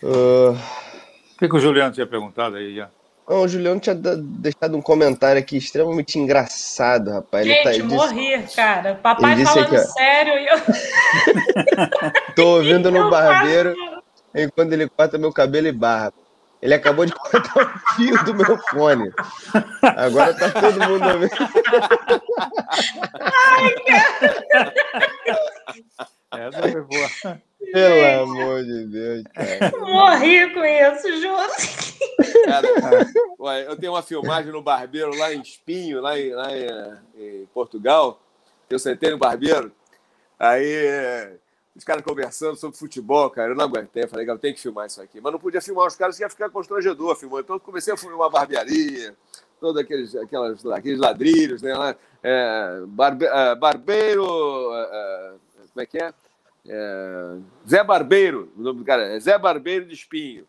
Uh... 0.00 0.52
O 1.34 1.38
que, 1.38 1.48
que 1.48 1.56
o 1.56 1.60
Juliano 1.60 1.92
tinha 1.92 2.06
perguntado 2.06 2.54
aí 2.56 2.76
já? 2.76 2.88
Não, 3.28 3.42
o 3.42 3.48
Juliano 3.48 3.80
tinha 3.80 3.94
deixado 3.94 4.76
um 4.76 4.82
comentário 4.82 5.40
aqui 5.40 5.56
extremamente 5.56 6.18
engraçado, 6.18 7.10
rapaz. 7.10 7.46
Gente, 7.46 7.68
ele 7.68 7.88
tá, 7.88 7.94
morri, 7.94 8.38
disse... 8.38 8.56
cara. 8.56 8.94
Papai 8.96 9.42
falando 9.44 9.74
aqui, 9.74 9.78
sério 9.78 10.34
e 10.34 10.46
eu. 10.46 10.58
Tô 12.36 12.56
ouvindo 12.56 12.90
no 12.90 13.08
barbeiro 13.08 13.74
enquanto 14.34 14.72
ele 14.74 14.88
corta 14.88 15.16
meu 15.16 15.32
cabelo 15.32 15.66
e 15.66 15.72
barra. 15.72 16.12
Ele 16.60 16.74
acabou 16.74 17.06
de 17.06 17.12
cortar 17.16 17.56
o 17.56 17.94
fio 17.94 18.24
do 18.24 18.34
meu 18.34 18.58
fone. 18.70 19.10
Agora 19.82 20.34
tá 20.34 20.50
todo 20.50 20.80
mundo 20.88 21.08
ouvindo. 21.08 21.30
Ai, 23.20 23.74
cara. 23.86 24.74
Essa 26.32 26.62
foi 26.62 26.82
boa. 26.82 27.40
Pelo 27.74 28.22
amor 28.22 28.62
de 28.62 28.84
Deus, 28.86 29.24
cara. 29.34 29.78
Morri 29.80 30.54
com 30.54 30.64
isso, 30.64 31.20
juro. 31.20 31.50
Cara, 32.44 32.68
eu 33.68 33.76
tenho 33.76 33.92
uma 33.92 34.02
filmagem 34.02 34.52
no 34.52 34.62
barbeiro 34.62 35.12
lá 35.16 35.34
em 35.34 35.40
Espinho, 35.40 36.00
lá 36.00 36.16
em, 36.16 36.30
lá 36.30 36.48
em, 36.56 37.42
em 37.42 37.46
Portugal. 37.46 38.20
Eu 38.70 38.78
sentei 38.78 39.10
no 39.10 39.18
barbeiro. 39.18 39.72
Aí 40.38 41.36
os 41.74 41.82
caras 41.82 42.04
conversando 42.04 42.56
sobre 42.56 42.78
futebol, 42.78 43.28
cara. 43.28 43.50
Eu 43.50 43.56
não 43.56 43.64
aguentei. 43.64 44.04
Eu 44.04 44.08
falei, 44.08 44.24
cara, 44.24 44.36
eu 44.36 44.40
tenho 44.40 44.54
que 44.54 44.60
filmar 44.60 44.86
isso 44.86 45.02
aqui. 45.02 45.20
Mas 45.20 45.32
não 45.32 45.40
podia 45.40 45.60
filmar 45.60 45.88
os 45.88 45.96
caras, 45.96 46.20
ia 46.20 46.30
ficar 46.30 46.50
constrangedor 46.50 47.16
filmando. 47.16 47.42
Então 47.42 47.56
eu 47.56 47.60
comecei 47.60 47.92
a 47.92 47.96
filmar 47.96 48.18
uma 48.18 48.30
barbearia, 48.30 49.16
todos 49.60 49.82
aqueles, 49.82 50.14
aquelas, 50.14 50.64
aqueles 50.66 51.00
ladrilhos, 51.00 51.60
né? 51.60 51.74
Lá, 51.74 51.96
é, 52.22 52.82
barbe, 52.86 53.26
é, 53.26 53.54
barbeiro. 53.56 54.24
É, 54.72 55.32
como 55.72 55.82
é 55.82 55.86
que 55.86 55.98
é? 55.98 56.14
É, 56.66 57.36
Zé 57.68 57.84
Barbeiro, 57.84 58.52
o 58.56 58.62
nome 58.62 58.78
do 58.78 58.84
cara 58.84 59.04
é 59.04 59.20
Zé 59.20 59.38
Barbeiro 59.38 59.86
de 59.86 59.94
Espinho. 59.94 60.46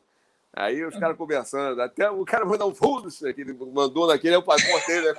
Aí 0.57 0.85
os 0.85 0.95
caras 0.97 1.17
conversando, 1.17 1.81
até 1.81 2.09
o 2.09 2.23
cara 2.23 2.45
mandou 2.45 2.71
um 2.71 2.73
fundo, 2.73 3.09
ele 3.23 3.53
mandou 3.73 4.07
naquele, 4.07 4.37
eu 4.37 4.41
cortei, 4.41 5.01
né? 5.01 5.13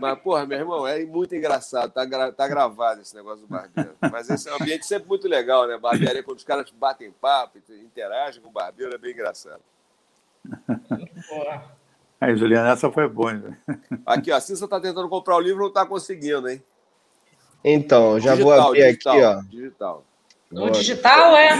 Mas, 0.00 0.18
porra, 0.20 0.46
meu 0.46 0.58
irmão, 0.58 0.86
é 0.86 1.04
muito 1.04 1.34
engraçado, 1.34 1.92
tá, 1.92 2.06
gra 2.06 2.32
tá 2.32 2.48
gravado 2.48 3.02
esse 3.02 3.14
negócio 3.14 3.42
do 3.42 3.46
barbeiro. 3.46 3.94
Mas 4.10 4.30
esse 4.30 4.48
é 4.48 4.52
um 4.52 4.56
ambiente 4.56 4.86
sempre 4.86 5.06
muito 5.06 5.28
legal, 5.28 5.68
né? 5.68 5.76
Barbearia, 5.76 6.22
quando 6.22 6.38
os 6.38 6.44
caras 6.44 6.70
batem 6.70 7.12
papo, 7.12 7.58
interagem 7.84 8.40
com 8.40 8.48
o 8.48 8.52
barbeiro, 8.52 8.94
é 8.94 8.98
bem 8.98 9.12
engraçado. 9.12 9.60
Aí, 12.18 12.34
Juliana, 12.34 12.70
essa 12.70 12.90
foi 12.90 13.06
boa, 13.06 13.32
hein? 13.32 13.56
Aqui, 14.06 14.32
ó, 14.32 14.36
a 14.36 14.40
Cissa 14.40 14.66
tá 14.66 14.80
tentando 14.80 15.08
comprar 15.08 15.36
o 15.36 15.40
livro, 15.40 15.64
não 15.64 15.72
tá 15.72 15.84
conseguindo, 15.84 16.48
hein? 16.48 16.62
Então, 17.62 18.18
já 18.18 18.32
digital, 18.32 18.56
vou 18.56 18.68
abrir 18.68 18.86
digital, 18.86 19.14
aqui, 19.14 19.24
ó. 19.24 19.42
Digital. 19.42 20.04
No 20.52 20.70
digital, 20.70 21.34
é? 21.34 21.50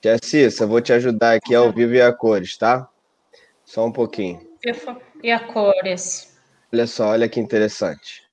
Tia 0.00 0.18
Cissa, 0.20 0.66
vou 0.66 0.80
te 0.80 0.92
ajudar 0.92 1.34
aqui 1.34 1.54
ao 1.54 1.72
vivo 1.72 1.94
e 1.94 2.02
a 2.02 2.12
cores, 2.12 2.56
tá? 2.56 2.88
Só 3.64 3.86
um 3.86 3.92
pouquinho. 3.92 4.40
E 5.22 5.30
a 5.30 5.40
cores. 5.40 6.36
Olha 6.72 6.86
só, 6.88 7.10
olha 7.10 7.28
que 7.28 7.38
interessante. 7.38 8.24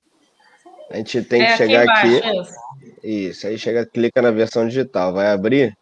A 0.90 0.96
gente 0.96 1.22
tem 1.22 1.40
que 1.40 1.52
é 1.52 1.56
chegar 1.56 1.82
aqui. 1.82 2.08
Embaixo, 2.08 2.54
aqui 2.98 3.08
isso, 3.28 3.46
aí 3.46 3.56
chega, 3.56 3.86
clica 3.86 4.20
na 4.20 4.32
versão 4.32 4.66
digital. 4.66 5.12
Vai 5.12 5.28
abrir 5.28 5.78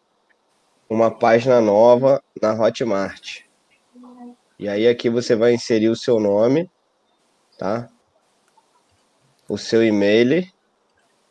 uma 0.87 1.09
página 1.09 1.59
nova 1.59 2.23
na 2.39 2.53
Hotmart. 2.53 3.39
E 4.59 4.69
aí 4.69 4.87
aqui 4.87 5.09
você 5.09 5.35
vai 5.35 5.53
inserir 5.53 5.89
o 5.89 5.95
seu 5.95 6.19
nome, 6.19 6.69
tá? 7.57 7.89
O 9.49 9.57
seu 9.57 9.83
e-mail 9.83 10.47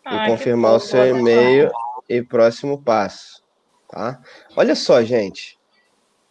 e 0.04 0.26
confirmar 0.26 0.74
o 0.74 0.80
seu 0.80 1.16
e-mail 1.16 1.70
e 2.10 2.22
próximo 2.22 2.82
passo, 2.82 3.40
tá? 3.88 4.20
Olha 4.56 4.74
só, 4.74 5.00
gente. 5.02 5.56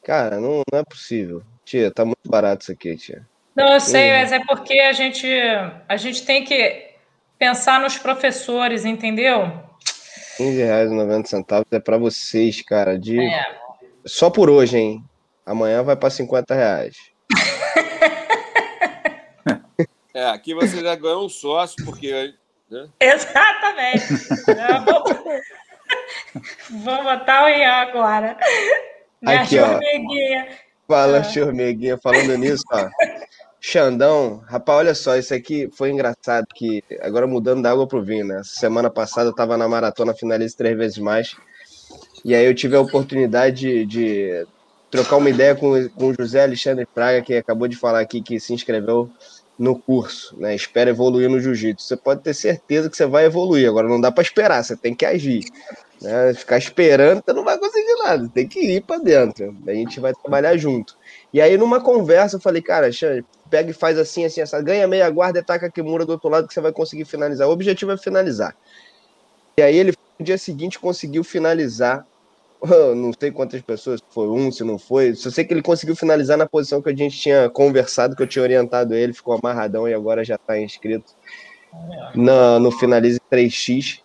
Cara, 0.03 0.39
não, 0.39 0.61
não 0.71 0.79
é 0.79 0.83
possível. 0.83 1.41
Tia, 1.63 1.89
tá 1.89 2.03
muito 2.03 2.29
barato 2.29 2.63
isso 2.63 2.71
aqui, 2.73 2.97
tia. 2.97 3.25
Não, 3.55 3.73
eu 3.73 3.79
sei, 3.79 4.11
mas 4.11 4.31
é 4.33 4.39
porque 4.45 4.77
a 4.79 4.91
gente, 4.91 5.25
a 5.87 5.95
gente 5.95 6.25
tem 6.25 6.43
que 6.43 6.89
pensar 7.37 7.79
nos 7.79 7.97
professores, 7.97 8.83
entendeu? 8.83 9.45
R$15,90 10.37 11.65
é 11.71 11.79
para 11.79 11.97
vocês, 11.97 12.61
cara. 12.61 12.99
De... 12.99 13.17
É. 13.19 13.45
Só 14.05 14.29
por 14.29 14.49
hoje, 14.49 14.77
hein? 14.77 15.03
Amanhã 15.45 15.81
vai 15.81 15.95
para 15.95 16.09
50 16.09 16.53
reais. 16.53 16.95
É, 20.11 20.25
aqui 20.25 20.55
você 20.55 20.81
já 20.81 20.95
ganhou 20.95 21.23
um 21.23 21.29
sócio, 21.29 21.85
porque. 21.85 22.33
Né? 22.69 22.89
Exatamente. 22.99 24.03
Vou, 26.69 27.03
botar 27.03 27.45
o 27.45 27.49
Ian 27.49 27.71
agora. 27.71 28.37
Minha 29.21 29.41
aqui. 29.41 29.59
Ó, 29.59 29.79
fala, 30.87 31.19
ah. 31.19 31.97
Falando 32.01 32.37
nisso, 32.37 32.63
ó. 32.71 32.89
Xandão, 33.61 34.41
rapaz, 34.47 34.79
olha 34.79 34.95
só, 34.95 35.17
isso 35.17 35.33
aqui 35.33 35.69
foi 35.73 35.91
engraçado, 35.91 36.47
que 36.55 36.81
agora 37.01 37.27
mudando 37.27 37.61
da 37.61 37.71
água 37.71 37.85
pro 37.85 38.01
vinho, 38.01 38.25
né? 38.25 38.41
Semana 38.43 38.89
passada 38.89 39.29
eu 39.29 39.35
tava 39.35 39.57
na 39.57 39.67
maratona 39.67 40.13
finalista 40.13 40.59
três 40.59 40.77
vezes 40.77 40.97
mais, 40.97 41.35
e 42.23 42.33
aí 42.33 42.45
eu 42.45 42.55
tive 42.55 42.77
a 42.77 42.81
oportunidade 42.81 43.59
de, 43.59 43.85
de 43.85 44.47
trocar 44.89 45.17
uma 45.17 45.29
ideia 45.29 45.55
com, 45.55 45.89
com 45.89 46.07
o 46.07 46.13
José 46.13 46.41
Alexandre 46.41 46.85
Praga, 46.85 47.21
que 47.21 47.33
acabou 47.35 47.67
de 47.67 47.75
falar 47.75 47.99
aqui 47.99 48.21
que 48.21 48.39
se 48.39 48.53
inscreveu 48.53 49.09
no 49.57 49.77
curso, 49.77 50.39
né? 50.39 50.55
Espera 50.55 50.89
evoluir 50.89 51.29
no 51.29 51.39
jiu-jitsu. 51.39 51.85
Você 51.85 51.97
pode 51.97 52.21
ter 52.21 52.33
certeza 52.33 52.89
que 52.89 52.95
você 52.95 53.05
vai 53.05 53.25
evoluir, 53.25 53.67
agora 53.67 53.89
não 53.89 53.99
dá 53.99 54.09
para 54.09 54.23
esperar, 54.23 54.63
você 54.63 54.77
tem 54.77 54.95
que 54.95 55.05
agir. 55.05 55.43
Né? 56.01 56.33
Ficar 56.33 56.57
esperando, 56.57 57.21
você 57.25 57.33
não 57.33 57.43
vai 57.43 57.57
conseguir 57.57 57.93
nada, 58.03 58.29
tem 58.29 58.47
que 58.47 58.59
ir 58.59 58.81
para 58.81 59.01
dentro. 59.01 59.55
A 59.67 59.73
gente 59.73 59.99
vai 59.99 60.13
trabalhar 60.13 60.55
junto. 60.55 60.97
E 61.33 61.41
aí, 61.41 61.57
numa 61.57 61.81
conversa, 61.81 62.37
eu 62.37 62.41
falei, 62.41 62.61
cara, 62.61 62.91
Xande, 62.91 63.25
pega 63.49 63.71
e 63.71 63.73
faz 63.73 63.97
assim, 63.97 64.23
assim, 64.23 64.41
essa 64.41 64.61
ganha 64.61 64.87
meia 64.87 65.09
guarda 65.09 65.39
e 65.39 65.43
taca 65.43 65.67
a 65.67 65.71
Kimura 65.71 66.05
do 66.05 66.13
outro 66.13 66.29
lado 66.29 66.47
que 66.47 66.53
você 66.53 66.61
vai 66.61 66.71
conseguir 66.71 67.05
finalizar. 67.05 67.47
O 67.47 67.51
objetivo 67.51 67.91
é 67.91 67.97
finalizar. 67.97 68.55
E 69.57 69.61
aí 69.61 69.75
ele 69.75 69.93
no 70.17 70.25
dia 70.25 70.37
seguinte 70.37 70.79
conseguiu 70.79 71.23
finalizar. 71.23 72.05
Não 72.95 73.11
sei 73.17 73.31
quantas 73.31 73.61
pessoas, 73.61 74.01
foi 74.09 74.27
um, 74.27 74.51
se 74.51 74.65
não 74.65 74.77
foi. 74.77 75.15
Só 75.15 75.29
sei 75.29 75.45
que 75.45 75.53
ele 75.53 75.61
conseguiu 75.61 75.95
finalizar 75.95 76.37
na 76.37 76.45
posição 76.45 76.81
que 76.81 76.89
a 76.89 76.95
gente 76.95 77.17
tinha 77.17 77.49
conversado, 77.49 78.17
que 78.17 78.21
eu 78.21 78.27
tinha 78.27 78.43
orientado 78.43 78.93
ele, 78.93 79.13
ficou 79.13 79.33
amarradão 79.33 79.87
e 79.87 79.93
agora 79.93 80.25
já 80.25 80.35
está 80.35 80.59
inscrito 80.59 81.13
no, 82.13 82.59
no 82.59 82.69
Finalize 82.71 83.17
3x. 83.31 84.01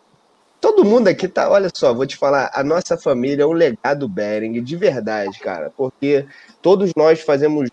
Todo 0.64 0.82
mundo 0.82 1.08
aqui 1.08 1.28
tá, 1.28 1.50
olha 1.50 1.68
só, 1.74 1.92
vou 1.92 2.06
te 2.06 2.16
falar, 2.16 2.50
a 2.54 2.64
nossa 2.64 2.96
família 2.96 3.42
é 3.42 3.46
um 3.46 3.52
legado 3.52 4.08
Bering, 4.08 4.62
de 4.62 4.76
verdade, 4.76 5.38
cara, 5.38 5.70
porque 5.76 6.26
todos 6.62 6.92
nós 6.96 7.20
fazemos 7.20 7.68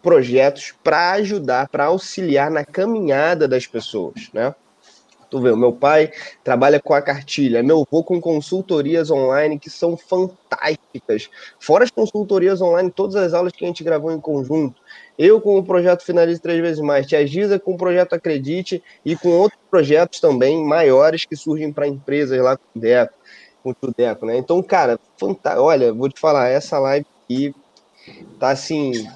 projetos 0.00 0.72
para 0.84 1.14
ajudar, 1.14 1.68
para 1.68 1.86
auxiliar 1.86 2.48
na 2.48 2.64
caminhada 2.64 3.48
das 3.48 3.66
pessoas, 3.66 4.30
né? 4.32 4.54
Tu 5.32 5.40
vê, 5.40 5.50
o 5.50 5.56
meu 5.56 5.72
pai 5.72 6.12
trabalha 6.44 6.78
com 6.78 6.92
a 6.92 7.00
cartilha, 7.00 7.62
meu 7.62 7.86
avô 7.88 8.04
com 8.04 8.20
consultorias 8.20 9.10
online 9.10 9.58
que 9.58 9.70
são 9.70 9.96
fantásticas. 9.96 11.30
Fora 11.58 11.84
as 11.84 11.90
consultorias 11.90 12.60
online, 12.60 12.90
todas 12.90 13.16
as 13.16 13.32
aulas 13.32 13.54
que 13.54 13.64
a 13.64 13.66
gente 13.66 13.82
gravou 13.82 14.12
em 14.12 14.20
conjunto. 14.20 14.78
Eu 15.18 15.40
com 15.40 15.56
o 15.56 15.64
projeto 15.64 16.04
Finalize 16.04 16.38
Três 16.38 16.60
Vezes 16.60 16.80
Mais, 16.80 17.06
Tia 17.06 17.26
Giza 17.26 17.58
com 17.58 17.72
o 17.72 17.78
projeto 17.78 18.12
Acredite 18.12 18.84
e 19.06 19.16
com 19.16 19.30
outros 19.30 19.58
projetos 19.70 20.20
também 20.20 20.62
maiores 20.62 21.24
que 21.24 21.34
surgem 21.34 21.72
para 21.72 21.88
empresas 21.88 22.38
lá 22.38 22.54
com 22.58 22.64
o 22.76 22.78
Deco, 22.78 23.14
com 23.64 23.70
o 23.70 23.94
Deco, 23.96 24.26
né? 24.26 24.36
Então, 24.36 24.62
cara. 24.62 25.00
Olha, 25.56 25.94
vou 25.94 26.10
te 26.10 26.20
falar, 26.20 26.50
essa 26.50 26.78
live 26.78 27.06
aqui 27.24 27.54
tá 28.38 28.50
assim, 28.50 29.08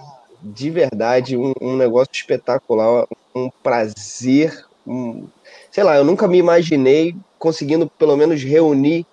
de 0.43 0.71
verdade 0.71 1.37
um, 1.37 1.53
um 1.61 1.77
negócio 1.77 2.13
espetacular, 2.15 3.07
um 3.35 3.51
prazer, 3.63 4.65
um, 4.87 5.29
sei 5.77 5.85
lá, 5.85 5.95
eu 5.95 6.05
nunca 6.07 6.27
me 6.27 6.39
imaginei 6.39 7.15
conseguindo 7.39 7.87
pelo 7.87 8.17
menos 8.17 8.43
reunir, 8.43 9.05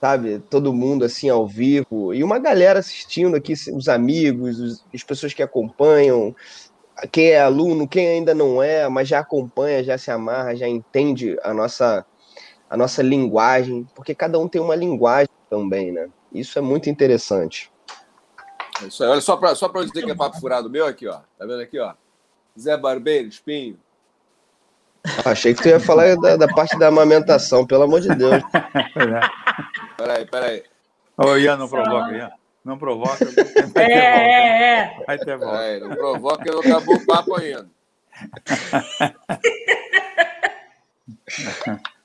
sabe, 0.00 0.38
todo 0.38 0.72
mundo 0.72 1.04
assim 1.04 1.28
ao 1.28 1.46
vivo 1.46 2.14
e 2.14 2.24
uma 2.24 2.38
galera 2.38 2.78
assistindo 2.78 3.36
aqui, 3.36 3.52
os 3.52 3.86
amigos, 3.86 4.58
os, 4.58 4.84
as 4.94 5.02
pessoas 5.02 5.34
que 5.34 5.42
acompanham, 5.42 6.34
quem 7.12 7.32
é 7.32 7.42
aluno, 7.42 7.86
quem 7.86 8.08
ainda 8.08 8.34
não 8.34 8.62
é, 8.62 8.88
mas 8.88 9.06
já 9.06 9.18
acompanha, 9.18 9.84
já 9.84 9.98
se 9.98 10.10
amarra, 10.10 10.56
já 10.56 10.66
entende 10.66 11.36
a 11.42 11.52
nossa 11.52 12.06
a 12.70 12.76
nossa 12.78 13.02
linguagem, 13.02 13.86
porque 13.94 14.14
cada 14.14 14.38
um 14.38 14.48
tem 14.48 14.62
uma 14.62 14.74
linguagem 14.74 15.28
também, 15.50 15.92
né? 15.92 16.08
Isso 16.32 16.58
é 16.58 16.62
muito 16.62 16.88
interessante. 16.88 17.70
É 18.82 18.86
isso 18.86 19.04
aí. 19.04 19.10
Olha, 19.10 19.20
só 19.20 19.36
para 19.36 19.54
só 19.54 19.68
dizer 19.68 20.06
que 20.06 20.10
é 20.10 20.14
papo 20.14 20.40
furado 20.40 20.70
meu 20.70 20.86
aqui, 20.86 21.06
ó. 21.06 21.18
Tá 21.38 21.44
vendo 21.44 21.60
aqui, 21.60 21.78
ó? 21.78 21.92
Zé 22.58 22.78
Barbeiro, 22.78 23.28
Espinho. 23.28 23.78
Achei 25.24 25.54
que 25.54 25.62
tu 25.62 25.68
ia 25.68 25.80
falar 25.80 26.16
da, 26.16 26.36
da 26.36 26.48
parte 26.48 26.78
da 26.78 26.88
amamentação, 26.88 27.66
pelo 27.66 27.84
amor 27.84 28.00
de 28.00 28.08
Deus. 28.14 28.42
peraí, 29.96 30.26
peraí. 30.26 30.62
Ô, 31.16 31.36
Ian, 31.36 31.56
não 31.56 31.68
provoca, 31.68 32.12
Ian. 32.12 32.30
Não 32.64 32.78
provoca. 32.78 33.24
É, 33.76 33.82
é, 33.82 34.78
é. 34.78 35.04
Vai 35.06 35.18
ter 35.18 35.36
volta. 35.36 35.56
Peraí, 35.56 35.80
não 35.80 35.90
provoca, 35.90 36.50
não 36.50 36.60
acabou 36.60 36.96
o 36.96 37.06
papo 37.06 37.36
ainda. 37.36 37.68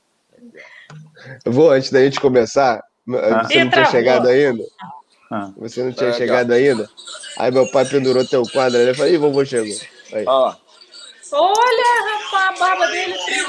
Eu 1.46 1.52
vou, 1.52 1.72
antes 1.72 1.92
da 1.92 2.04
gente 2.04 2.20
começar, 2.20 2.84
você 3.06 3.64
não 3.64 3.72
tinha 3.72 3.86
chegado 3.86 4.28
ainda? 4.28 4.64
Ah. 5.32 5.52
Você 5.58 5.84
não 5.84 5.94
tinha 5.94 6.10
é, 6.10 6.14
chegado 6.14 6.52
ainda? 6.52 6.90
Aí 7.38 7.52
meu 7.52 7.70
pai 7.72 7.86
pendurou 7.86 8.26
teu 8.26 8.44
quadro 8.44 8.80
ali. 8.80 8.90
Eu 8.90 8.96
falei, 8.96 9.16
ih, 9.16 9.18
vovô 9.18 9.46
chegou. 9.46 9.76
Aí. 10.14 10.26
Olha, 11.34 12.20
rapaz, 12.20 12.50
a 12.50 12.60
barba 12.60 12.88
dele 12.88 13.18
tem 13.26 13.46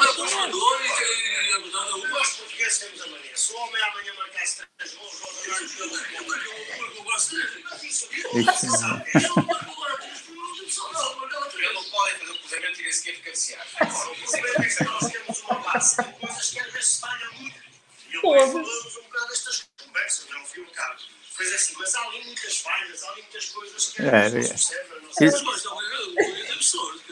Pô, 18.22 18.38
falamos 18.38 18.96
um 18.96 19.02
bocado 19.02 19.28
destas 19.28 19.66
conversas, 19.84 20.28
não 20.30 20.46
fui 20.46 20.62
um 20.62 20.66
bocado. 20.66 21.02
Pois 21.36 21.50
é 21.50 21.54
assim, 21.56 21.74
mas 21.76 21.94
há 21.94 22.06
ali 22.06 22.24
muitas 22.24 22.58
falhas, 22.58 23.02
há 23.02 23.10
ali 23.10 23.22
muitas 23.22 23.46
coisas 23.46 23.88
que 23.88 24.02
é, 24.02 24.30
não 24.30 24.42
se 24.42 24.48
percebem. 24.48 25.02
Não 25.02 25.12
sei. 25.12 25.30
Mas 25.42 25.64
não 25.64 25.82
é 25.82 26.52
absurdo, 26.52 27.02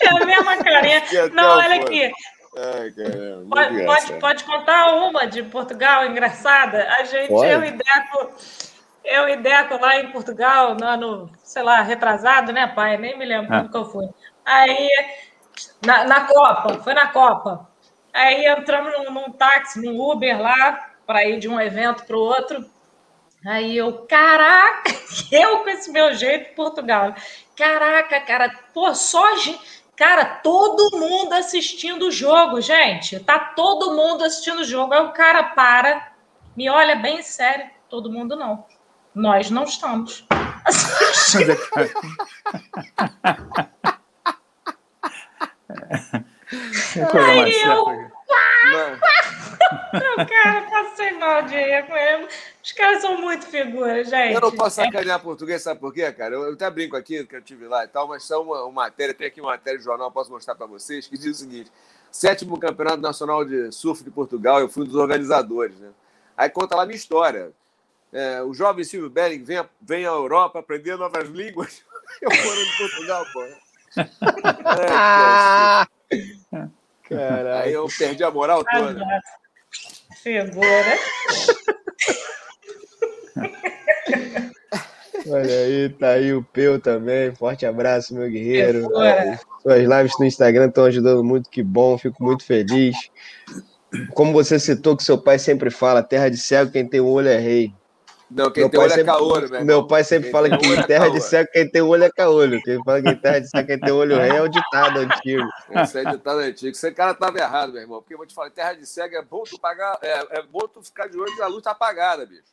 É 0.00 0.08
a 0.08 0.24
mesma 0.24 0.56
carinha. 0.58 1.02
Não, 1.32 1.58
olha 1.58 1.82
aqui. 1.82 2.12
Ai, 2.54 2.90
caramba, 2.90 3.48
pode, 3.48 3.84
pode, 3.84 4.20
pode, 4.20 4.44
contar 4.44 4.94
uma 4.94 5.26
de 5.26 5.42
Portugal 5.42 6.04
engraçada? 6.04 6.86
A 6.98 7.04
gente, 7.04 7.28
pode? 7.28 7.50
eu 7.50 7.64
e 7.64 7.70
Deco, 7.70 8.30
eu 9.04 9.28
e 9.28 9.36
Deco 9.36 9.80
lá 9.80 9.98
em 9.98 10.12
Portugal, 10.12 10.74
no 10.74 10.84
ano, 10.84 11.30
sei 11.42 11.62
lá, 11.62 11.80
retrasado, 11.80 12.52
né, 12.52 12.66
pai? 12.66 12.98
Nem 12.98 13.16
me 13.16 13.24
lembro 13.24 13.54
ah. 13.54 13.60
quando 13.60 13.70
que 13.70 13.76
eu 13.78 13.84
fui. 13.86 14.06
Aí, 14.44 14.90
na, 15.84 16.04
na 16.04 16.26
Copa, 16.26 16.82
foi 16.82 16.92
na 16.92 17.06
Copa. 17.06 17.70
Aí 18.12 18.44
entramos 18.44 18.92
num, 18.98 19.10
num 19.10 19.32
táxi, 19.32 19.80
num 19.80 19.98
Uber 19.98 20.38
lá, 20.38 20.90
para 21.06 21.24
ir 21.24 21.38
de 21.38 21.48
um 21.48 21.58
evento 21.58 22.04
para 22.04 22.16
o 22.16 22.20
outro. 22.20 22.66
Aí 23.46 23.76
eu, 23.76 24.06
caraca, 24.06 24.92
eu 25.32 25.60
com 25.60 25.70
esse 25.70 25.90
meu 25.90 26.12
jeito 26.14 26.54
Portugal. 26.54 27.14
Caraca, 27.56 28.20
cara, 28.20 28.52
pô, 28.72 28.94
só 28.94 29.36
gente. 29.36 29.82
Cara, 29.96 30.24
todo 30.24 30.98
mundo 30.98 31.32
assistindo 31.34 32.06
o 32.06 32.10
jogo, 32.10 32.60
gente. 32.60 33.20
Tá 33.20 33.38
todo 33.38 33.94
mundo 33.94 34.24
assistindo 34.24 34.60
o 34.60 34.64
jogo. 34.64 34.94
Aí 34.94 35.04
o 35.04 35.12
cara 35.12 35.44
para, 35.44 36.12
me 36.56 36.68
olha 36.68 36.96
bem 36.96 37.22
sério. 37.22 37.70
Todo 37.88 38.10
mundo 38.10 38.34
não. 38.34 38.64
Nós 39.14 39.50
não 39.50 39.64
estamos. 39.64 40.26
Assistindo. 40.64 41.52
Aí 47.14 47.62
eu, 47.62 47.86
não. 47.86 48.10
Cara, 50.28 50.62
passei 50.70 51.12
mal 51.12 51.42
de 51.42 51.54
rir 51.54 51.86
com 51.86 51.96
ele. 51.96 52.28
Os 52.62 52.72
caras 52.72 53.02
são 53.02 53.20
muito 53.20 53.46
figuras, 53.46 54.08
gente. 54.08 54.34
Eu 54.34 54.40
não 54.40 54.52
posso 54.52 54.76
sacanear 54.76 55.20
português, 55.20 55.62
sabe 55.62 55.80
por 55.80 55.92
quê, 55.92 56.10
cara? 56.12 56.34
Eu, 56.34 56.44
eu 56.44 56.52
até 56.54 56.70
brinco 56.70 56.96
aqui, 56.96 57.24
que 57.24 57.36
eu 57.36 57.42
tive 57.42 57.66
lá 57.66 57.84
e 57.84 57.88
tal, 57.88 58.08
mas 58.08 58.24
são 58.24 58.42
uma, 58.42 58.62
uma 58.64 58.82
matéria, 58.82 59.14
tem 59.14 59.26
aqui 59.26 59.40
uma 59.40 59.50
matéria 59.50 59.78
de 59.78 59.84
jornal, 59.84 60.10
posso 60.10 60.30
mostrar 60.30 60.54
para 60.54 60.66
vocês, 60.66 61.06
que 61.06 61.18
diz 61.18 61.36
o 61.36 61.40
seguinte: 61.40 61.70
sétimo 62.10 62.58
Campeonato 62.58 63.00
Nacional 63.00 63.44
de 63.44 63.72
Surf 63.72 64.02
de 64.02 64.10
Portugal, 64.10 64.60
eu 64.60 64.68
fui 64.68 64.84
um 64.84 64.86
dos 64.86 64.96
organizadores, 64.96 65.78
né? 65.78 65.90
Aí 66.36 66.48
conta 66.48 66.76
lá 66.76 66.82
a 66.82 66.86
minha 66.86 66.96
história. 66.96 67.52
É, 68.12 68.42
o 68.42 68.52
jovem 68.52 68.84
Silvio 68.84 69.08
Belling 69.08 69.42
vem, 69.42 69.64
vem 69.80 70.04
à 70.04 70.10
Europa 70.10 70.58
aprender 70.58 70.96
novas 70.96 71.28
línguas. 71.28 71.82
Eu 72.20 72.28
moro 72.28 72.60
em 72.60 72.76
Portugal, 72.76 73.24
pô. 73.32 73.42
É, 76.12 76.72
Caraca. 77.08 77.60
Aí 77.60 77.72
eu 77.72 77.86
perdi 77.98 78.24
a 78.24 78.30
moral 78.30 78.64
toda. 78.64 79.04
Figura. 80.22 80.98
Olha 85.26 85.54
aí, 85.54 85.88
tá 85.88 86.10
aí 86.10 86.34
o 86.34 86.42
Peu 86.42 86.80
também. 86.80 87.34
Forte 87.34 87.64
abraço, 87.64 88.14
meu 88.14 88.28
guerreiro. 88.28 88.88
Suas 89.62 89.82
lives 89.82 90.18
no 90.18 90.24
Instagram 90.26 90.66
estão 90.66 90.84
ajudando 90.84 91.22
muito, 91.22 91.48
que 91.48 91.62
bom, 91.62 91.96
fico 91.96 92.22
muito 92.22 92.44
feliz. 92.44 92.96
Como 94.14 94.32
você 94.32 94.58
citou 94.58 94.96
que 94.96 95.04
seu 95.04 95.18
pai 95.18 95.38
sempre 95.38 95.70
fala, 95.70 96.02
terra 96.02 96.28
de 96.28 96.36
cego, 96.36 96.72
quem 96.72 96.86
tem 96.86 97.00
o 97.00 97.06
olho 97.06 97.28
é 97.28 97.38
rei. 97.38 97.72
Não, 98.34 98.50
quem 98.50 98.62
meu 98.62 98.70
tem 98.70 98.80
olho 98.80 98.86
é 98.86 98.94
sempre, 98.94 99.02
é 99.02 99.14
caolho, 99.14 99.50
meu, 99.50 99.64
meu 99.64 99.86
pai 99.86 100.04
sempre 100.04 100.24
quem 100.24 100.32
fala 100.32 100.56
que 100.56 100.66
em 100.66 100.74
é 100.74 100.82
terra 100.84 101.10
de 101.10 101.20
cego, 101.20 101.50
quem 101.52 101.70
tem 101.70 101.82
olho 101.82 102.04
é 102.04 102.10
caolho. 102.10 102.62
Quem 102.62 102.82
fala 102.82 103.02
que 103.02 103.08
em 103.10 103.16
terra 103.16 103.38
de 103.40 103.48
cego, 103.48 103.66
quem 103.66 103.78
tem 103.78 103.92
olho 103.92 104.14
é 104.14 104.40
o 104.40 104.48
ditado 104.48 105.00
antigo. 105.00 105.46
Esse 105.70 105.98
é 105.98 106.04
ditado 106.10 106.38
antigo. 106.38 106.70
Esse 106.70 106.92
cara 106.92 107.12
estava 107.12 107.38
errado, 107.38 107.72
meu 107.72 107.82
irmão. 107.82 108.00
Porque 108.00 108.14
eu 108.14 108.18
vou 108.18 108.26
te 108.26 108.34
falar, 108.34 108.48
terra 108.50 108.72
de 108.72 108.86
cego 108.86 109.16
é 109.16 109.22
bom 109.22 109.42
tu 109.42 109.58
pagar, 109.60 109.98
é, 110.00 110.38
é 110.38 110.42
bom 110.42 110.66
tu 110.66 110.82
ficar 110.82 111.08
de 111.08 111.18
olho 111.18 111.34
que 111.36 111.42
a 111.42 111.46
luz 111.46 111.62
tá 111.62 111.72
apagada, 111.72 112.24
bicho. 112.24 112.52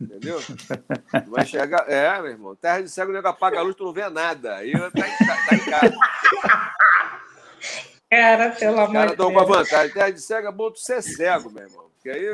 Entendeu? 0.00 0.40
Tu 0.40 1.30
vai 1.30 1.44
enxergar. 1.44 1.84
É, 1.86 2.20
meu 2.22 2.30
irmão. 2.30 2.56
Terra 2.56 2.80
de 2.80 2.88
cego, 2.88 3.10
o 3.10 3.14
nego 3.14 3.28
apaga 3.28 3.58
a 3.58 3.62
luz, 3.62 3.76
tu 3.76 3.84
não 3.84 3.92
vê 3.92 4.08
nada. 4.08 4.56
Aí 4.56 4.72
tá 4.72 4.88
em, 4.88 5.26
tá, 5.26 5.36
tá 5.48 5.54
em 5.54 5.64
casa. 5.70 5.94
Cara, 8.10 8.50
pelo 8.50 8.80
amor 8.80 9.00
de 9.00 9.06
Deus. 9.08 9.18
dão 9.18 9.28
uma 9.28 9.44
vantagem. 9.44 9.92
Terra 9.92 10.10
de 10.10 10.20
cego 10.20 10.48
é 10.48 10.52
bom 10.52 10.70
tu 10.70 10.78
ser 10.78 11.02
cego, 11.02 11.50
meu 11.50 11.64
irmão. 11.64 11.90
Porque 11.94 12.10
aí. 12.10 12.32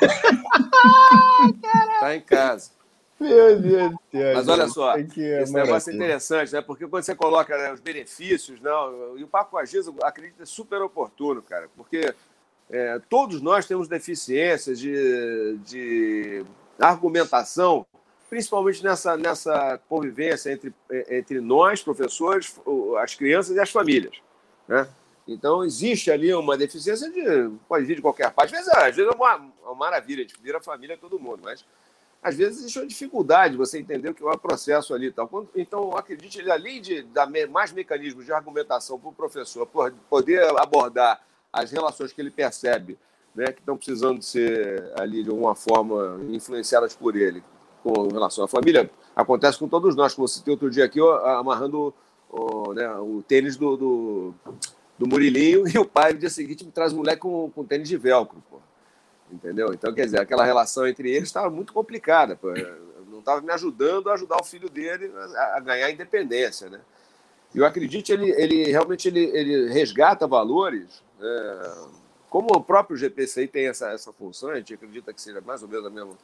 tá 2.00 2.14
em 2.14 2.20
casa. 2.20 2.70
Meu 3.18 3.58
Deus 3.58 3.92
do 3.92 3.98
céu. 4.10 4.34
Mas 4.34 4.48
olha 4.48 4.68
só, 4.68 4.96
esse 4.96 5.52
negócio 5.52 5.90
é 5.90 5.94
interessante, 5.94 6.52
né? 6.52 6.60
Porque 6.60 6.86
quando 6.86 7.04
você 7.04 7.14
coloca 7.14 7.56
né, 7.56 7.72
os 7.72 7.80
benefícios, 7.80 8.60
não, 8.60 9.16
e 9.16 9.22
o 9.22 9.28
Papo 9.28 9.52
com 9.52 9.58
a 9.58 9.64
Giza, 9.64 9.92
acredito, 10.02 10.42
é 10.42 10.46
super 10.46 10.82
oportuno, 10.82 11.40
cara, 11.40 11.68
porque 11.76 12.12
é, 12.70 13.00
todos 13.08 13.40
nós 13.40 13.66
temos 13.66 13.88
deficiências 13.88 14.78
de, 14.78 15.58
de 15.64 16.44
argumentação, 16.78 17.86
principalmente 18.28 18.82
nessa, 18.82 19.16
nessa 19.16 19.80
convivência 19.88 20.50
entre, 20.50 20.74
entre 21.08 21.40
nós, 21.40 21.82
professores, 21.82 22.60
as 23.00 23.14
crianças 23.14 23.56
e 23.56 23.60
as 23.60 23.70
famílias. 23.70 24.16
Né? 24.66 24.86
Então, 25.26 25.64
existe 25.64 26.10
ali 26.10 26.34
uma 26.34 26.56
deficiência 26.56 27.10
de. 27.10 27.50
pode 27.66 27.86
vir 27.86 27.96
de 27.96 28.02
qualquer 28.02 28.30
parte. 28.30 28.54
Às 28.54 28.64
vezes, 28.64 28.74
às 28.74 28.96
vezes 28.96 29.10
é 29.10 29.16
uma, 29.16 29.36
uma 29.64 29.74
maravilha, 29.74 30.22
a 30.22 30.26
gente 30.26 30.40
vira 30.40 30.60
família 30.60 30.98
todo 30.98 31.18
mundo, 31.18 31.40
mas 31.42 31.64
às 32.22 32.36
vezes 32.36 32.60
existe 32.60 32.78
uma 32.78 32.86
dificuldade 32.86 33.52
de 33.52 33.58
você 33.58 33.78
entender 33.78 34.08
o 34.08 34.14
que 34.14 34.22
é 34.22 34.26
o 34.26 34.38
processo 34.38 34.94
ali. 34.94 35.10
Tal. 35.10 35.46
Então, 35.54 35.96
acredite, 35.96 36.50
além 36.50 36.80
de 36.80 37.02
dar 37.02 37.28
mais 37.50 37.72
mecanismos 37.72 38.24
de 38.24 38.32
argumentação 38.32 38.98
para 38.98 39.10
o 39.10 39.12
professor 39.12 39.66
poder 40.08 40.42
abordar 40.58 41.22
as 41.52 41.70
relações 41.70 42.12
que 42.12 42.20
ele 42.20 42.30
percebe, 42.30 42.98
né, 43.34 43.52
que 43.52 43.60
estão 43.60 43.76
precisando 43.76 44.22
ser 44.22 44.92
ali 44.98 45.22
de 45.22 45.30
alguma 45.30 45.54
forma 45.54 46.20
influenciadas 46.30 46.94
por 46.94 47.16
ele 47.16 47.42
com 47.82 48.08
relação 48.08 48.44
à 48.44 48.48
família, 48.48 48.90
acontece 49.14 49.58
com 49.58 49.68
todos 49.68 49.94
nós, 49.94 50.14
como 50.14 50.26
você 50.26 50.42
tem 50.42 50.52
outro 50.52 50.70
dia 50.70 50.84
aqui, 50.84 51.00
amarrando 51.00 51.92
o, 52.30 52.72
né, 52.72 52.88
o 52.96 53.22
tênis 53.22 53.56
do, 53.56 53.76
do, 53.76 54.34
do, 54.98 55.06
Murilinho 55.06 55.66
e 55.68 55.78
o 55.78 55.84
pai 55.84 56.12
no 56.12 56.18
dia 56.18 56.30
seguinte 56.30 56.64
me 56.64 56.70
traz 56.70 56.92
um 56.92 56.98
moleque 56.98 57.20
com, 57.20 57.50
com 57.50 57.64
tênis 57.64 57.88
de 57.88 57.96
velcro, 57.96 58.42
pô. 58.50 58.58
entendeu? 59.30 59.72
Então, 59.72 59.92
quer 59.94 60.04
dizer, 60.04 60.20
aquela 60.20 60.44
relação 60.44 60.86
entre 60.86 61.10
eles 61.10 61.28
estava 61.28 61.50
muito 61.50 61.72
complicada, 61.72 62.36
pô. 62.36 62.52
não 63.10 63.20
estava 63.20 63.40
me 63.40 63.52
ajudando 63.52 64.10
a 64.10 64.14
ajudar 64.14 64.36
o 64.40 64.44
filho 64.44 64.68
dele 64.68 65.12
a, 65.36 65.56
a 65.56 65.60
ganhar 65.60 65.90
independência, 65.90 66.68
né? 66.68 66.80
E 67.54 67.58
eu 67.58 67.64
acredito 67.64 68.10
ele, 68.10 68.30
ele 68.32 68.64
realmente 68.64 69.06
ele, 69.06 69.24
ele 69.26 69.72
resgata 69.72 70.26
valores 70.26 71.04
é, 71.20 71.74
como 72.34 72.48
o 72.52 72.60
próprio 72.60 72.96
GPCI 72.96 73.46
tem 73.46 73.68
essa, 73.68 73.92
essa 73.92 74.12
função, 74.12 74.50
a 74.50 74.56
gente 74.56 74.74
acredita 74.74 75.12
que 75.12 75.22
seja 75.22 75.40
mais 75.40 75.62
ou 75.62 75.68
menos 75.68 75.86
a 75.86 75.90
mesma. 75.90 76.18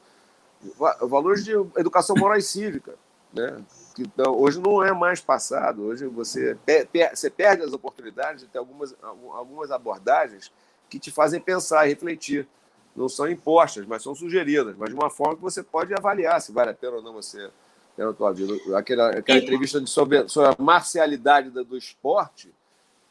Valores 1.08 1.44
de 1.44 1.52
educação 1.78 2.16
moral 2.16 2.36
e 2.36 2.42
cívica. 2.42 2.96
Né? 3.32 3.62
Então, 4.02 4.38
hoje 4.38 4.60
não 4.60 4.82
é 4.82 4.92
mais 4.92 5.20
passado, 5.20 5.82
hoje 5.82 6.06
você, 6.06 6.56
per, 6.64 6.88
você 7.14 7.28
perde 7.28 7.62
as 7.62 7.72
oportunidades 7.72 8.42
de 8.42 8.48
ter 8.48 8.58
algumas, 8.58 8.94
algumas 9.02 9.70
abordagens 9.70 10.52
que 10.88 10.98
te 10.98 11.10
fazem 11.10 11.40
pensar 11.40 11.86
e 11.86 11.90
refletir. 11.90 12.46
Não 12.94 13.08
são 13.08 13.28
impostas, 13.28 13.86
mas 13.86 14.02
são 14.02 14.14
sugeridas, 14.14 14.76
mas 14.76 14.88
de 14.88 14.94
uma 14.94 15.08
forma 15.08 15.36
que 15.36 15.42
você 15.42 15.62
pode 15.62 15.94
avaliar 15.94 16.40
se 16.40 16.50
vale 16.50 16.70
a 16.70 16.74
pena 16.74 16.96
ou 16.96 17.02
não 17.02 17.12
você 17.12 17.50
ter 17.96 18.04
na 18.04 18.12
tua 18.12 18.32
vida. 18.32 18.52
Aquela, 18.76 19.10
aquela 19.10 19.38
entrevista 19.38 19.80
de 19.80 19.88
sobre, 19.88 20.28
sobre 20.28 20.50
a 20.50 20.56
marcialidade 20.62 21.50
do 21.50 21.76
esporte, 21.76 22.52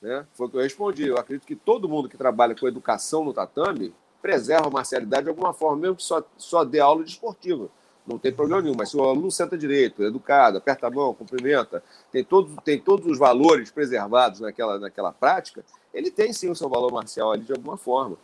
né? 0.01 0.25
Foi 0.33 0.47
o 0.47 0.49
que 0.49 0.57
eu 0.57 0.61
respondi. 0.61 1.07
Eu 1.07 1.17
acredito 1.17 1.45
que 1.45 1.55
todo 1.55 1.89
mundo 1.89 2.09
que 2.09 2.17
trabalha 2.17 2.55
com 2.55 2.67
educação 2.67 3.23
no 3.23 3.33
tatame 3.33 3.93
preserva 4.21 4.67
a 4.67 4.71
marcialidade 4.71 5.23
de 5.23 5.29
alguma 5.29 5.53
forma, 5.53 5.77
mesmo 5.77 5.95
que 5.95 6.03
só, 6.03 6.23
só 6.37 6.63
dê 6.63 6.79
aula 6.79 7.03
de 7.03 7.11
esportiva. 7.11 7.69
Não 8.09 8.17
tem 8.17 8.33
problema 8.33 8.61
nenhum, 8.61 8.75
mas 8.75 8.89
se 8.89 8.97
o 8.97 9.03
aluno 9.03 9.29
senta 9.29 9.57
direito, 9.57 10.03
educado, 10.03 10.57
aperta 10.57 10.87
a 10.87 10.89
mão, 10.89 11.13
cumprimenta, 11.13 11.83
tem 12.11 12.23
todos, 12.23 12.55
tem 12.63 12.79
todos 12.79 13.05
os 13.05 13.19
valores 13.19 13.71
preservados 13.71 14.39
naquela, 14.39 14.79
naquela 14.79 15.11
prática, 15.11 15.63
ele 15.93 16.09
tem 16.09 16.33
sim 16.33 16.49
o 16.49 16.55
seu 16.55 16.67
valor 16.67 16.91
marcial 16.91 17.31
ali 17.31 17.43
de 17.43 17.51
alguma 17.51 17.77
forma. 17.77 18.17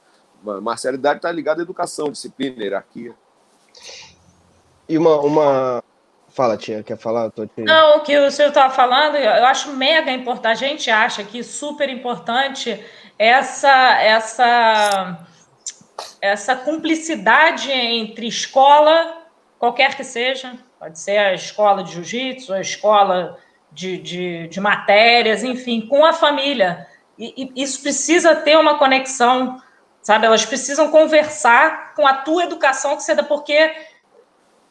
A 0.48 0.60
marcialidade 0.60 1.20
está 1.20 1.32
ligada 1.32 1.62
à 1.62 1.64
educação, 1.64 2.12
disciplina, 2.12 2.64
hierarquia. 2.64 3.14
E 4.90 4.98
uma, 4.98 5.20
uma, 5.22 5.84
Fala, 6.36 6.58
tia, 6.58 6.84
quer 6.84 6.98
falar? 6.98 7.32
Tô 7.32 7.46
te... 7.48 7.62
Não, 7.62 8.00
o 8.00 8.02
que 8.02 8.18
o 8.18 8.30
senhor 8.30 8.50
estava 8.50 8.74
falando, 8.74 9.16
eu 9.16 9.46
acho 9.46 9.72
mega 9.72 10.12
importante, 10.12 10.66
a 10.66 10.68
gente 10.68 10.92
acha 10.92 11.24
que 11.24 11.42
super 11.42 11.88
importante 11.88 12.78
essa, 13.18 14.02
essa, 14.02 15.26
essa 16.20 16.58
cumplicidade 16.58 17.72
entre 17.72 18.28
escola, 18.28 19.25
qualquer 19.60 19.96
que 19.96 20.04
seja, 20.04 20.58
pode 20.80 21.00
ser 21.00 21.18
a 21.18 21.34
escola 21.34 21.84
de 21.84 21.94
jiu-jitsu, 21.94 22.54
a 22.54 22.62
escola 22.62 23.38
de, 23.72 23.98
de, 23.98 24.48
de, 24.48 24.60
matérias, 24.60 25.44
enfim, 25.44 25.88
com 25.88 26.06
a 26.06 26.14
família. 26.14 26.88
E, 27.18 27.52
e 27.56 27.64
isso 27.64 27.82
precisa 27.82 28.36
ter 28.36 28.58
uma 28.58 28.78
conexão, 28.78 29.62
sabe? 30.02 30.26
Elas 30.26 30.46
precisam 30.46 30.92
conversar 30.92 31.94
com 31.94 32.08
a 32.08 32.14
tua 32.14 32.44
educação 32.44 32.96
que 32.96 33.04
você 33.04 33.16
dá, 33.16 33.24
porque 33.24 33.74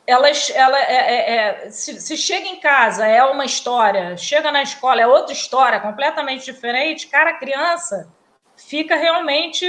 elas, 0.07 0.51
ela 0.51 0.79
é, 0.79 0.95
é, 0.95 1.37
é, 1.37 1.71
se, 1.71 2.01
se, 2.01 2.17
chega 2.17 2.47
em 2.47 2.61
casa 2.61 3.07
é 3.07 3.25
uma 3.25 3.45
história, 3.45 4.17
chega 4.17 4.53
na 4.53 4.63
escola 4.63 5.01
é 5.01 5.07
outra 5.07 5.33
história, 5.33 5.81
completamente 5.81 6.45
diferente, 6.45 7.07
cara, 7.07 7.31
a 7.31 7.39
criança 7.39 8.13
fica 8.57 8.97
realmente 8.97 9.67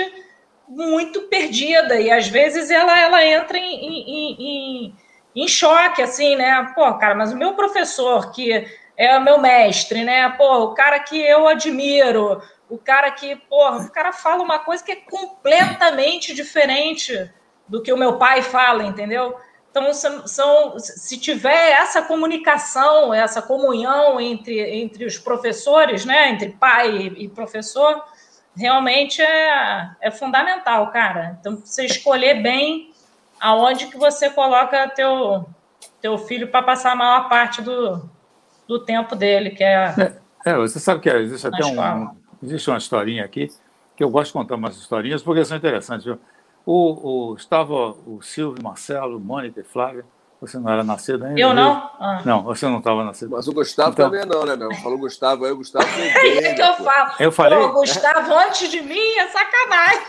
muito 0.67 1.23
perdida 1.23 1.99
e 1.99 2.11
às 2.11 2.27
vezes 2.27 2.69
ela, 2.69 2.99
ela 2.99 3.25
entra 3.25 3.57
em, 3.57 3.85
em, 3.85 4.35
em, 4.39 4.95
em 5.35 5.47
choque, 5.47 6.01
assim, 6.01 6.35
né? 6.35 6.71
Pô, 6.73 6.93
cara, 6.95 7.13
mas 7.13 7.33
o 7.33 7.37
meu 7.37 7.53
professor, 7.53 8.31
que 8.31 8.65
é 8.97 9.17
o 9.17 9.21
meu 9.21 9.39
mestre, 9.39 10.03
né? 10.03 10.29
Pô, 10.29 10.63
o 10.63 10.73
cara 10.73 10.99
que 10.99 11.19
eu 11.21 11.47
admiro, 11.47 12.41
o 12.69 12.77
cara 12.77 13.11
que, 13.11 13.35
pô, 13.35 13.69
o 13.71 13.91
cara 13.91 14.13
fala 14.13 14.41
uma 14.41 14.59
coisa 14.59 14.83
que 14.83 14.91
é 14.91 14.95
completamente 14.95 16.33
diferente 16.33 17.29
do 17.67 17.81
que 17.81 17.91
o 17.91 17.97
meu 17.97 18.17
pai 18.17 18.41
fala, 18.41 18.83
entendeu? 18.83 19.35
Então, 19.69 19.91
são, 19.93 20.79
se 20.79 21.19
tiver 21.19 21.71
essa 21.71 22.01
comunicação, 22.01 23.13
essa 23.13 23.41
comunhão 23.41 24.21
entre, 24.21 24.57
entre 24.57 25.05
os 25.05 25.17
professores, 25.17 26.05
né, 26.05 26.29
entre 26.29 26.51
pai 26.51 27.11
e 27.17 27.27
professor, 27.27 28.01
realmente 28.55 29.21
é, 29.21 29.89
é 29.99 30.11
fundamental, 30.11 30.91
cara. 30.91 31.37
Então, 31.41 31.57
você 31.57 31.85
escolher 31.85 32.41
bem 32.41 32.93
aonde 33.45 33.85
que 33.85 33.97
você 33.97 34.27
coloca 34.31 34.89
teu, 34.89 35.45
teu 36.01 36.17
filho 36.17 36.47
para 36.47 36.63
passar 36.63 36.93
a 36.93 36.95
maior 36.95 37.29
parte 37.29 37.61
do, 37.61 38.01
do 38.67 38.79
tempo 38.79 39.15
dele, 39.15 39.51
que 39.51 39.63
é... 39.63 39.93
é... 39.99 40.25
É, 40.47 40.55
você 40.57 40.79
sabe 40.79 40.99
que 40.99 41.09
existe 41.09 41.47
até 41.47 41.63
um, 41.63 42.09
existe 42.41 42.69
uma 42.69 42.77
historinha 42.77 43.23
aqui, 43.23 43.51
que 43.95 44.03
eu 44.03 44.09
gosto 44.09 44.27
de 44.27 44.33
contar 44.33 44.55
umas 44.55 44.75
historinhas, 44.75 45.21
porque 45.21 45.45
são 45.45 45.57
interessantes, 45.57 46.05
viu? 46.05 46.19
O, 46.65 47.31
o, 47.31 47.35
estava 47.35 47.73
o 47.73 48.19
Silvio, 48.21 48.63
Marcelo, 48.63 49.19
Mônica 49.19 49.59
e 49.59 49.63
Flávia. 49.63 50.05
Você 50.41 50.59
não 50.59 50.71
era 50.71 50.83
nascido 50.83 51.25
ainda? 51.25 51.39
Eu 51.39 51.53
não? 51.53 51.89
Ah. 51.99 52.21
Não, 52.25 52.43
você 52.43 52.67
não 52.67 52.79
estava 52.79 53.03
nascido. 53.03 53.31
Mas 53.31 53.47
o 53.47 53.53
Gustavo 53.53 53.91
então... 53.91 54.09
também 54.09 54.25
não, 54.25 54.45
né, 54.45 54.55
meu? 54.55 54.73
Falou 54.75 54.97
Gustavo 54.97 55.45
aí, 55.45 55.51
o 55.51 55.57
Gustavo 55.57 55.87
É 55.97 56.53
que 56.53 56.61
eu 56.61 56.73
falo. 56.75 57.11
Eu 57.19 57.31
falei? 57.31 57.59
Pô, 57.59 57.73
Gustavo 57.73 58.33
antes 58.35 58.69
de 58.69 58.81
mim 58.81 59.17
é 59.17 59.27
sacanagem. 59.27 60.01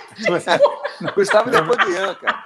Gustavo 1.15 1.51
depois 1.51 1.79
de 1.79 1.93
Ian, 1.93 2.15
cara. 2.15 2.45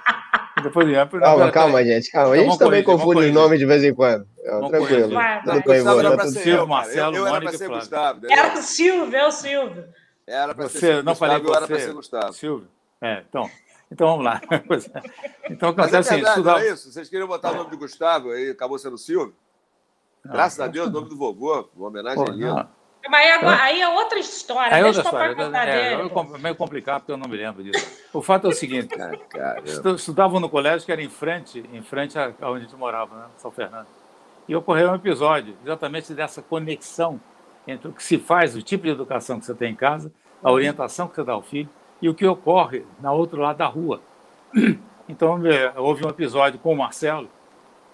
Depois 0.63 0.87
de. 0.87 0.93
Calma, 1.19 1.51
calma, 1.51 1.83
gente. 1.83 2.11
Calma. 2.11 2.37
Então, 2.37 2.47
a 2.47 2.49
gente 2.49 2.59
também 2.59 2.83
confunde 2.83 3.25
os 3.25 3.31
nomes 3.31 3.59
de 3.59 3.65
vez 3.65 3.83
em 3.83 3.93
quando. 3.93 4.27
É, 4.43 4.59
tranquilo. 4.67 5.13
Vai, 5.13 5.43
vai. 5.43 5.61
Tudo 5.61 5.69
bem, 5.69 5.83
Gustavo 5.83 5.99
era 5.99 6.15
para 6.15 6.27
ser 6.27 6.39
Silvio, 6.39 6.67
Marcelo, 6.67 7.15
eu, 7.15 7.21
eu 7.21 7.27
era 7.27 7.41
para 7.41 7.57
ser 7.57 7.67
Gustavo. 7.69 8.27
Era 8.29 8.53
o 8.53 8.61
Silvio, 8.61 9.15
é 9.15 9.27
o 9.27 9.31
Silvio. 9.31 9.85
Era 10.27 10.55
para 10.55 10.69
ser 10.69 11.03
não 11.03 11.15
falei 11.15 11.37
eu 11.37 11.55
era 11.55 11.67
para 11.67 11.79
ser 11.79 11.93
Gustavo. 11.93 12.33
Silvio. 12.33 12.67
É, 13.01 13.23
então... 13.27 13.49
Então 13.91 14.07
vamos 14.07 14.23
lá. 14.23 14.41
Então 15.49 15.69
acontece 15.69 15.97
Mas 15.97 16.07
é 16.07 16.15
verdade, 16.15 16.39
estudar... 16.39 16.53
não 16.53 16.59
é 16.59 16.71
isso? 16.71 16.91
Vocês 16.91 17.09
queriam 17.09 17.27
botar 17.27 17.51
o 17.51 17.55
nome 17.55 17.71
de 17.71 17.75
Gustavo 17.75 18.33
e 18.33 18.51
acabou 18.51 18.79
sendo 18.79 18.97
Silvio? 18.97 19.35
Não, 20.23 20.31
Graças 20.31 20.59
a 20.61 20.67
Deus, 20.67 20.87
o 20.87 20.91
nome 20.91 21.09
do 21.09 21.17
vovô, 21.17 21.69
uma 21.75 21.89
homenagem 21.89 22.23
linda. 22.29 22.69
Mas 23.09 23.25
aí, 23.25 23.31
agora, 23.31 23.61
aí 23.63 23.81
é 23.81 23.89
outra 23.89 24.19
história. 24.19 24.73
Aí 24.75 24.81
é 24.81 24.83
Deixa 24.83 24.99
outra 24.99 25.11
história. 25.27 25.35
contar 25.45 25.67
É, 25.67 25.97
dele. 25.97 26.11
é 26.35 26.37
meio 26.37 26.55
complicado 26.55 26.99
porque 27.01 27.11
eu 27.11 27.17
não 27.17 27.27
me 27.27 27.35
lembro 27.37 27.63
disso. 27.63 27.85
O 28.13 28.21
fato 28.21 28.47
é 28.47 28.49
o 28.49 28.53
seguinte: 28.53 28.95
estudavam 29.95 30.39
no 30.39 30.49
colégio 30.49 30.85
que 30.85 30.91
era 30.91 31.01
em 31.01 31.09
frente, 31.09 31.63
em 31.73 31.81
frente 31.81 32.17
a 32.17 32.31
a 32.41 32.49
onde 32.49 32.59
a 32.65 32.67
gente 32.67 32.75
morava, 32.75 33.15
né? 33.15 33.25
São 33.37 33.51
Fernando. 33.51 33.87
E 34.47 34.55
ocorreu 34.55 34.91
um 34.91 34.95
episódio 34.95 35.55
exatamente 35.63 36.13
dessa 36.13 36.41
conexão 36.41 37.19
entre 37.67 37.87
o 37.87 37.93
que 37.93 38.03
se 38.03 38.17
faz, 38.17 38.55
o 38.55 38.61
tipo 38.61 38.83
de 38.85 38.89
educação 38.91 39.39
que 39.39 39.45
você 39.45 39.53
tem 39.53 39.71
em 39.71 39.75
casa, 39.75 40.11
a 40.43 40.51
orientação 40.51 41.07
que 41.07 41.15
você 41.15 41.23
dá 41.23 41.33
ao 41.33 41.41
filho 41.41 41.69
e 42.01 42.09
o 42.09 42.13
que 42.15 42.25
ocorre 42.25 42.83
na 42.99 43.11
outro 43.11 43.39
lado 43.41 43.57
da 43.57 43.67
rua. 43.67 44.01
Então, 45.09 45.45
eh, 45.45 45.73
houve 45.75 46.05
um 46.05 46.09
episódio 46.09 46.57
com 46.57 46.71
o 46.71 46.77
Marcelo, 46.77 47.27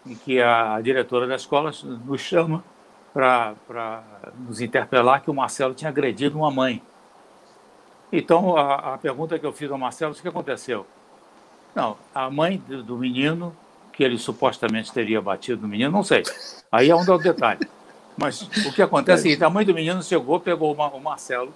em 0.06 0.14
que 0.14 0.40
a 0.40 0.80
diretora 0.82 1.26
da 1.26 1.36
escola 1.36 1.72
nos 2.06 2.22
chama 2.22 2.64
para 3.14 4.04
nos 4.38 4.62
interpelar 4.62 5.22
que 5.22 5.30
o 5.30 5.34
Marcelo 5.34 5.74
tinha 5.74 5.90
agredido 5.90 6.38
uma 6.38 6.52
mãe. 6.52 6.82
Então, 8.12 8.56
a, 8.56 8.94
a 8.94 8.98
pergunta 8.98 9.38
que 9.38 9.46
eu 9.46 9.52
fiz 9.52 9.70
ao 9.72 9.78
Marcelo, 9.78 10.14
o 10.14 10.16
que 10.16 10.28
aconteceu? 10.28 10.86
Não, 11.76 11.98
a 12.14 12.30
mãe 12.30 12.58
do, 12.68 12.82
do 12.84 12.98
menino, 12.98 13.56
que 13.92 14.04
ele 14.04 14.18
supostamente 14.18 14.92
teria 14.94 15.22
batido 15.22 15.62
no 15.64 15.68
menino, 15.68 15.92
não 15.92 16.04
sei. 16.04 16.24
Aí 16.72 16.90
é 16.90 16.96
um 16.96 17.04
dos 17.04 17.22
detalhes. 17.22 17.68
Mas 18.18 18.42
o 18.42 18.74
que 18.74 18.82
acontece 18.82 19.20
é 19.20 19.20
o 19.20 19.24
seguinte, 19.24 19.44
a 19.44 19.50
mãe 19.50 19.66
do 19.66 19.74
menino 19.74 20.02
chegou, 20.02 20.40
pegou 20.40 20.74
o 20.74 20.78
Ma- 20.78 20.88
o 20.90 21.00
Marcelo 21.00 21.54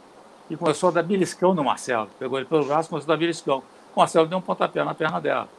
e 0.50 0.56
começou 0.56 0.90
a 0.90 0.92
dar 0.92 1.04
beliscão 1.04 1.54
no 1.54 1.64
Marcelo. 1.64 2.10
Pegou 2.20 2.38
ele 2.38 2.48
pelo 2.48 2.66
braço 2.66 2.90
começou 2.90 3.12
a 3.12 3.16
dar 3.16 3.20
beliscão. 3.20 3.64
O 3.96 4.00
Marcelo 4.00 4.28
deu 4.28 4.38
um 4.38 4.42
pontapé 4.42 4.84
na 4.84 4.94
perna 4.94 5.20
dela. 5.20 5.50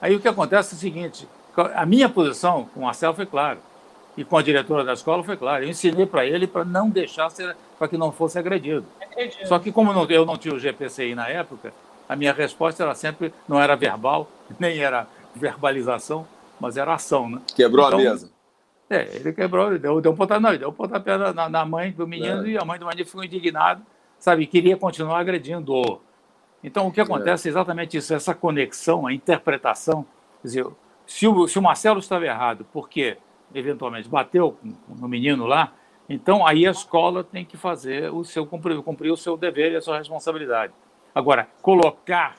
Aí 0.00 0.16
o 0.16 0.20
que 0.20 0.28
acontece 0.28 0.74
é 0.74 0.76
o 0.76 0.80
seguinte, 0.80 1.28
a 1.74 1.84
minha 1.84 2.08
posição 2.08 2.68
com 2.72 2.80
o 2.80 2.82
Marcelo 2.84 3.14
foi 3.14 3.26
clara. 3.26 3.58
E 4.18 4.24
com 4.24 4.36
a 4.36 4.42
diretora 4.42 4.84
da 4.84 4.94
escola 4.94 5.22
foi 5.22 5.36
clara. 5.36 5.64
Eu 5.64 5.68
ensinei 5.68 6.04
para 6.04 6.26
ele 6.26 6.46
para 6.48 6.64
não 6.64 6.90
deixar, 6.90 7.28
para 7.78 7.86
que 7.86 7.96
não 7.96 8.10
fosse 8.10 8.36
agredido. 8.36 8.84
Acredito. 9.00 9.46
Só 9.46 9.58
que 9.60 9.70
como 9.70 9.92
não- 9.92 10.04
eu 10.06 10.26
não 10.26 10.36
tinha 10.36 10.52
o 10.52 10.58
GPCI 10.58 11.14
na 11.14 11.28
época, 11.28 11.72
a 12.08 12.16
minha 12.16 12.32
resposta 12.32 12.82
era 12.82 12.94
sempre, 12.96 13.32
não 13.48 13.60
era 13.60 13.76
verbal, 13.76 14.28
nem 14.58 14.78
era 14.80 15.06
verbalização, 15.36 16.26
mas 16.58 16.76
era 16.76 16.94
ação, 16.94 17.30
né? 17.30 17.40
Quebrou 17.54 17.86
Então, 17.86 17.98
a 18.00 18.02
mesa. 18.02 18.30
É, 18.90 19.08
ele 19.16 19.32
quebrou, 19.32 19.68
ele 19.68 19.78
deu, 19.78 20.00
deu 20.00 20.10
um 20.12 20.16
pontapé, 20.16 20.58
deu 20.58 20.70
um 20.70 20.72
pontapé 20.72 21.16
na, 21.16 21.48
na- 21.48 21.64
mãe 21.64 21.92
do 21.92 22.04
menino 22.06 22.44
É. 22.44 22.48
e 22.50 22.58
a 22.58 22.64
mãe 22.64 22.76
do 22.78 22.86
menino 22.86 23.06
ficou 23.06 23.22
indignada, 23.22 23.80
sabe, 24.18 24.46
queria 24.46 24.76
continuar 24.76 25.20
agredindo. 25.20 26.00
Então, 26.64 26.88
o 26.88 26.90
que 26.92 27.00
acontece 27.00 27.46
é 27.46 27.50
exatamente 27.50 27.96
isso, 27.98 28.12
essa 28.12 28.34
conexão, 28.34 29.06
a 29.06 29.12
interpretação, 29.12 30.04
quer 30.42 30.48
dizer, 30.48 30.66
se 31.06 31.28
o, 31.28 31.46
se 31.46 31.56
o 31.58 31.62
Marcelo 31.62 32.00
estava 32.00 32.24
errado, 32.26 32.66
porque 32.72 33.16
eventualmente 33.54 34.08
bateu 34.08 34.58
no 34.88 35.08
menino 35.08 35.46
lá, 35.46 35.72
então 36.08 36.46
aí 36.46 36.66
a 36.66 36.70
escola 36.70 37.22
tem 37.24 37.44
que 37.44 37.56
fazer 37.56 38.12
o 38.12 38.24
seu 38.24 38.46
cumprir, 38.46 38.80
cumprir 38.82 39.10
o 39.12 39.16
seu 39.16 39.36
dever 39.36 39.72
e 39.72 39.76
a 39.76 39.80
sua 39.80 39.98
responsabilidade. 39.98 40.72
Agora, 41.14 41.48
colocar 41.62 42.36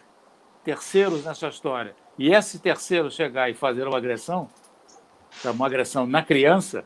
terceiros 0.63 1.23
nessa 1.25 1.47
história 1.47 1.95
e 2.17 2.33
esse 2.33 2.59
terceiro 2.59 3.09
chegar 3.09 3.49
e 3.49 3.53
fazer 3.53 3.87
uma 3.87 3.97
agressão, 3.97 4.49
tá, 5.41 5.51
uma 5.51 5.65
agressão 5.65 6.05
na 6.05 6.21
criança, 6.21 6.83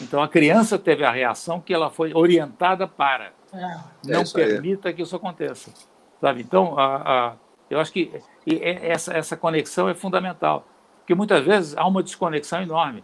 então 0.00 0.22
a 0.22 0.28
criança 0.28 0.78
teve 0.78 1.04
a 1.04 1.10
reação 1.10 1.60
que 1.60 1.72
ela 1.72 1.90
foi 1.90 2.12
orientada 2.14 2.86
para 2.86 3.32
É. 3.52 3.78
não 4.04 4.20
aí. 4.20 4.32
permita 4.32 4.92
que 4.92 5.02
isso 5.02 5.16
aconteça, 5.16 5.72
sabe? 6.20 6.42
Então, 6.42 6.78
a, 6.78 7.28
a- 7.28 7.34
eu 7.70 7.80
acho 7.80 7.92
que 7.92 8.12
essa, 8.82 9.12
essa 9.16 9.36
conexão 9.36 9.88
é 9.88 9.94
fundamental, 9.94 10.66
porque 10.98 11.14
muitas 11.14 11.44
vezes 11.44 11.76
há 11.76 11.84
uma 11.86 12.02
desconexão 12.02 12.62
enorme. 12.62 13.02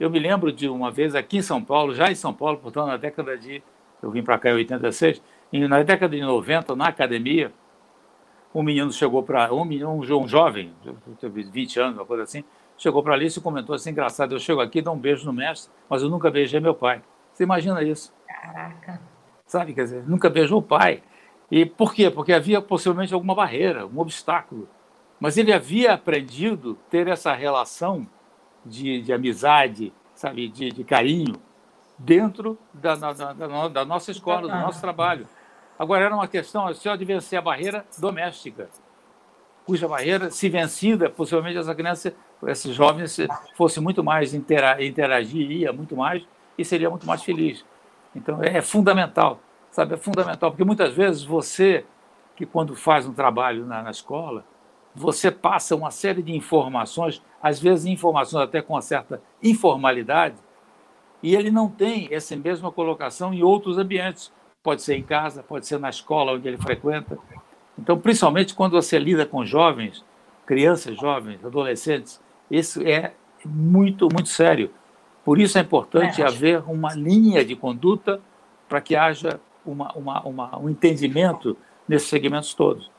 Eu 0.00 0.10
me 0.10 0.18
lembro 0.18 0.52
de 0.52 0.68
uma 0.68 0.90
vez 0.90 1.14
aqui 1.14 1.38
em 1.38 1.42
São 1.42 1.62
Paulo, 1.62 1.94
já 1.94 2.10
em 2.10 2.14
São 2.14 2.32
Paulo, 2.34 2.58
portanto, 2.58 2.86
na 2.86 2.96
década 2.96 3.36
de. 3.36 3.62
Eu 4.02 4.10
vim 4.10 4.22
para 4.22 4.38
cá 4.38 4.50
em 4.50 4.54
86, 4.54 5.22
e 5.52 5.66
na 5.68 5.82
década 5.82 6.16
de 6.16 6.22
90, 6.22 6.74
na 6.74 6.88
academia, 6.88 7.52
um 8.54 8.62
menino 8.62 8.92
chegou 8.92 9.22
para. 9.22 9.52
Um, 9.54 9.64
menino, 9.64 9.92
um, 9.92 10.00
jo- 10.00 10.26
jovem, 10.26 10.72
teve 11.20 11.42
20 11.44 11.78
anos, 11.80 11.96
uma 11.98 12.04
coisa 12.04 12.24
assim, 12.24 12.42
chegou 12.76 13.02
para 13.02 13.14
ali 13.14 13.28
e 13.28 13.40
comentou 13.40 13.74
assim: 13.74 13.90
engraçado, 13.90 14.34
eu 14.34 14.38
chego 14.40 14.60
aqui 14.60 14.80
e 14.80 14.82
dou 14.82 14.94
um 14.94 14.98
beijo 14.98 15.24
no 15.24 15.32
mestre, 15.32 15.72
mas 15.88 16.02
eu 16.02 16.08
nunca 16.08 16.30
beijei 16.30 16.58
meu 16.58 16.74
pai. 16.74 17.00
Você 17.32 17.44
imagina 17.44 17.82
isso? 17.82 18.12
Caraca. 18.26 19.00
sabe? 19.46 19.72
Quer 19.72 19.84
dizer, 19.84 20.08
nunca 20.08 20.28
beijou 20.28 20.58
o 20.58 20.62
pai. 20.62 21.02
E 21.50 21.64
por 21.64 21.94
quê? 21.94 22.10
Porque 22.10 22.32
havia 22.32 22.60
possivelmente 22.60 23.14
alguma 23.14 23.34
barreira, 23.34 23.86
um 23.86 23.98
obstáculo. 24.00 24.68
Mas 25.20 25.36
ele 25.36 25.52
havia 25.52 25.92
aprendido 25.92 26.76
ter 26.90 27.06
essa 27.06 27.32
relação 27.32 28.06
de, 28.64 29.02
de 29.02 29.12
amizade, 29.12 29.92
sabe, 30.14 30.48
de, 30.48 30.70
de 30.70 30.84
carinho, 30.84 31.34
dentro 31.98 32.58
da, 32.72 32.94
da, 32.94 33.12
da- 33.12 33.32
da 33.32 33.48
no- 33.48 33.68
da 33.68 33.84
nossa 33.84 34.10
escola, 34.10 34.42
do 34.42 34.48
nosso 34.62 34.80
trabalho. 34.80 35.26
Agora, 35.78 36.04
era 36.04 36.14
uma 36.14 36.28
questão, 36.28 36.72
só 36.74 36.94
de 36.96 37.04
vencer 37.04 37.38
a 37.38 37.42
barreira 37.42 37.84
doméstica, 37.98 38.68
cuja 39.64 39.86
barreira, 39.88 40.30
se 40.30 40.48
vencida, 40.48 41.08
possivelmente 41.08 41.58
essa 41.58 41.74
criança, 41.74 42.14
esses 42.46 42.74
jovens, 42.74 43.16
fosse 43.56 43.80
muito 43.80 44.02
mais 44.02 44.34
intera 44.34 44.84
interagir, 44.84 45.50
ia 45.50 45.72
muito 45.72 45.96
mais 45.96 46.24
e 46.58 46.64
seria 46.64 46.90
muito 46.90 47.06
mais 47.06 47.22
feliz. 47.22 47.64
Então, 48.14 48.42
é 48.42 48.60
fundamental, 48.60 49.40
sabe? 49.70 49.94
É 49.94 49.96
fundamental, 49.96 50.50
porque 50.50 50.64
muitas 50.64 50.92
vezes 50.94 51.22
você, 51.24 51.84
que 52.36 52.44
quando 52.44 52.74
faz 52.76 53.06
um 53.06 53.12
trabalho 53.12 53.64
na, 53.64 53.82
na 53.82 53.90
escola, 53.90 54.44
você 54.94 55.30
passa 55.30 55.74
uma 55.74 55.90
série 55.90 56.22
de 56.22 56.32
informações, 56.34 57.22
às 57.42 57.60
vezes 57.60 57.86
informações 57.86 58.42
até 58.44 58.60
com 58.60 58.74
uma 58.74 58.82
certa 58.82 59.22
informalidade, 59.42 60.36
e 61.22 61.34
ele 61.34 61.50
não 61.50 61.68
tem 61.68 62.08
essa 62.10 62.36
mesma 62.36 62.70
colocação 62.72 63.32
em 63.32 63.42
outros 63.42 63.78
ambientes. 63.78 64.32
Pode 64.62 64.82
ser 64.82 64.96
em 64.96 65.02
casa, 65.02 65.42
pode 65.42 65.66
ser 65.66 65.78
na 65.78 65.88
escola 65.88 66.32
onde 66.32 66.46
ele 66.48 66.56
frequenta. 66.58 67.18
Então, 67.78 67.98
principalmente 67.98 68.54
quando 68.54 68.72
você 68.72 68.98
lida 68.98 69.24
com 69.24 69.44
jovens, 69.44 70.04
crianças 70.44 70.96
jovens, 70.96 71.44
adolescentes, 71.44 72.20
isso 72.50 72.82
é 72.82 73.12
muito, 73.44 74.08
muito 74.12 74.28
sério. 74.28 74.70
Por 75.24 75.38
isso 75.38 75.56
é 75.58 75.60
importante 75.60 76.20
É. 76.20 76.26
haver 76.26 76.62
uma 76.68 76.94
linha 76.94 77.44
de 77.44 77.56
conduta 77.56 78.20
para 78.68 78.80
que 78.80 78.94
haja 78.96 79.40
uma, 79.64 79.92
uma, 79.96 80.20
uma, 80.22 80.58
um 80.58 80.68
entendimento 80.68 81.56
nesses 81.88 82.08
segmentos 82.08 82.52
todos. 82.54 82.90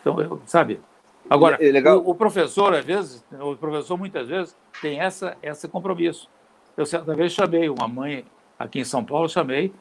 Então, 0.00 0.20
eu, 0.20 0.40
sabe? 0.46 0.80
Agora, 1.28 1.58
É 1.60 1.92
o, 1.92 2.10
o 2.10 2.14
professor, 2.14 2.74
às 2.74 2.84
vezes, 2.84 3.24
o 3.40 3.56
professor 3.56 3.96
muitas 3.96 4.28
vezes 4.28 4.56
tem 4.80 5.00
essa, 5.00 5.36
esse 5.42 5.66
compromisso. 5.68 6.28
Eu 6.76 6.84
certa 6.84 7.14
vez 7.14 7.32
chamei 7.32 7.68
uma 7.68 7.88
mãe 7.88 8.24
aqui 8.58 8.80
em 8.80 8.84
São 8.84 9.04
Paulo, 9.04 9.28
chamei. 9.28 9.72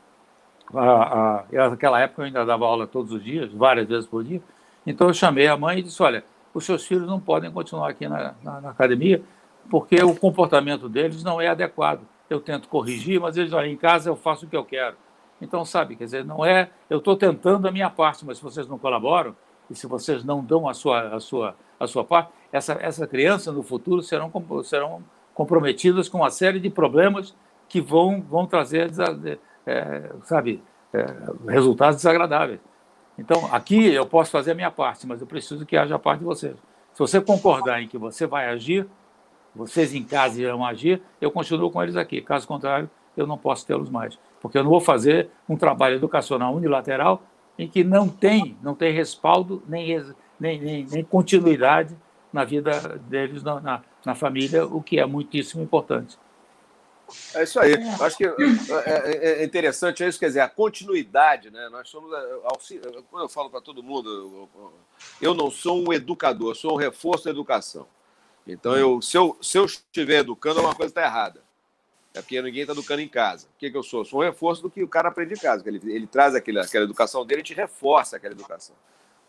A, 0.74 1.44
a, 1.52 1.70
naquela 1.70 2.00
época 2.00 2.22
eu 2.22 2.26
ainda 2.26 2.46
dava 2.46 2.66
aula 2.66 2.88
todos 2.88 3.12
os 3.12 3.24
dias, 3.24 3.52
várias 3.52 3.88
vezes 3.88 4.08
por 4.08 4.24
dia. 4.24 4.41
Então 4.86 5.08
eu 5.08 5.14
chamei 5.14 5.48
a 5.48 5.58
mãe 5.58 5.80
e 5.80 5.84
disse: 5.84 6.02
Olha, 6.02 6.24
os 6.54 6.66
seus 6.66 6.86
filhos 6.86 7.08
não 7.08 7.20
podem 7.20 7.52
continuar 7.52 7.89
aqui 7.89 8.08
na, 8.08 8.34
na, 8.41 8.62
na 8.62 8.70
academia 8.70 9.22
porque 9.70 10.02
o 10.04 10.16
comportamento 10.16 10.89
deles 10.89 11.24
não 11.24 11.39
é 11.39 11.48
adequado. 11.48 12.02
Eu 12.30 12.39
tento 12.39 12.68
corrigir, 12.68 13.20
mas 13.20 13.38
eles, 13.38 13.54
olha, 13.54 13.68
em 13.68 13.78
casa 13.78 14.10
eu 14.10 14.16
faço 14.16 14.46
o 14.46 14.50
que 14.50 14.56
eu 14.56 14.66
quero. 14.66 14.96
Então, 15.41 15.66
sabe, 15.66 15.96
quer 15.96 16.06
dizer, 16.06 16.26
não 16.26 16.46
é. 16.46 16.70
Eu 16.89 17.00
estou 17.00 17.16
tentando 17.16 17.68
a 17.68 17.72
minha 17.72 17.89
parte, 17.89 18.26
mas 18.26 18.38
se 18.38 18.44
vocês 18.44 18.68
não 18.68 18.78
colaboram 18.78 19.36
e 19.70 19.76
se 19.76 19.88
vocês 19.88 20.24
não 20.24 20.43
dão 20.43 20.68
a 20.68 20.74
sua, 20.74 21.16
a 21.16 21.20
sua, 21.20 21.55
a 21.80 21.88
sua 21.88 22.03
parte, 22.03 22.32
essa, 22.51 22.78
essa 22.80 23.07
criança 23.07 23.51
no 23.51 23.64
futuro 23.64 24.01
serão, 24.01 24.32
serão 24.64 25.03
comprometidas 25.34 26.07
com 26.07 26.20
uma 26.20 26.30
série 26.30 26.59
de 26.59 26.70
problemas 26.70 27.36
que 27.68 27.82
vão, 27.82 28.22
vão 28.22 28.45
trazer, 28.45 28.91
é, 29.66 30.11
sabe, 30.24 30.61
é, 30.93 31.05
resultados 31.47 31.97
desagradáveis. 31.97 32.59
Então, 33.18 33.49
aqui 33.51 33.93
eu 33.93 34.05
posso 34.05 34.32
fazer 34.32 34.51
a 34.51 34.55
minha 34.55 34.72
parte, 34.72 35.07
mas 35.07 35.22
eu 35.22 35.28
preciso 35.28 35.66
que 35.66 35.78
haja 35.78 35.95
a 35.95 35.99
parte 35.99 36.20
de 36.20 36.26
vocês. 36.26 36.55
Se 36.93 36.99
você 36.99 37.20
concordar 37.20 37.82
em 37.82 37.88
que 37.88 37.97
você 37.97 38.28
vai 38.28 38.49
agir, 38.49 38.88
vocês 39.55 39.93
em 39.93 40.03
casa 40.03 40.41
irão 40.41 40.66
agir, 40.66 41.01
eu 41.22 41.32
continuo 41.32 41.72
com 41.72 41.82
eles 41.82 41.95
aqui. 41.95 42.22
Caso 42.22 42.47
contrário, 42.47 42.89
eu 43.16 43.28
não 43.28 43.38
posso 43.38 43.66
tê-los 43.66 43.89
mais. 43.89 44.18
Porque 44.41 44.57
eu 44.57 44.64
não 44.64 44.70
vou 44.70 44.80
fazer 44.80 45.30
um 45.47 45.55
trabalho 45.55 45.95
educacional 45.95 46.53
unilateral 46.53 47.24
em 47.58 47.68
que 47.68 47.84
não 47.84 48.08
tem, 48.10 48.58
não 48.62 48.74
tem 48.76 48.91
respaldo 48.93 49.64
nem, 49.68 49.97
nem, 50.39 50.60
nem, 50.62 50.86
nem 50.86 51.04
continuidade 51.04 51.95
na 52.32 52.43
vida 52.43 52.97
deles, 53.08 53.43
na, 53.43 53.60
na, 53.62 53.82
na 54.06 54.16
família, 54.16 54.66
o 54.66 54.82
que 54.82 54.99
é 54.99 55.06
muitíssimo 55.06 55.62
importante. 55.64 56.18
É 57.36 57.43
isso 57.43 57.60
aí. 57.60 57.74
Eu 57.74 58.06
Acho 58.06 58.18
que 58.18 58.26
é, 58.26 58.34
é- 59.06 59.41
é 59.41 59.43
interessante 59.43 60.04
isso, 60.04 60.20
quer 60.20 60.28
dizer, 60.28 60.39
a 60.39 60.49
continuidade, 60.49 61.51
né? 61.51 61.70
Nós 61.70 61.88
somos. 61.89 62.12
é, 62.12 62.39
Quando 63.12 63.24
eu 63.24 63.30
falo 63.30 63.49
para 63.51 63.62
todo 63.62 63.84
mundo, 63.84 64.49
eu- 65.22 65.34
não 65.36 65.51
sou 65.51 65.88
um 65.88 65.93
educador, 65.93 66.56
sou 66.56 66.74
um 66.74 66.78
reforço 66.78 67.26
da 67.26 67.30
educação. 67.32 67.86
Então, 68.47 68.76
eu, 68.76 69.01
se, 69.01 69.16
eu, 69.18 69.38
se 69.41 69.58
eu 69.58 69.66
estiver 69.66 70.20
educando, 70.20 70.60
uma 70.60 70.74
coisa 70.74 70.89
está 70.91 71.04
errada. 71.04 71.43
É 72.14 72.22
porque 72.22 72.39
ninguém 72.41 72.61
está 72.61 72.74
educando 72.74 73.01
em 73.01 73.07
casa. 73.07 73.47
O 73.47 73.57
que, 73.57 73.72
que 73.72 73.78
eu 73.78 73.82
sou? 73.82 74.01
Eu 74.01 74.05
sou 74.05 74.20
um 74.20 74.24
reforço 74.24 74.61
do 74.61 74.70
que 74.70 74.84
o 74.84 74.88
cara 74.88 75.09
aprende 75.09 75.34
em 75.34 75.38
casa. 75.38 75.64
que 75.64 75.70
Ele, 75.70 75.82
ele 75.91 76.05
traz 76.05 76.36
aquele, 76.36 76.59
aquela 76.59 76.86
educação 76.86 77.26
dele 77.26 77.41
e 77.41 77.43
te 77.43 77.53
reforça 77.53 78.18
aquela 78.18 78.34
educação. 78.34 78.76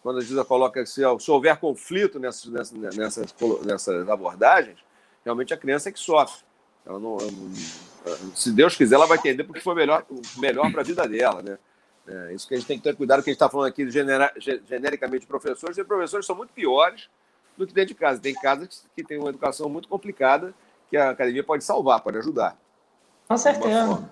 Quando 0.03 0.19
a 0.19 0.21
Giza 0.21 0.45
coloca 0.45 0.83
que 0.83 0.89
se, 0.89 1.01
se 1.19 1.31
houver 1.31 1.57
conflito 1.57 2.19
nessas, 2.19 2.51
nessas, 2.51 3.35
nessas, 3.65 4.09
abordagens, 4.11 4.79
realmente 5.25 5.55
a 5.55 5.57
criança 5.57 5.89
é 5.89 5.93
que 5.93 5.99
sofre. 5.99 6.45
Ela 6.85 6.99
não, 6.99 7.17
se 8.35 8.53
Deus 8.53 8.77
quiser, 8.77 8.97
ela 8.97 9.07
vai 9.07 9.17
entender 9.17 9.45
porque 9.45 9.61
foi 9.61 9.75
melhor, 9.75 10.05
melhor 10.37 10.71
para 10.71 10.83
a 10.83 10.85
vida 10.85 11.09
dela, 11.09 11.43
né? 11.43 11.59
É, 12.07 12.35
isso 12.35 12.47
que 12.47 12.53
a 12.53 12.59
gente 12.59 12.67
tem 12.67 12.77
que 12.77 12.85
ter 12.85 12.95
cuidado, 12.95 13.23
que 13.23 13.31
a 13.31 13.33
gente 13.33 13.37
está 13.37 13.49
falando 13.49 13.69
aqui 13.69 13.91
genera, 13.91 14.31
genericamente 14.39 15.21
de 15.21 15.27
professores, 15.27 15.79
e 15.79 15.85
professores 15.85 16.27
são 16.27 16.37
muito 16.37 16.53
piores 16.53 17.09
do 17.57 17.67
que 17.67 17.73
dentro 17.73 17.89
de 17.89 17.95
casa. 17.95 18.21
Tem 18.21 18.35
casas 18.35 18.85
que 18.95 19.03
têm 19.03 19.19
uma 19.19 19.31
educação 19.31 19.71
muito 19.71 19.89
complicada 19.89 20.53
que 20.91 20.99
a 20.99 21.11
academia 21.11 21.43
pode 21.43 21.65
salvar, 21.65 22.03
pode 22.03 22.19
ajudar. 22.19 22.59
Com 23.29 23.37
certeza. 23.37 24.11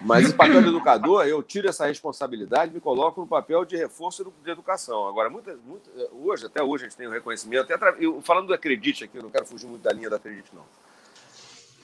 Mas 0.00 0.26
esse 0.26 0.34
papel 0.34 0.60
do 0.60 0.68
educador, 0.68 1.26
eu 1.26 1.42
tiro 1.42 1.68
essa 1.68 1.86
responsabilidade 1.86 2.70
e 2.70 2.74
me 2.74 2.80
coloco 2.80 3.20
no 3.20 3.26
papel 3.26 3.64
de 3.64 3.76
reforço 3.76 4.30
de 4.44 4.50
educação. 4.50 5.08
Agora, 5.08 5.30
muita, 5.30 5.56
muita, 5.64 5.90
hoje, 6.12 6.46
até 6.46 6.62
hoje, 6.62 6.84
a 6.84 6.88
gente 6.88 6.96
tem 6.96 7.08
um 7.08 7.12
reconhecimento. 7.12 7.72
Até, 7.72 7.96
eu, 7.98 8.20
falando 8.20 8.48
do 8.48 8.54
acredite 8.54 9.04
aqui, 9.04 9.16
eu 9.16 9.22
não 9.22 9.30
quero 9.30 9.46
fugir 9.46 9.66
muito 9.66 9.82
da 9.82 9.92
linha 9.92 10.10
do 10.10 10.16
acredite, 10.16 10.50
não. 10.52 10.64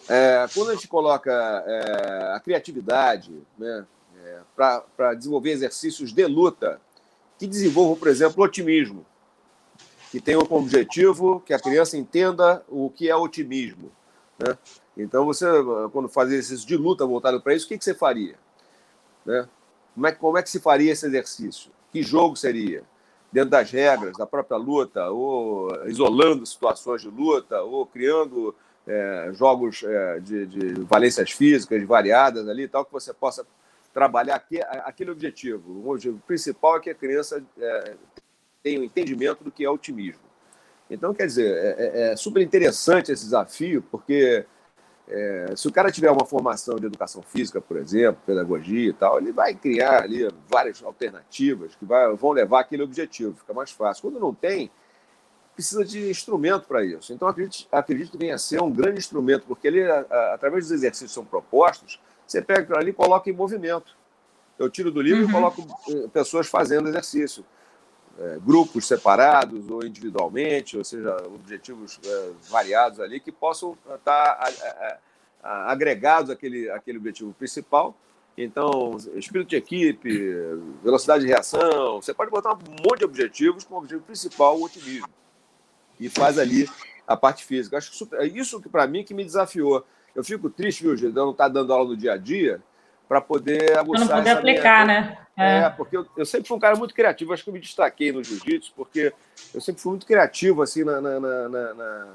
É, 0.09 0.47
quando 0.53 0.71
a 0.71 0.75
gente 0.75 0.89
coloca 0.89 1.33
é, 1.33 2.35
a 2.35 2.41
criatividade 2.41 3.33
né, 3.57 3.87
é, 4.23 4.41
para 4.57 5.15
desenvolver 5.15 5.51
exercícios 5.51 6.13
de 6.13 6.27
luta, 6.27 6.81
que 7.39 7.47
desenvolvam, 7.47 7.97
por 7.97 8.09
exemplo, 8.09 8.43
o 8.43 8.45
otimismo, 8.45 9.07
que 10.11 10.21
tenham 10.21 10.45
como 10.45 10.65
objetivo 10.65 11.41
que 11.47 11.55
a 11.55 11.59
criança 11.61 11.97
entenda 11.97 12.63
o 12.69 12.91
que 12.91 13.09
é 13.09 13.15
otimismo. 13.15 13.93
Né? 14.41 14.57
Então, 14.97 15.25
você, 15.25 15.47
quando 15.93 16.09
faz 16.09 16.31
exercício 16.31 16.67
de 16.67 16.77
luta 16.77 17.07
voltado 17.07 17.41
para 17.41 17.55
isso, 17.55 17.67
o 17.67 17.69
que, 17.69 17.79
que 17.79 17.85
você 17.85 17.95
faria? 17.95 18.37
Né? 19.25 19.49
Como, 19.95 20.07
é, 20.07 20.13
como 20.13 20.39
é 20.39 20.43
que 20.43 20.51
se 20.51 20.61
faria 20.61 20.93
esse 20.93 21.07
exercício? 21.07 21.71
Que 21.93 22.03
jogo 22.03 22.37
seria? 22.37 22.83
Dentro 23.33 23.51
das 23.51 23.71
regras 23.71 24.17
da 24.17 24.27
própria 24.27 24.57
luta, 24.57 25.09
ou 25.11 25.71
isolando 25.87 26.45
situações 26.45 27.03
de 27.03 27.09
luta, 27.09 27.63
ou 27.63 27.87
criando 27.87 28.55
é, 28.87 29.31
jogos 29.33 29.85
é, 29.85 30.21
de, 30.21 30.47
de, 30.47 30.73
valências 30.83 31.31
físicas 31.31 31.83
variadas 31.85 32.49
ali, 32.49 32.67
tal, 32.67 32.85
que 32.85 32.93
você 32.93 33.13
possa 33.15 33.47
trabalhar 33.93 34.37
aqui, 34.37 34.61
aquele 34.63 35.11
objetivo. 35.11 35.71
O 35.85 35.91
objetivo 35.91 36.21
principal 36.27 36.77
é 36.77 36.81
que 36.81 36.91
a 36.91 36.95
criança 36.95 37.45
é, 37.59 37.95
tenha 38.63 38.79
o 38.79 38.83
um 38.83 38.85
entendimento 38.85 39.45
do 39.45 39.51
que 39.51 39.65
é 39.65 39.71
otimismo. 39.71 40.30
Então, 40.91 41.15
quer 41.15 41.27
dizer, 41.27 41.55
é, 41.57 41.77
é, 41.79 42.13
é 42.13 42.17
super 42.17 42.43
interessante 42.43 43.13
esse 43.13 43.25
desafio, 43.25 43.83
porque 43.91 44.45
é, 45.09 45.55
se 45.57 45.69
o 45.69 45.73
cara 45.73 45.91
tiver 45.91 46.11
uma 46.11 46.27
formação 46.27 46.77
de 46.77 46.87
educação 46.87 47.23
física, 47.23 47.61
por 47.61 47.77
exemplo, 47.77 48.21
pedagogia 48.27 48.91
e 48.91 48.93
tal, 48.93 49.19
ele 49.19 49.33
vai 49.33 49.55
criar 49.55 50.03
ali 50.03 50.29
várias 50.49 50.83
alternativas 50.83 51.75
que 51.75 51.85
vai, 51.85 52.15
vão 52.15 52.33
levar 52.33 52.61
aquele 52.61 52.83
objetivo, 52.83 53.37
fica 53.37 53.55
mais 53.55 53.71
fácil. 53.71 54.03
Quando 54.03 54.21
não 54.21 54.35
tem, 54.35 54.71
precisa 55.55 55.85
de 55.85 56.11
instrumento 56.11 56.67
para 56.67 56.85
isso. 56.85 57.13
Então, 57.13 57.29
acredito, 57.29 57.69
acredito 57.71 58.13
que 58.13 58.19
venha 58.19 58.35
a 58.35 58.39
ser 58.39 58.63
um 58.63 58.71
grande 58.71 58.99
instrumento, 58.99 59.47
porque 59.47 59.69
ele, 59.69 59.83
através 60.33 60.65
dos 60.65 60.73
exercícios 60.73 61.11
que 61.11 61.15
são 61.15 61.25
propostos, 61.25 62.01
você 62.27 62.41
pega 62.41 62.61
aquilo 62.61 62.79
ali 62.79 62.91
e 62.91 62.95
coloca 62.95 63.29
em 63.29 63.33
movimento. 63.33 63.97
Eu 64.59 64.71
tiro 64.71 64.91
do 64.91 65.01
livro 65.01 65.23
uhum. 65.23 65.29
e 65.29 65.33
coloco 65.33 65.67
eh, 65.89 66.09
pessoas 66.13 66.47
fazendo 66.47 66.89
exercício. 66.89 67.45
É, 68.21 68.39
grupos 68.39 68.87
separados 68.87 69.71
ou 69.71 69.83
individualmente, 69.83 70.77
ou 70.77 70.85
seja, 70.85 71.17
objetivos 71.27 71.99
é, 72.05 72.31
variados 72.51 73.01
ali, 73.01 73.19
que 73.19 73.33
possam 73.33 73.79
estar 73.95 74.13
a, 74.13 74.49
a, 74.49 74.99
a, 75.43 75.73
agregados 75.73 76.31
àquele, 76.31 76.71
àquele 76.71 76.99
objetivo 76.99 77.33
principal. 77.33 77.97
Então, 78.37 78.97
espírito 79.15 79.49
de 79.49 79.57
equipe, 79.57 80.35
velocidade 80.83 81.25
de 81.25 81.31
reação, 81.31 82.01
você 82.01 82.13
pode 82.13 82.31
botar 82.31 82.53
um 82.53 82.59
monte 82.87 82.99
de 82.99 83.05
objetivos 83.07 83.65
com 83.65 83.75
o 83.75 83.79
objetivo 83.79 84.03
principal, 84.03 84.59
o 84.59 84.65
otimismo 84.65 85.09
e 86.01 86.09
faz 86.09 86.39
ali 86.39 86.69
a 87.07 87.17
parte 87.17 87.45
física. 87.45 87.77
Acho 87.77 87.91
que 87.91 87.97
super, 87.97 88.21
é 88.21 88.27
isso 88.27 88.61
que 88.61 88.69
para 88.69 88.87
mim 88.87 89.05
que 89.05 89.13
me 89.13 89.25
desafiou. 89.25 89.85
Eu 90.15 90.25
fico 90.25 90.51
triste, 90.51 90.83
viu, 90.83 90.97
Gil, 90.97 91.11
de 91.11 91.17
não 91.17 91.31
estar 91.31 91.45
tá 91.45 91.51
dando 91.51 91.73
aula 91.73 91.91
no 91.91 91.97
dia 91.97 92.15
a 92.15 92.17
dia 92.17 92.61
para 93.11 93.21
poder 93.21 93.77
aguçar 93.77 94.07
não 94.07 94.17
poder 94.19 94.31
aplicar, 94.31 94.87
minha... 94.87 95.01
né? 95.01 95.19
É. 95.37 95.59
é, 95.63 95.71
porque 95.71 95.97
eu, 95.97 96.07
eu, 96.17 96.25
sempre 96.25 96.47
fui 96.47 96.57
um 96.57 96.61
cara 96.61 96.77
muito 96.77 96.95
criativo. 96.95 97.33
Acho 97.33 97.43
que 97.43 97.51
eu 97.51 97.55
me 97.55 97.59
destaquei 97.59 98.13
no 98.13 98.23
jiu-jitsu, 98.23 98.73
porque 98.77 99.13
eu 99.53 99.61
sempre 99.61 99.83
fui 99.83 99.91
muito 99.91 100.07
criativo 100.07 100.63
assim 100.63 100.85
na, 100.85 101.01
na, 101.01 101.19
na, 101.19 101.49
na 101.49 102.09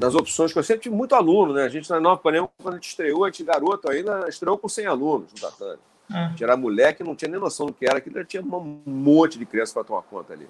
nas 0.00 0.14
opções, 0.14 0.54
que 0.54 0.58
eu 0.58 0.62
sempre 0.62 0.84
tive 0.84 0.96
muito 0.96 1.14
aluno, 1.14 1.52
né? 1.52 1.64
A 1.64 1.68
gente 1.68 1.90
na 1.90 2.00
Nova 2.00 2.20
Panema, 2.20 2.48
quando 2.62 2.74
a 2.74 2.76
gente 2.78 2.88
estreou, 2.88 3.24
a 3.24 3.30
gente 3.30 3.44
garoto 3.44 3.90
ainda 3.90 4.26
estreou 4.26 4.56
com 4.56 4.68
100 4.68 4.86
alunos 4.86 5.32
no 5.34 5.38
tatame. 5.38 5.78
É. 6.10 6.16
A 6.16 6.28
gente 6.28 6.42
era 6.42 6.56
moleque, 6.56 7.04
não 7.04 7.14
tinha 7.14 7.30
nem 7.30 7.38
noção 7.38 7.66
do 7.66 7.74
que 7.74 7.84
era, 7.84 8.00
que 8.00 8.10
já 8.10 8.24
tinha 8.24 8.42
um 8.42 8.82
monte 8.86 9.38
de 9.38 9.44
criança 9.44 9.74
para 9.74 9.84
tomar 9.84 10.02
conta 10.02 10.32
ali. 10.32 10.48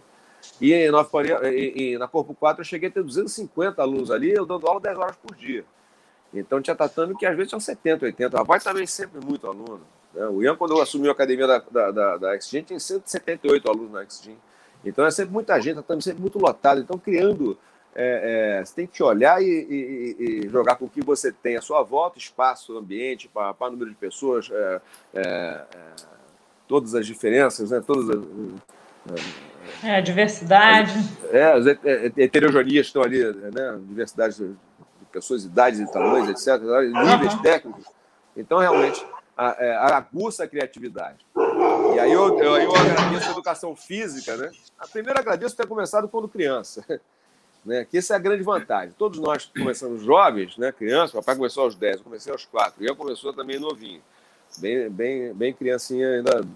E, 0.60 0.72
em 0.72 0.90
Nova 0.92 1.08
e, 1.48 1.94
e 1.94 1.98
na 1.98 2.06
Corpo 2.06 2.34
4 2.34 2.60
eu 2.60 2.64
cheguei 2.64 2.88
a 2.88 2.92
ter 2.92 3.02
250 3.02 3.82
alunos 3.82 4.12
ali, 4.12 4.30
eu 4.30 4.46
dando 4.46 4.68
aula 4.68 4.80
10 4.80 4.96
horas 4.96 5.16
por 5.16 5.34
dia. 5.34 5.64
Então 6.40 6.60
tinha 6.60 6.76
tatame 6.76 7.16
que 7.16 7.26
às 7.26 7.36
vezes 7.36 7.50
tinha 7.50 7.60
70, 7.60 8.06
80. 8.06 8.40
A 8.40 8.42
voz 8.42 8.62
também 8.62 8.86
sempre 8.86 9.24
muito 9.24 9.46
aluno. 9.46 9.80
Né? 10.14 10.26
O 10.26 10.42
Ian, 10.42 10.56
quando 10.56 10.72
eu 10.72 10.82
assumi 10.82 11.08
a 11.08 11.12
academia 11.12 11.46
da, 11.46 11.58
da, 11.58 11.90
da, 11.90 12.16
da 12.16 12.40
XG, 12.40 12.62
tinha 12.62 12.80
178 12.80 13.68
alunos 13.70 13.92
na 13.92 14.04
XG. 14.04 14.36
Então 14.84 15.04
é 15.04 15.10
sempre 15.10 15.32
muita 15.32 15.60
gente, 15.60 15.76
tatame 15.76 16.02
sempre 16.02 16.20
muito 16.20 16.38
lotado. 16.38 16.80
Então 16.80 16.98
criando, 16.98 17.58
é, 17.94 18.58
é, 18.58 18.64
você 18.64 18.74
tem 18.74 18.86
que 18.86 19.02
olhar 19.02 19.42
e, 19.42 19.46
e, 19.46 20.16
e, 20.44 20.48
jogar 20.48 20.76
com 20.76 20.84
o 20.84 20.90
que 20.90 21.02
você 21.02 21.32
tem 21.32 21.56
à 21.56 21.62
sua 21.62 21.82
volta, 21.82 22.18
espaço, 22.18 22.76
ambiente, 22.76 23.28
para 23.28 23.54
o 23.58 23.70
número 23.70 23.90
de 23.90 23.96
pessoas, 23.96 24.50
é, 24.52 24.80
é, 25.14 25.20
é, 25.22 25.64
todas 26.68 26.94
as 26.94 27.06
diferenças, 27.06 27.70
né? 27.70 27.82
todas 27.84 28.10
as, 28.10 28.16
é, 29.82 30.00
diversidade. 30.00 30.92
É, 31.30 31.44
as 31.52 31.66
heterogenias 32.16 32.86
estão 32.86 33.02
ali, 33.02 33.22
né? 33.52 33.78
Diversidade 33.88 34.36
de 34.36 34.54
pessoas, 35.16 35.44
idades 35.44 35.80
e 35.80 35.90
tamanhos, 35.90 36.28
etc. 36.28 36.60
Níveis 36.60 37.34
uhum. 37.34 37.42
técnicos. 37.42 37.84
Então, 38.36 38.58
realmente, 38.58 39.04
é, 39.36 39.76
aguça 39.76 40.44
a 40.44 40.48
criatividade. 40.48 41.24
E 41.94 41.98
aí 41.98 42.12
eu, 42.12 42.38
eu, 42.38 42.56
eu 42.56 42.76
agradeço 42.76 43.28
a 43.28 43.32
educação 43.32 43.74
física, 43.74 44.36
né? 44.36 44.50
A 44.78 44.86
primeira 44.86 45.20
agradeço 45.20 45.56
ter 45.56 45.66
começado 45.66 46.08
quando 46.08 46.28
criança. 46.28 46.84
Né? 47.64 47.84
Que 47.84 47.98
essa 47.98 48.12
é 48.12 48.16
a 48.16 48.20
grande 48.20 48.44
vantagem. 48.44 48.94
Todos 48.96 49.18
nós 49.18 49.46
começamos 49.46 50.00
jovens, 50.00 50.56
né? 50.56 50.70
Criança, 50.70 51.18
o 51.18 51.20
papai 51.20 51.34
começou 51.34 51.64
aos 51.64 51.74
10, 51.74 51.96
eu 51.96 52.04
comecei 52.04 52.30
aos 52.32 52.44
4. 52.44 52.80
E 52.80 52.86
eu 52.86 52.94
começou 52.94 53.32
também 53.32 53.58
novinho. 53.58 54.00
Bem, 54.58 54.88
bem, 54.88 55.34
bem 55.34 55.52
criancinha 55.52 56.10
ainda 56.10 56.46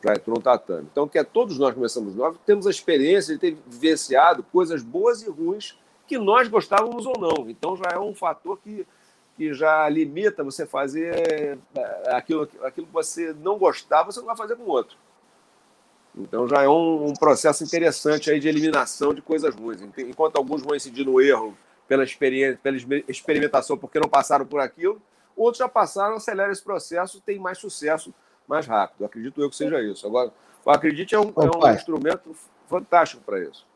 para 0.00 0.20
um 0.26 0.40
tatame. 0.40 0.88
Então, 0.90 1.06
que 1.06 1.20
é, 1.20 1.22
todos 1.22 1.56
nós 1.56 1.72
começamos 1.72 2.16
novos, 2.16 2.40
temos 2.44 2.66
a 2.66 2.70
experiência 2.70 3.32
de 3.32 3.40
ter 3.40 3.56
vivenciado 3.64 4.42
coisas 4.42 4.82
boas 4.82 5.22
e 5.22 5.30
ruins 5.30 5.78
que 6.10 6.18
nós 6.18 6.48
gostávamos 6.48 7.06
ou 7.06 7.16
não. 7.16 7.48
Então, 7.48 7.76
já 7.76 7.92
é 7.92 7.98
um 8.00 8.12
fator 8.12 8.58
que, 8.58 8.84
que 9.36 9.54
já 9.54 9.88
limita 9.88 10.42
você 10.42 10.66
fazer 10.66 11.14
é, 11.14 11.56
aquilo, 12.08 12.48
aquilo 12.64 12.88
que 12.88 12.92
você 12.92 13.32
não 13.32 13.56
gostava, 13.56 14.10
você 14.10 14.18
não 14.18 14.26
vai 14.26 14.36
fazer 14.36 14.56
com 14.56 14.64
o 14.64 14.68
outro. 14.70 14.96
Então, 16.18 16.48
já 16.48 16.64
é 16.64 16.68
um, 16.68 17.06
um 17.06 17.12
processo 17.12 17.62
interessante 17.62 18.28
aí 18.28 18.40
de 18.40 18.48
eliminação 18.48 19.14
de 19.14 19.22
coisas 19.22 19.54
ruins. 19.54 19.80
Enquanto 19.98 20.34
alguns 20.34 20.62
vão 20.62 20.74
incidir 20.74 21.06
no 21.06 21.20
erro 21.20 21.56
pela 21.86 22.02
experiência, 22.02 22.58
pela 22.60 22.76
experimentação, 23.06 23.78
porque 23.78 24.00
não 24.00 24.08
passaram 24.08 24.44
por 24.44 24.58
aquilo, 24.58 25.00
outros 25.36 25.58
já 25.58 25.68
passaram, 25.68 26.16
acelera 26.16 26.50
esse 26.50 26.64
processo, 26.64 27.20
tem 27.20 27.38
mais 27.38 27.56
sucesso 27.58 28.12
mais 28.48 28.66
rápido. 28.66 29.04
Acredito 29.04 29.40
eu 29.40 29.48
que 29.48 29.54
seja 29.54 29.80
isso. 29.80 30.04
Agora, 30.08 30.32
o 30.64 30.70
Acredite 30.72 31.14
é 31.14 31.20
um, 31.20 31.32
é 31.36 31.68
um 31.68 31.72
instrumento 31.72 32.34
fantástico 32.68 33.22
para 33.22 33.38
isso. 33.38 33.69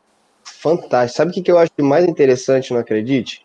Fantástico. 0.45 1.17
Sabe 1.17 1.31
o 1.31 1.43
que 1.43 1.51
eu 1.51 1.59
acho 1.59 1.71
mais 1.81 2.07
interessante 2.07 2.73
no 2.73 2.79
Acredite? 2.79 3.41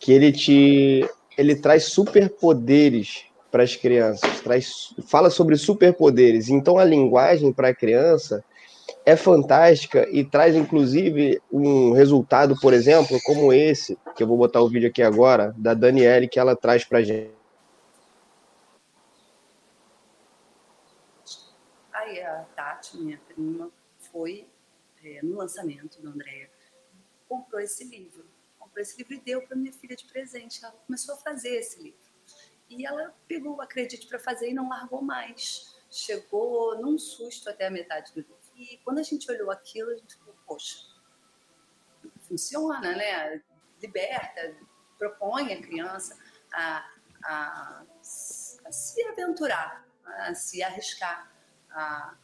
Que 0.00 0.12
ele 0.12 0.32
te 0.32 1.08
ele 1.36 1.54
traz 1.54 1.84
superpoderes 1.84 3.24
para 3.50 3.62
as 3.62 3.76
crianças, 3.76 4.40
traz, 4.40 4.94
fala 5.08 5.30
sobre 5.30 5.56
superpoderes. 5.56 6.48
Então 6.48 6.78
a 6.78 6.84
linguagem 6.84 7.52
para 7.52 7.68
a 7.68 7.74
criança 7.74 8.44
é 9.06 9.14
fantástica 9.16 10.06
e 10.10 10.24
traz 10.24 10.54
inclusive 10.54 11.40
um 11.50 11.92
resultado, 11.92 12.56
por 12.60 12.74
exemplo, 12.74 13.18
como 13.24 13.52
esse, 13.52 13.96
que 14.16 14.22
eu 14.22 14.26
vou 14.26 14.36
botar 14.36 14.60
o 14.60 14.68
vídeo 14.68 14.88
aqui 14.88 15.02
agora, 15.02 15.54
da 15.56 15.74
Daniele, 15.74 16.28
que 16.28 16.38
ela 16.38 16.56
traz 16.56 16.84
para 16.84 16.98
a 16.98 17.02
gente. 17.02 17.38
Tati, 22.56 22.96
minha 22.98 23.20
prima, 23.28 23.68
foi 24.10 24.47
é, 25.18 25.22
no 25.22 25.36
lançamento 25.36 26.00
do 26.00 26.08
Andréia, 26.08 26.50
comprou 27.28 27.60
esse 27.60 27.84
livro. 27.84 28.26
Comprou 28.58 28.80
esse 28.80 28.96
livro 28.96 29.14
e 29.14 29.20
deu 29.20 29.42
para 29.42 29.56
minha 29.56 29.72
filha 29.72 29.96
de 29.96 30.04
presente. 30.06 30.64
Ela 30.64 30.72
começou 30.72 31.14
a 31.14 31.18
fazer 31.18 31.56
esse 31.56 31.82
livro. 31.82 32.08
E 32.68 32.86
ela 32.86 33.14
pegou 33.26 33.56
o 33.56 33.60
Acredite 33.60 34.06
para 34.06 34.18
fazer 34.18 34.50
e 34.50 34.54
não 34.54 34.68
largou 34.68 35.02
mais. 35.02 35.76
Chegou 35.90 36.78
num 36.80 36.98
susto 36.98 37.48
até 37.48 37.66
a 37.66 37.70
metade 37.70 38.12
do 38.12 38.20
livro. 38.20 38.38
E 38.54 38.78
quando 38.84 38.98
a 38.98 39.02
gente 39.02 39.30
olhou 39.30 39.50
aquilo, 39.50 39.90
a 39.90 39.96
gente 39.96 40.16
falou, 40.16 40.36
poxa, 40.46 40.84
funciona, 42.22 42.80
né? 42.80 43.42
Liberta, 43.80 44.56
propõe 44.98 45.52
a 45.52 45.62
criança 45.62 46.18
a, 46.52 46.90
a, 47.24 47.84
a 48.64 48.72
se 48.72 49.02
aventurar, 49.04 49.86
a 50.04 50.34
se 50.34 50.62
arriscar, 50.62 51.32
a 51.70 52.16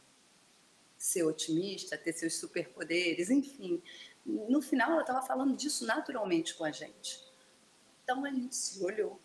ser 1.05 1.23
otimista, 1.23 1.97
ter 1.97 2.13
seus 2.13 2.35
superpoderes, 2.37 3.29
enfim. 3.29 3.81
No 4.25 4.61
final, 4.61 4.91
ela 4.91 5.01
estava 5.01 5.21
falando 5.21 5.55
disso 5.55 5.85
naturalmente 5.85 6.55
com 6.55 6.65
a 6.65 6.71
gente. 6.71 7.23
Então 8.03 8.25
a 8.25 8.29
gente 8.31 8.55
se 8.55 8.83
olhou 8.83 9.19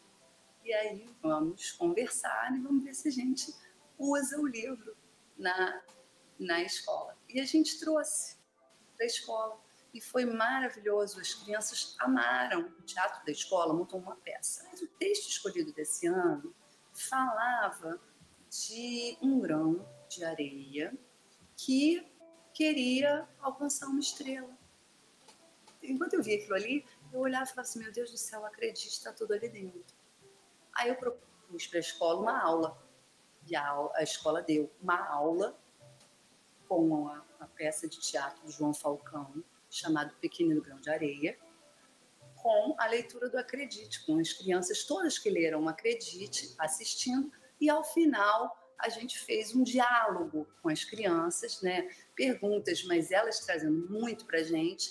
aí 0.72 1.08
vamos 1.22 1.72
conversar 1.72 2.54
e 2.56 2.60
vamos 2.60 2.84
ver 2.84 2.94
se 2.94 3.08
a 3.08 3.12
gente 3.12 3.54
usa 3.98 4.38
o 4.38 4.46
livro 4.46 4.96
na, 5.36 5.82
na 6.38 6.62
escola. 6.62 7.16
E 7.28 7.40
a 7.40 7.44
gente 7.44 7.78
trouxe 7.78 8.36
para 8.96 9.04
a 9.04 9.06
escola. 9.06 9.60
E 9.92 10.00
foi 10.00 10.24
maravilhoso, 10.24 11.20
as 11.20 11.34
crianças 11.34 11.96
amaram 11.98 12.72
o 12.78 12.82
teatro 12.82 13.24
da 13.24 13.32
escola, 13.32 13.74
montou 13.74 13.98
uma 13.98 14.14
peça. 14.16 14.64
Mas 14.70 14.80
o 14.80 14.86
texto 14.86 15.28
escolhido 15.28 15.72
desse 15.72 16.06
ano 16.06 16.54
falava 16.92 18.00
de 18.48 19.18
um 19.20 19.40
grão 19.40 19.84
de 20.08 20.24
areia 20.24 20.96
que 21.64 22.10
queria 22.54 23.28
alcançar 23.40 23.86
uma 23.86 24.00
estrela. 24.00 24.56
Enquanto 25.82 26.14
eu 26.14 26.22
vi 26.22 26.34
aquilo 26.34 26.54
ali, 26.54 26.86
eu 27.12 27.20
olhava 27.20 27.44
e 27.44 27.48
falava 27.48 27.68
assim: 27.68 27.78
Meu 27.80 27.92
Deus 27.92 28.10
do 28.10 28.16
céu, 28.16 28.44
acredite, 28.46 28.88
está 28.88 29.12
tudo 29.12 29.34
ali 29.34 29.48
dentro. 29.48 29.94
Aí 30.74 30.88
eu 30.88 30.96
propus 30.96 31.66
para 31.66 31.78
a 31.78 31.80
escola 31.80 32.20
uma 32.20 32.40
aula. 32.40 32.82
E 33.46 33.56
a, 33.56 33.90
a 33.94 34.02
escola 34.02 34.42
deu 34.42 34.70
uma 34.80 35.06
aula 35.08 35.58
com 36.68 37.08
a, 37.08 37.46
peça 37.54 37.88
de 37.88 37.98
teatro 38.00 38.42
do 38.44 38.50
João 38.50 38.72
Falcão, 38.72 39.42
chamado 39.68 40.14
Pequenino 40.16 40.62
Grão 40.62 40.80
de 40.80 40.88
Areia, 40.88 41.38
com 42.36 42.74
a 42.78 42.86
leitura 42.86 43.28
do 43.28 43.36
Acredite, 43.36 44.04
com 44.06 44.18
as 44.18 44.32
crianças 44.32 44.84
todas 44.84 45.18
que 45.18 45.28
leram 45.28 45.68
Acredite 45.68 46.54
assistindo, 46.58 47.30
e 47.60 47.68
ao 47.68 47.84
final 47.84 48.59
a 48.82 48.88
gente 48.88 49.18
fez 49.18 49.54
um 49.54 49.62
diálogo 49.62 50.46
com 50.62 50.68
as 50.68 50.84
crianças, 50.84 51.60
né? 51.62 51.88
Perguntas, 52.14 52.84
mas 52.84 53.10
elas 53.10 53.40
trazendo 53.40 53.88
muito 53.90 54.24
para 54.24 54.38
a 54.38 54.42
gente, 54.42 54.90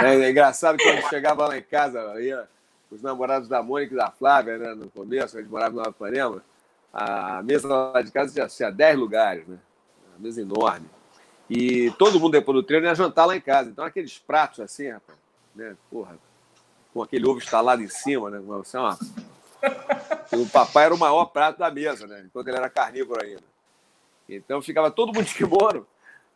É, 0.02 0.16
é 0.16 0.30
engraçado 0.30 0.78
quando 0.82 1.10
chegava 1.10 1.48
lá 1.48 1.58
em 1.58 1.62
casa, 1.62 2.00
ia 2.22 2.48
os 2.90 3.02
namorados 3.02 3.48
da 3.48 3.62
Mônica 3.62 3.94
e 3.94 3.98
da 3.98 4.10
Flávia, 4.10 4.58
né, 4.58 4.74
no 4.74 4.90
começo, 4.90 5.38
eles 5.38 5.50
moravam 5.50 5.82
no 5.82 5.90
Apanema, 5.90 6.42
a 6.94 7.44
mesa 7.44 7.68
lá 7.68 8.02
de 8.02 8.12
casa 8.12 8.34
tinha, 8.34 8.48
tinha 8.48 8.72
10 8.72 8.98
lugares, 8.98 9.46
né? 9.48 9.58
Uma 10.10 10.20
mesa 10.20 10.42
enorme. 10.42 10.88
E 11.50 11.92
todo 12.00 12.20
mundo 12.20 12.32
depois 12.32 12.56
do 12.56 12.64
treino 12.64 12.86
ia 12.86 12.96
jantar 12.96 13.26
lá 13.26 13.36
em 13.36 13.42
casa. 13.42 13.70
Então, 13.70 13.84
aqueles 13.84 14.18
pratos 14.18 14.62
assim, 14.62 14.90
rapaz, 14.90 15.20
né? 15.54 15.76
Porra, 15.92 16.18
com 16.96 17.04
aquele 17.04 17.28
ovo 17.28 17.40
instalado 17.40 17.84
em 17.84 17.90
cima, 17.90 18.30
né? 18.30 18.42
Assim, 18.62 18.78
ó. 18.78 18.96
O 20.32 20.48
papai 20.48 20.86
era 20.86 20.96
o 20.96 20.98
maior 20.98 21.26
prato 21.26 21.60
da 21.60 21.70
mesa, 21.70 22.08
né? 22.08 22.24
Enquanto 22.26 22.48
ele 22.48 22.56
era 22.56 22.70
carnívoro 22.70 23.22
ainda. 23.22 23.44
Então 24.30 24.62
ficava 24.62 24.90
todo 24.90 25.14
mundo 25.14 25.26
de 25.26 25.36
kimono, 25.36 25.86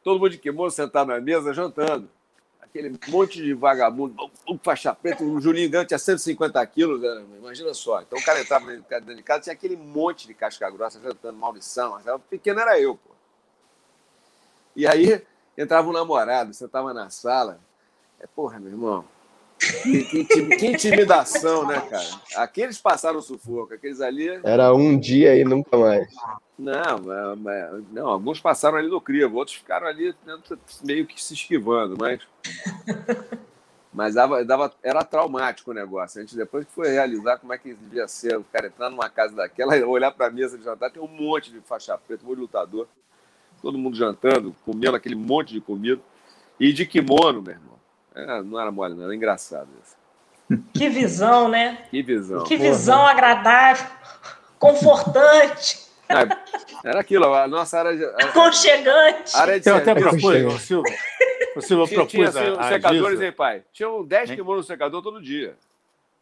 todo 0.03 0.19
mundo 0.19 0.31
de 0.31 0.37
kimono 0.37 0.69
sentado 0.69 1.07
na 1.07 1.21
mesa 1.21 1.53
jantando 1.53 2.09
aquele 2.61 2.99
monte 3.07 3.41
de 3.41 3.53
vagabundo, 3.53 4.29
um 4.47 4.59
faixa 4.59 4.93
preta, 4.93 5.23
o 5.23 5.39
Julinho 5.39 5.71
Gant 5.71 5.87
tinha 5.87 5.97
150 5.97 6.67
quilos, 6.67 7.01
né? 7.01 7.25
imagina 7.37 7.73
só. 7.73 8.01
Então 8.01 8.19
o 8.19 8.23
cara 8.23 8.41
entrava 8.41 8.67
dentro 8.67 9.15
de 9.15 9.23
casa, 9.23 9.41
tinha 9.41 9.53
aquele 9.53 9.77
monte 9.77 10.27
de 10.27 10.33
casca 10.33 10.69
grossa 10.69 10.99
jantando 10.99 11.37
maldição, 11.37 11.99
o 12.05 12.19
pequeno 12.19 12.59
era 12.59 12.79
eu, 12.79 12.95
pô. 12.95 13.11
E 14.75 14.85
aí 14.85 15.25
entrava 15.57 15.89
um 15.89 15.93
namorado, 15.93 16.53
você 16.53 16.67
tava 16.67 16.93
na 16.93 17.09
sala, 17.09 17.59
é, 18.19 18.27
porra, 18.27 18.59
meu 18.59 18.71
irmão, 18.71 19.05
que, 19.59 20.67
intimidação, 20.67 21.67
né, 21.67 21.81
cara? 21.89 22.07
Aqueles 22.35 22.77
passaram 22.77 23.21
sufoco, 23.21 23.73
aqueles 23.73 23.99
ali. 23.99 24.27
Era 24.43 24.73
um 24.73 24.97
dia 24.97 25.35
e 25.35 25.43
nunca 25.43 25.77
mais. 25.77 26.07
Não, 26.57 27.35
não, 27.91 28.07
alguns 28.07 28.39
passaram 28.39 28.77
ali 28.77 28.89
no 28.89 29.01
crivo, 29.01 29.37
outros 29.37 29.57
ficaram 29.57 29.87
ali 29.87 30.15
meio 30.83 31.05
que 31.05 31.21
se 31.21 31.33
esquivando, 31.33 31.95
mas. 31.99 32.21
Mas 33.91 34.13
dava, 34.13 34.45
dava, 34.45 34.71
era 34.83 35.03
traumático 35.03 35.71
o 35.71 35.73
negócio. 35.73 36.19
A 36.19 36.23
gente 36.23 36.35
depois 36.35 36.63
que 36.63 36.71
foi 36.71 36.89
realizar 36.89 37.37
como 37.37 37.51
é 37.53 37.57
que 37.57 37.73
devia 37.73 38.07
ser 38.07 38.37
o 38.37 38.43
cara 38.43 38.67
entrar 38.67 38.89
numa 38.89 39.09
casa 39.09 39.35
daquela, 39.35 39.75
olhar 39.85 40.11
para 40.11 40.27
a 40.27 40.31
mesa 40.31 40.57
de 40.57 40.63
jantar, 40.63 40.91
tem 40.91 41.01
um 41.01 41.07
monte 41.07 41.51
de 41.51 41.59
faixa 41.61 41.97
preta, 41.97 42.23
um 42.23 42.27
monte 42.27 42.35
de 42.35 42.41
lutador, 42.41 42.87
todo 43.61 43.77
mundo 43.79 43.97
jantando, 43.97 44.55
comendo 44.63 44.95
aquele 44.95 45.15
monte 45.15 45.53
de 45.53 45.61
comida. 45.61 45.99
E 46.59 46.71
de 46.71 46.85
kimono, 46.85 47.41
meu 47.41 47.53
irmão. 47.53 47.78
É, 48.15 48.41
não 48.41 48.59
era 48.59 48.71
mole, 48.71 48.95
não, 48.95 49.05
era 49.05 49.15
engraçado 49.15 49.69
isso. 49.83 49.97
Que 50.73 50.89
visão, 50.89 51.47
né? 51.47 51.85
Que 51.91 52.01
visão. 52.01 52.43
Que 52.43 52.57
visão 52.57 52.99
Porra. 52.99 53.11
agradável, 53.11 53.87
confortante. 54.57 55.87
É, 56.09 56.87
era 56.89 56.99
aquilo, 56.99 57.31
a 57.33 57.47
nossa 57.47 57.77
área 57.77 57.95
de. 57.95 58.03
Aconchegante. 58.23 59.35
Área 59.35 59.59
de 59.59 59.69
Eu 59.69 59.75
até 59.75 59.93
propus, 59.93 60.23
o 60.23 60.59
Silvio. 60.59 60.95
O 61.55 61.61
Silvio 61.61 61.85
tinha, 61.85 61.97
propus 61.99 62.11
tinha, 62.11 62.29
assim, 62.29 62.57
a, 62.57 62.63
secadores, 62.69 63.21
hein, 63.21 63.31
pai? 63.31 63.63
Tinham 63.71 64.03
10 64.03 64.31
kimonos 64.31 64.65
no 64.65 64.67
secador 64.67 65.03
todo 65.03 65.21
dia. 65.21 65.55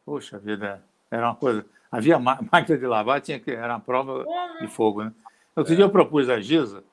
Puxa 0.05 0.37
vida, 0.37 0.83
era 1.09 1.27
uma 1.27 1.35
coisa. 1.35 1.65
Havia 1.89 2.19
máquina 2.19 2.77
de 2.77 2.85
lavar, 2.85 3.21
tinha 3.21 3.39
que, 3.39 3.51
era 3.51 3.73
uma 3.73 3.79
prova 3.79 4.25
de 4.59 4.67
fogo, 4.67 5.05
né? 5.05 5.11
Outro 5.55 5.75
dia 5.75 5.85
eu 5.85 5.89
propus 5.89 6.29
a 6.29 6.39
Giza, 6.39 6.83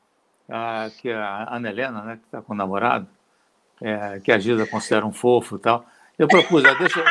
a, 0.49 0.89
que 1.01 1.09
é 1.09 1.15
a 1.15 1.57
Ana 1.57 1.69
Helena, 1.69 2.03
né, 2.03 2.17
que 2.17 2.25
está 2.25 2.41
com 2.41 2.55
o 2.55 2.57
namorado, 2.57 3.07
é, 3.81 4.21
que 4.21 4.33
a 4.33 4.39
Giza 4.39 4.67
considera 4.67 5.07
um 5.07 5.13
fofo 5.13 5.57
e 5.57 5.59
tal. 5.59 5.85
Eu 6.19 6.29
propus, 6.29 6.65
ah, 6.65 6.75
deixa, 6.75 7.05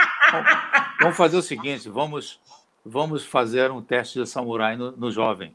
vamos 1.00 1.18
fazer 1.18 1.38
o 1.38 1.42
seguinte, 1.42 1.90
vamos, 1.90 2.40
vamos 2.86 3.26
fazer 3.26 3.70
um 3.72 3.82
teste 3.82 4.20
de 4.20 4.28
samurai 4.28 4.76
no, 4.76 4.92
no 4.92 5.12
jovem, 5.12 5.54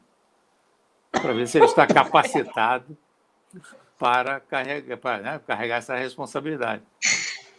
para 1.11 1.33
ver 1.33 1.47
se 1.47 1.57
ele 1.57 1.65
está 1.65 1.87
capacitado 1.87 2.95
para 3.97 4.39
carregar, 4.39 4.97
para, 4.97 5.17
né, 5.17 5.41
carregar 5.45 5.77
essa 5.77 5.95
responsabilidade. 5.95 6.81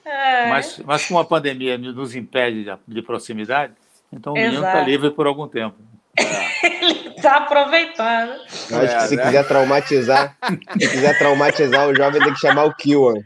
É. 0.04 0.48
Mas, 0.48 0.78
mas 0.78 1.06
como 1.06 1.20
a 1.20 1.24
pandemia 1.24 1.76
nos 1.76 2.14
impede 2.14 2.64
de, 2.64 2.78
de 2.88 3.02
proximidade, 3.02 3.74
então 4.12 4.32
o 4.32 4.38
Exato. 4.38 4.52
menino 4.52 4.66
está 4.66 4.82
livre 4.82 5.10
por 5.10 5.26
algum 5.26 5.46
tempo. 5.46 5.76
Ele 6.62 7.08
está 7.10 7.36
aproveitando. 7.36 8.32
Acho 8.32 8.68
que 8.68 9.08
se 9.08 9.16
quiser 9.16 9.46
traumatizar, 9.46 10.36
se 10.72 10.88
quiser 10.88 11.18
traumatizar 11.18 11.88
o 11.88 11.94
jovem, 11.94 12.22
tem 12.22 12.32
que 12.32 12.40
chamar 12.40 12.64
o 12.64 12.74
Kiwan. 12.74 13.22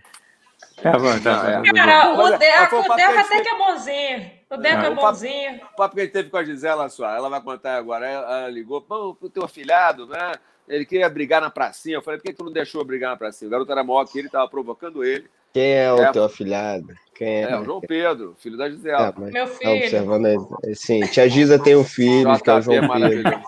É, 0.88 1.20
tá, 1.20 1.50
é. 1.50 1.62
tá, 1.62 1.72
Cara, 1.74 2.12
o 2.12 2.16
mas 2.18 2.38
Deco, 2.38 2.76
o 2.76 2.78
o 2.80 2.92
até 2.92 3.22
gente 3.24 3.42
que 3.42 3.48
é 3.48 3.58
bonzinho. 3.58 4.30
O 4.50 4.56
Deco 4.56 4.82
É. 4.82 4.86
é 4.86 4.88
O 4.90 4.94
papo- 4.94 5.06
bonzinho. 5.06 5.60
O 5.72 5.76
papo 5.76 5.94
que 5.94 6.00
a 6.00 6.04
gente 6.04 6.12
teve 6.12 6.30
com 6.30 6.36
a 6.36 6.44
Gisela 6.44 6.88
só, 6.88 7.08
ela 7.10 7.28
vai 7.28 7.40
contar 7.40 7.76
agora. 7.76 8.06
Ela, 8.06 8.38
ela 8.40 8.48
ligou, 8.50 8.80
pô, 8.82 9.16
o 9.20 9.30
teu 9.30 9.44
afilhado, 9.44 10.06
né? 10.06 10.32
Ele 10.68 10.84
queria 10.86 11.08
brigar 11.08 11.40
na 11.40 11.50
pracinha. 11.50 11.96
Eu 11.96 12.02
falei, 12.02 12.18
por 12.20 12.26
que 12.26 12.32
tu 12.32 12.44
não 12.44 12.52
deixou 12.52 12.80
eu 12.80 12.86
brigar 12.86 13.10
na 13.10 13.16
pracinha? 13.16 13.48
O 13.48 13.50
garoto 13.50 13.70
era 13.72 13.84
maior 13.84 14.04
que 14.06 14.18
ele, 14.18 14.28
tava 14.30 14.48
provocando 14.48 15.04
ele. 15.04 15.26
Quem 15.52 15.72
é 15.72 15.92
o 15.92 16.02
É. 16.02 16.10
teu 16.12 16.24
afilhado? 16.24 16.86
Quem 17.14 17.44
é? 17.44 17.50
É, 17.50 17.58
o 17.58 17.64
João 17.64 17.80
Pedro, 17.80 18.34
filho 18.38 18.56
da 18.56 18.68
Gisela. 18.70 19.14
Mas 19.16 19.32
Meu 19.32 19.46
tá 19.46 19.52
filho. 19.52 19.70
observando 19.76 20.26
aí. 20.26 20.74
Sim, 20.74 21.00
tia 21.02 21.28
Giza 21.28 21.58
tem 21.58 21.76
um 21.76 21.84
filho, 21.84 22.38
que 22.40 22.50
é 22.50 22.54
o 22.54 22.58
é 22.58 22.62
João 22.62 22.80
Pedro. 22.80 22.88
maravilhoso. 22.88 23.42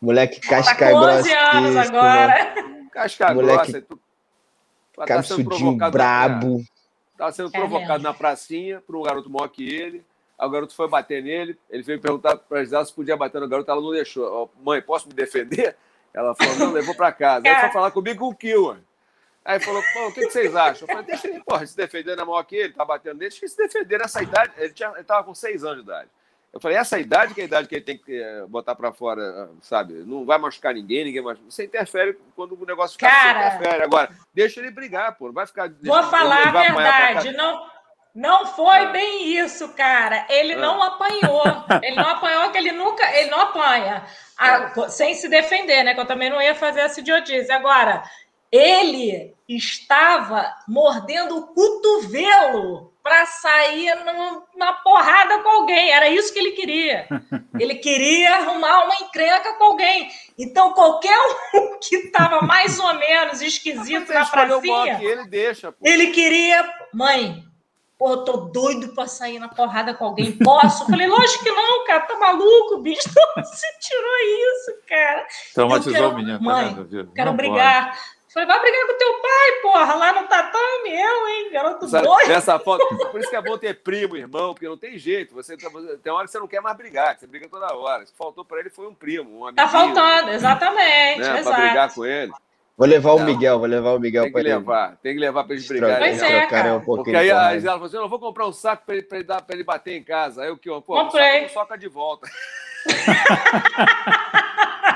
Moleque 0.00 0.40
Tá 0.40 0.48
casca 0.48 0.90
grossa. 0.90 1.18
11 1.20 1.32
anos 1.32 1.76
agora. 1.76 2.54
Casca 2.92 3.34
Moleque 3.34 3.72
grossa. 3.72 3.82
Tu, 3.82 3.98
tá 4.96 5.22
sendo 5.22 5.44
Cabeçudinho 5.44 5.48
provocado 5.48 5.92
brabo. 5.92 6.64
Tava 7.16 7.32
sendo 7.32 7.48
É 7.48 7.58
provocado 7.58 7.92
mesmo. 7.92 8.04
na 8.04 8.14
pracinha 8.14 8.80
por 8.86 8.96
um 8.96 9.02
garoto 9.02 9.30
maior 9.30 9.48
que 9.48 9.68
ele. 9.68 10.04
Aí 10.38 10.46
o 10.46 10.50
garoto 10.50 10.74
foi 10.74 10.88
bater 10.88 11.22
nele. 11.22 11.58
Ele 11.70 11.82
veio 11.82 12.00
perguntar 12.00 12.36
para 12.36 12.62
Gisela 12.62 12.84
se 12.84 12.92
podia 12.92 13.16
bater 13.16 13.40
no 13.40 13.48
garoto. 13.48 13.70
Ela 13.70 13.80
não 13.80 13.90
deixou. 13.90 14.50
Mãe, 14.62 14.82
posso 14.82 15.08
me 15.08 15.14
defender? 15.14 15.76
Ela 16.12 16.34
falou, 16.34 16.56
não, 16.56 16.72
levou 16.72 16.94
para 16.94 17.12
casa. 17.12 17.46
Aí 17.46 17.60
foi 17.60 17.70
falar 17.70 17.90
comigo 17.90 18.20
com 18.20 18.28
o 18.28 18.34
Kill. 18.34 18.76
Aí 19.44 19.60
falou, 19.60 19.82
pô, 19.92 20.08
o 20.08 20.12
que, 20.12 20.22
que 20.22 20.30
vocês 20.30 20.56
acham? 20.56 20.88
Eu 20.88 20.94
falei, 20.94 21.06
deixa 21.06 21.28
ele, 21.28 21.40
porra, 21.44 21.64
se 21.66 21.76
defender 21.76 22.16
na 22.16 22.24
maior 22.24 22.42
que 22.42 22.56
ele, 22.56 22.72
tá 22.72 22.84
batendo 22.84 23.18
nele, 23.18 23.30
deixa 23.30 23.44
ele 23.44 23.52
se 23.52 23.56
defender 23.56 23.98
nessa 23.98 24.22
idade. 24.22 24.52
Ele, 24.56 24.72
tinha, 24.72 24.90
ele 24.94 25.04
tava 25.04 25.22
com 25.24 25.34
seis 25.34 25.62
anos 25.62 25.84
de 25.84 25.90
idade. 25.90 26.08
Eu 26.52 26.60
falei, 26.60 26.78
essa 26.78 26.98
idade 26.98 27.34
que 27.34 27.40
é 27.40 27.44
a 27.44 27.46
idade 27.46 27.68
que 27.68 27.74
ele 27.74 27.84
tem 27.84 27.98
que 27.98 28.18
eh, 28.18 28.46
botar 28.48 28.74
para 28.74 28.90
fora, 28.92 29.50
sabe? 29.60 29.92
Não 30.06 30.24
vai 30.24 30.38
machucar 30.38 30.72
ninguém, 30.72 31.04
ninguém 31.04 31.20
machuca. 31.22 31.50
Você 31.50 31.64
interfere 31.66 32.18
quando 32.34 32.58
o 32.58 32.64
negócio 32.64 32.94
fica 32.94 33.10
Cara. 33.10 33.50
você 33.50 33.56
interfere. 33.58 33.82
Agora, 33.82 34.10
deixa 34.32 34.60
ele 34.60 34.70
brigar, 34.70 35.16
pô. 35.18 35.26
Não 35.26 35.34
vai 35.34 35.46
ficar. 35.46 35.70
Vou 35.82 36.02
falar 36.04 36.48
a 36.48 36.50
verdade. 36.50 37.32
Não, 37.32 37.66
não 38.14 38.46
foi 38.46 38.78
Ah. 38.78 38.86
bem 38.86 39.36
isso, 39.36 39.68
cara. 39.74 40.24
Ele 40.30 40.54
Ah. 40.54 40.58
não 40.58 40.82
apanhou. 40.82 41.42
Ele 41.82 41.96
não 41.96 42.08
apanhou, 42.08 42.50
que 42.50 42.56
ele 42.56 42.72
nunca. 42.72 43.04
Ele 43.14 43.28
não 43.28 43.40
apanha. 43.40 44.06
Ah, 44.38 44.88
sem 44.88 45.14
se 45.14 45.28
defender, 45.28 45.82
né? 45.84 45.92
Que 45.92 46.00
eu 46.00 46.06
também 46.06 46.30
não 46.30 46.40
ia 46.40 46.54
fazer 46.54 46.80
essa 46.80 47.00
idiotice. 47.00 47.52
Agora, 47.52 48.02
ele 48.50 49.34
estava 49.46 50.54
mordendo 50.66 51.36
o 51.36 51.46
cotovelo 51.48 52.92
para 53.06 53.24
sair 53.24 53.94
na 54.56 54.72
porrada 54.72 55.38
com 55.40 55.48
alguém. 55.48 55.92
Era 55.92 56.08
isso 56.08 56.32
que 56.32 56.40
ele 56.40 56.50
queria. 56.50 57.06
Ele 57.58 57.76
queria 57.76 58.36
arrumar 58.36 58.84
uma 58.84 58.96
encrenca 58.96 59.54
com 59.54 59.64
alguém. 59.64 60.10
Então, 60.36 60.72
qualquer 60.72 61.16
um 61.54 61.78
que 61.80 61.96
estava 61.96 62.42
mais 62.42 62.78
ou 62.78 62.92
menos 62.94 63.40
esquisito 63.40 64.12
na 64.12 64.26
pracinha, 64.26 64.98
ele, 65.00 65.26
deixa, 65.26 65.74
ele 65.82 66.08
queria. 66.08 66.70
Mãe, 66.92 67.42
pô, 67.98 68.10
eu 68.10 68.24
tô 68.24 68.36
doido 68.48 68.94
pra 68.94 69.06
sair 69.06 69.38
na 69.38 69.48
porrada 69.48 69.94
com 69.94 70.04
alguém. 70.04 70.32
Posso? 70.32 70.82
Eu 70.82 70.88
Falei, 70.88 71.06
lógico 71.06 71.44
que 71.44 71.50
não, 71.50 71.86
cara. 71.86 72.00
Tá 72.00 72.18
maluco, 72.18 72.82
bicho? 72.82 73.08
Você 73.38 73.66
tirou 73.80 74.16
isso, 74.18 74.86
cara. 74.86 75.26
Traumatizou 75.54 76.10
o 76.10 76.14
menino. 76.14 76.42
Mãe, 76.42 76.74
tá 76.74 76.82
vendo? 76.82 77.12
Quero 77.12 77.30
Não 77.30 77.36
brigar. 77.36 77.98
Falei, 78.36 78.46
vai 78.48 78.60
brigar 78.60 78.86
com 78.86 78.98
teu 78.98 79.14
pai, 79.14 79.50
porra, 79.62 79.94
lá 79.94 80.12
no 80.20 80.28
tatame, 80.28 80.90
eu, 80.94 81.28
hein, 81.28 81.50
garoto 81.50 81.88
Sabe, 81.88 82.06
doido. 82.06 82.30
Essa 82.32 82.58
foto, 82.58 82.86
por 83.10 83.18
isso 83.18 83.30
que 83.30 83.36
é 83.36 83.40
bom 83.40 83.56
ter 83.56 83.80
primo, 83.82 84.14
irmão, 84.14 84.52
porque 84.52 84.68
não 84.68 84.76
tem 84.76 84.98
jeito. 84.98 85.34
Você 85.34 85.56
tá- 85.56 85.70
tem 86.02 86.12
hora 86.12 86.26
que 86.26 86.32
você 86.32 86.38
não 86.38 86.46
quer 86.46 86.60
mais 86.60 86.76
brigar, 86.76 87.14
que 87.14 87.20
você 87.20 87.26
briga 87.26 87.48
toda 87.48 87.74
hora. 87.74 88.02
O 88.02 88.06
que 88.06 88.12
faltou 88.14 88.44
para 88.44 88.60
ele 88.60 88.68
foi 88.68 88.86
um 88.86 88.94
primo, 88.94 89.38
um 89.38 89.44
amigo. 89.46 89.56
Tá 89.56 89.66
faltando, 89.66 90.32
exatamente, 90.32 91.20
né, 91.20 91.42
para 91.42 91.52
brigar 91.54 91.74
exato. 91.76 91.94
com 91.94 92.04
ele. 92.04 92.30
Vou 92.76 92.86
levar 92.86 93.12
o 93.12 93.18
Não. 93.20 93.24
Miguel, 93.24 93.58
vou 93.58 93.66
levar 93.66 93.92
o 93.94 93.98
Miguel 93.98 94.24
Tem 94.24 94.30
que 94.30 94.38
pra 94.38 94.40
ele. 94.42 94.50
levar, 94.54 94.96
tem 95.02 95.14
que 95.14 95.20
levar 95.20 95.44
para 95.44 95.54
eles 95.54 95.66
brigarem. 95.66 95.96
Pois 95.98 96.22
é, 96.22 96.44
cara. 96.46 96.74
um 96.74 96.80
pouquinho 96.84 97.04
Porque 97.04 97.16
aí 97.16 97.30
a. 97.30 97.54
Gisela 97.54 97.72
falou 97.76 97.86
assim: 97.86 97.96
eu 97.96 98.02
não 98.02 98.08
vou 98.10 98.18
comprar 98.18 98.46
um 98.46 98.52
saco 98.52 98.82
para 98.84 98.96
ele, 98.96 99.02
pra 99.04 99.16
ele, 99.16 99.26
dar- 99.26 99.40
pra 99.40 99.56
ele 99.56 99.64
bater 99.64 99.96
em 99.96 100.04
casa. 100.04 100.42
Aí 100.42 100.50
o 100.50 100.58
que? 100.58 100.68
Pô, 100.68 100.82
Comprei. 100.82 101.40
não 101.40 101.48
soca 101.48 101.78
de 101.78 101.88
volta. 101.88 102.28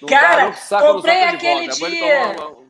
Não 0.00 0.08
Cara, 0.08 0.46
dá, 0.46 0.52
saca, 0.54 0.86
comprei 0.92 1.22
aquele. 1.24 1.66
É 1.66 1.68
dia- 1.68 2.36
uma- 2.38 2.60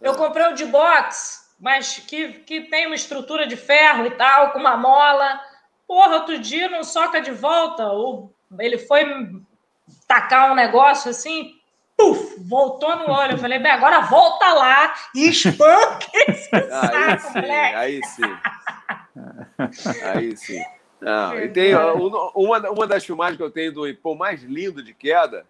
Eu 0.00 0.14
comprei 0.16 0.46
o 0.46 0.54
de 0.54 0.64
box, 0.66 1.52
mas 1.60 1.98
que, 1.98 2.32
que 2.40 2.62
tem 2.62 2.86
uma 2.86 2.94
estrutura 2.94 3.46
de 3.46 3.56
ferro 3.56 4.04
e 4.06 4.10
tal, 4.10 4.50
com 4.50 4.58
uma 4.58 4.76
mola. 4.76 5.40
Porra, 5.86 6.16
outro 6.16 6.38
dia 6.38 6.68
não 6.68 6.82
soca 6.82 7.20
de 7.20 7.30
volta. 7.30 7.86
O, 7.92 8.32
ele 8.58 8.78
foi 8.78 9.04
tacar 10.08 10.50
um 10.50 10.54
negócio 10.54 11.10
assim, 11.10 11.52
puf, 11.96 12.34
voltou 12.40 12.96
no 12.96 13.10
olho. 13.10 13.32
Eu 13.32 13.38
falei, 13.38 13.58
bem, 13.58 13.70
agora 13.72 14.00
volta 14.00 14.52
lá 14.54 14.94
e 15.14 15.28
espanca 15.28 16.06
esse 16.28 16.48
Aí 16.54 16.68
saco, 16.70 17.20
sim, 17.20 17.40
moleque. 17.40 17.74
aí 17.76 18.00
sim. 18.04 18.36
Aí 20.14 20.36
sim. 20.36 20.62
Não, 21.00 21.38
e 21.38 21.48
tem 21.48 21.76
um- 21.76 22.30
uma, 22.34 22.70
uma 22.70 22.86
das 22.86 23.04
filmagens 23.04 23.36
que 23.36 23.42
eu 23.42 23.50
tenho 23.50 23.72
do 23.72 23.86
Ipô 23.88 24.14
mais 24.14 24.42
lindo 24.42 24.82
de 24.82 24.94
queda 24.94 25.44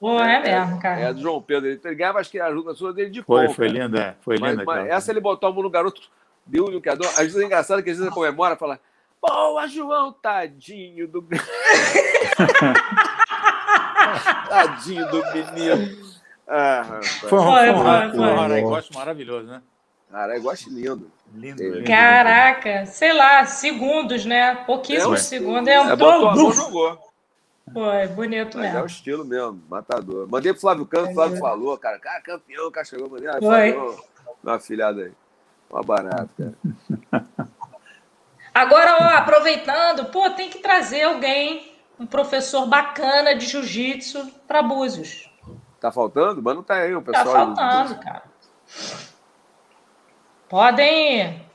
Pô, 0.00 0.20
é 0.20 0.40
mesmo, 0.40 0.76
é 0.76 0.80
cara. 0.80 1.08
a 1.08 1.12
do 1.12 1.20
João 1.20 1.42
Pedro. 1.42 1.68
Ele 1.68 1.94
ganhava, 1.94 2.20
acho 2.20 2.30
que 2.30 2.38
a 2.40 2.46
ajuda 2.46 2.72
sua 2.74 2.92
dele 2.92 3.10
de 3.10 3.22
Foi, 3.22 3.46
pão, 3.46 3.54
foi 3.54 3.66
cara. 3.72 3.78
linda. 3.86 4.00
é, 4.00 4.14
Foi 4.20 4.38
Mas, 4.38 4.52
linda. 4.52 4.64
mas 4.64 4.86
essa 4.88 5.10
ele 5.10 5.20
botou 5.20 5.48
a 5.48 5.52
mão 5.52 5.62
no 5.62 5.70
garoto, 5.70 6.00
deu-lhe 6.46 6.76
um 6.76 6.80
cadão. 6.80 7.08
Às 7.10 7.18
vezes 7.18 7.36
é 7.36 7.44
engraçado 7.44 7.82
que 7.82 7.90
às 7.90 7.98
vezes 7.98 8.12
comemora 8.14 8.54
e 8.54 8.58
fala: 8.58 8.78
Boa, 9.20 9.66
João, 9.66 10.12
tadinho 10.12 11.08
do. 11.08 11.26
tadinho 14.48 15.06
do 15.10 15.22
menino. 15.32 16.08
Ah. 16.46 17.00
Foi 17.28 17.38
um, 17.38 17.42
Foi, 17.42 17.52
foi 17.52 17.70
um, 17.70 17.82
foi, 17.82 18.00
foi 18.00 18.10
foi. 18.10 18.18
um 18.20 18.40
aragoste 18.40 18.94
maravilhoso, 18.94 19.46
né? 19.48 19.62
Cara, 20.10 20.36
eu 20.36 20.42
gosto 20.42 20.70
lindo. 20.70 21.10
Lindo, 21.34 21.62
É. 21.62 21.68
lindo. 21.68 21.84
Caraca, 21.86 22.86
sei 22.86 23.12
lá, 23.12 23.44
segundos, 23.44 24.24
né? 24.24 24.54
Pouquíssimos 24.66 25.20
É, 25.20 25.22
segundos. 25.24 25.68
É, 25.68 25.76
Entrou, 25.76 25.96
botou 25.98 26.28
a 26.28 26.34
mão, 26.34 26.52
jogou. 26.52 26.98
Foi 27.72 28.06
bonito 28.08 28.56
Mas 28.56 28.66
é 28.66 28.70
o 28.70 28.72
mesmo. 28.72 28.86
estilo 28.86 29.24
mesmo, 29.24 29.62
matador. 29.68 30.28
Mandei 30.30 30.52
pro 30.52 30.60
Flávio 30.60 30.86
Canto, 30.86 31.10
o 31.10 31.14
Flávio 31.14 31.38
falou, 31.38 31.76
cara, 31.78 31.98
cara, 31.98 32.20
campeão, 32.20 32.68
o 32.68 32.70
cara 32.70 32.84
chegou, 32.86 33.08
mandei, 33.10 33.28
ah, 33.28 33.38
Foi. 33.40 33.72
falou, 33.72 34.04
meu 34.42 34.54
afilhado 34.54 35.00
aí. 35.00 35.12
Uma 35.70 35.82
barata, 35.82 36.54
cara. 37.10 37.26
Agora, 38.54 38.96
ó, 39.00 39.04
aproveitando, 39.18 40.06
pô, 40.06 40.28
tem 40.30 40.48
que 40.50 40.58
trazer 40.58 41.02
alguém, 41.02 41.72
um 42.00 42.06
professor 42.06 42.66
bacana 42.66 43.34
de 43.36 43.46
jiu-jitsu 43.46 44.26
para 44.48 44.62
Búzios. 44.62 45.30
Tá 45.80 45.92
faltando? 45.92 46.42
Mas 46.42 46.56
não 46.56 46.62
tá 46.62 46.74
aí 46.74 46.92
o 46.94 47.00
Tá 47.02 47.12
pessoal. 47.24 47.54
faltando, 47.54 48.00
cara. 48.00 48.24
Podem 50.48 51.46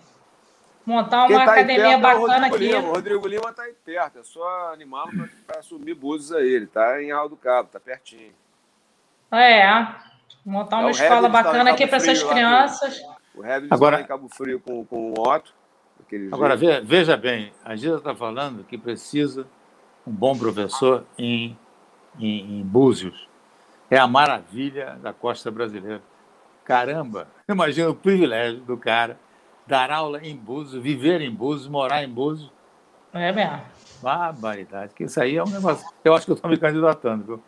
montar 0.85 1.25
uma 1.27 1.45
tá 1.45 1.51
academia 1.53 1.75
perto 1.75 1.91
é 1.93 1.97
o 1.97 2.01
bacana 2.01 2.47
Rodrigo 2.47 2.55
aqui. 2.55 2.67
Lima. 2.67 2.79
O 2.89 2.93
Rodrigo 2.93 3.27
Lima 3.27 3.53
tá 3.53 3.63
aí 3.63 3.73
perto, 3.85 4.19
é 4.19 4.23
só 4.23 4.73
animá-lo 4.73 5.11
pra 5.47 5.59
assumir 5.59 5.93
Búzios 5.93 6.31
aí. 6.31 6.47
Ele 6.49 6.67
tá 6.67 7.01
em 7.01 7.11
Arral 7.11 7.29
do 7.29 7.37
Cabo, 7.37 7.69
tá 7.71 7.79
pertinho. 7.79 8.33
É, 9.31 9.87
montar 10.45 10.77
É, 10.77 10.79
uma 10.79 10.87
o 10.87 10.91
escola 10.91 11.21
tá 11.23 11.29
bacana 11.29 11.71
aqui 11.71 11.87
para 11.87 11.97
essas 11.97 12.17
Frio 12.19 12.27
lá, 12.27 12.33
crianças. 12.33 13.01
O 13.33 13.43
Herbert 13.43 13.69
Agora- 13.71 13.95
está 13.95 14.05
em 14.05 14.07
Cabo 14.07 14.29
Frio 14.29 14.59
com, 14.59 14.85
com 14.85 15.11
o 15.11 15.13
Otto. 15.19 15.53
Agora, 16.31 16.55
jeito. 16.55 16.85
veja 16.85 17.17
bem, 17.17 17.51
a 17.65 17.75
Gisa 17.75 17.95
está 17.97 18.13
falando 18.13 18.63
que 18.63 18.77
precisa 18.77 19.47
um 20.05 20.11
bom 20.11 20.37
professor 20.37 21.05
em, 21.17 21.57
em, 22.19 22.59
em 22.59 22.63
Búzios. 22.63 23.27
É 23.89 23.97
a 23.97 24.05
maravilha 24.05 24.97
da 25.01 25.11
costa 25.11 25.49
brasileira. 25.49 26.03
Caramba, 26.63 27.27
imagina 27.49 27.89
o 27.89 27.95
privilégio 27.95 28.59
do 28.61 28.77
cara 28.77 29.17
dar 29.67 29.91
aula 29.91 30.19
em 30.23 30.35
Búzios, 30.35 30.81
viver 30.81 31.21
em 31.21 31.31
Búzios, 31.31 31.67
morar 31.67 32.03
em 32.03 32.09
Búzios. 32.09 32.51
É 33.13 33.31
mesmo. 33.31 33.61
Barbaridade, 34.01 34.93
que 34.93 35.03
isso 35.05 35.21
aí 35.21 35.37
é 35.37 35.43
um 35.43 35.47
negócio. 35.49 35.85
Eu 36.03 36.13
acho 36.15 36.25
que 36.25 36.31
eu 36.31 36.35
estou 36.35 36.49
me 36.49 36.57
candidatando, 36.57 37.23
viu? 37.23 37.43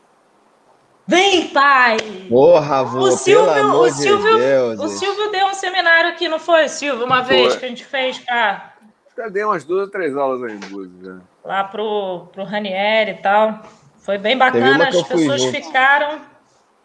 Vem, 1.08 1.50
pai! 1.50 1.98
Porra, 2.30 2.84
vô, 2.84 2.98
O 3.00 3.04
pelo 3.04 3.12
Silvio, 3.18 3.52
amor 3.52 3.82
o 3.82 3.92
de 3.92 3.94
Silvio, 3.94 4.38
Deus. 4.38 4.80
o 4.80 4.88
Silvio 4.88 5.32
deu 5.32 5.46
um 5.48 5.54
seminário 5.54 6.10
aqui, 6.10 6.28
não 6.28 6.40
foi, 6.40 6.68
Silvio? 6.68 7.06
Uma 7.06 7.24
Foi. 7.24 7.36
vez 7.36 7.56
que 7.56 7.66
a 7.66 7.68
gente 7.68 7.86
fez 7.86 8.18
pra, 8.20 8.74
Já 9.16 9.28
dei 9.28 9.44
umas 9.44 9.64
duas 9.64 9.86
ou 9.86 9.92
três 9.92 10.16
aulas 10.18 10.42
aí 10.44 10.54
em 10.56 10.60
Búzios. 10.60 11.06
Já. 11.06 11.18
lá 11.44 11.64
pro, 11.66 12.28
pro 12.32 12.44
Ranieri 12.44 13.12
e 13.12 13.16
tal. 13.16 13.62
Foi 14.00 14.18
bem 14.18 14.36
bacana, 14.38 14.88
as 14.88 14.96
eu 14.96 15.04
pessoas 15.06 15.42
junto. 15.42 15.56
ficaram. 15.56 16.22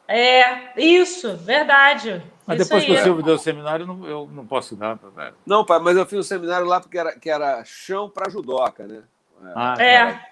É, 0.07 0.79
isso, 0.81 1.37
verdade. 1.39 2.23
Mas 2.51 2.61
isso 2.61 2.69
depois 2.69 2.85
aí. 2.85 2.95
que 2.95 3.01
o 3.01 3.03
Silvio 3.03 3.23
deu 3.23 3.35
o 3.35 3.39
seminário, 3.39 3.83
eu 3.85 3.87
não, 3.87 4.07
eu 4.07 4.29
não 4.33 4.47
posso 4.47 4.77
dar. 4.77 4.99
velho. 5.17 5.35
Não, 5.47 5.65
pai, 5.65 5.79
mas 5.79 5.97
eu 5.97 6.05
fiz 6.07 6.19
um 6.19 6.23
seminário 6.23 6.67
lá 6.67 6.81
porque 6.81 6.99
era, 6.99 7.13
que 7.19 7.31
era 7.31 7.65
chão 7.65 8.09
para 8.09 8.29
judoca, 8.31 8.87
né? 8.87 9.03
Ah, 9.55 9.75
tá. 9.77 9.83
É, 9.83 10.31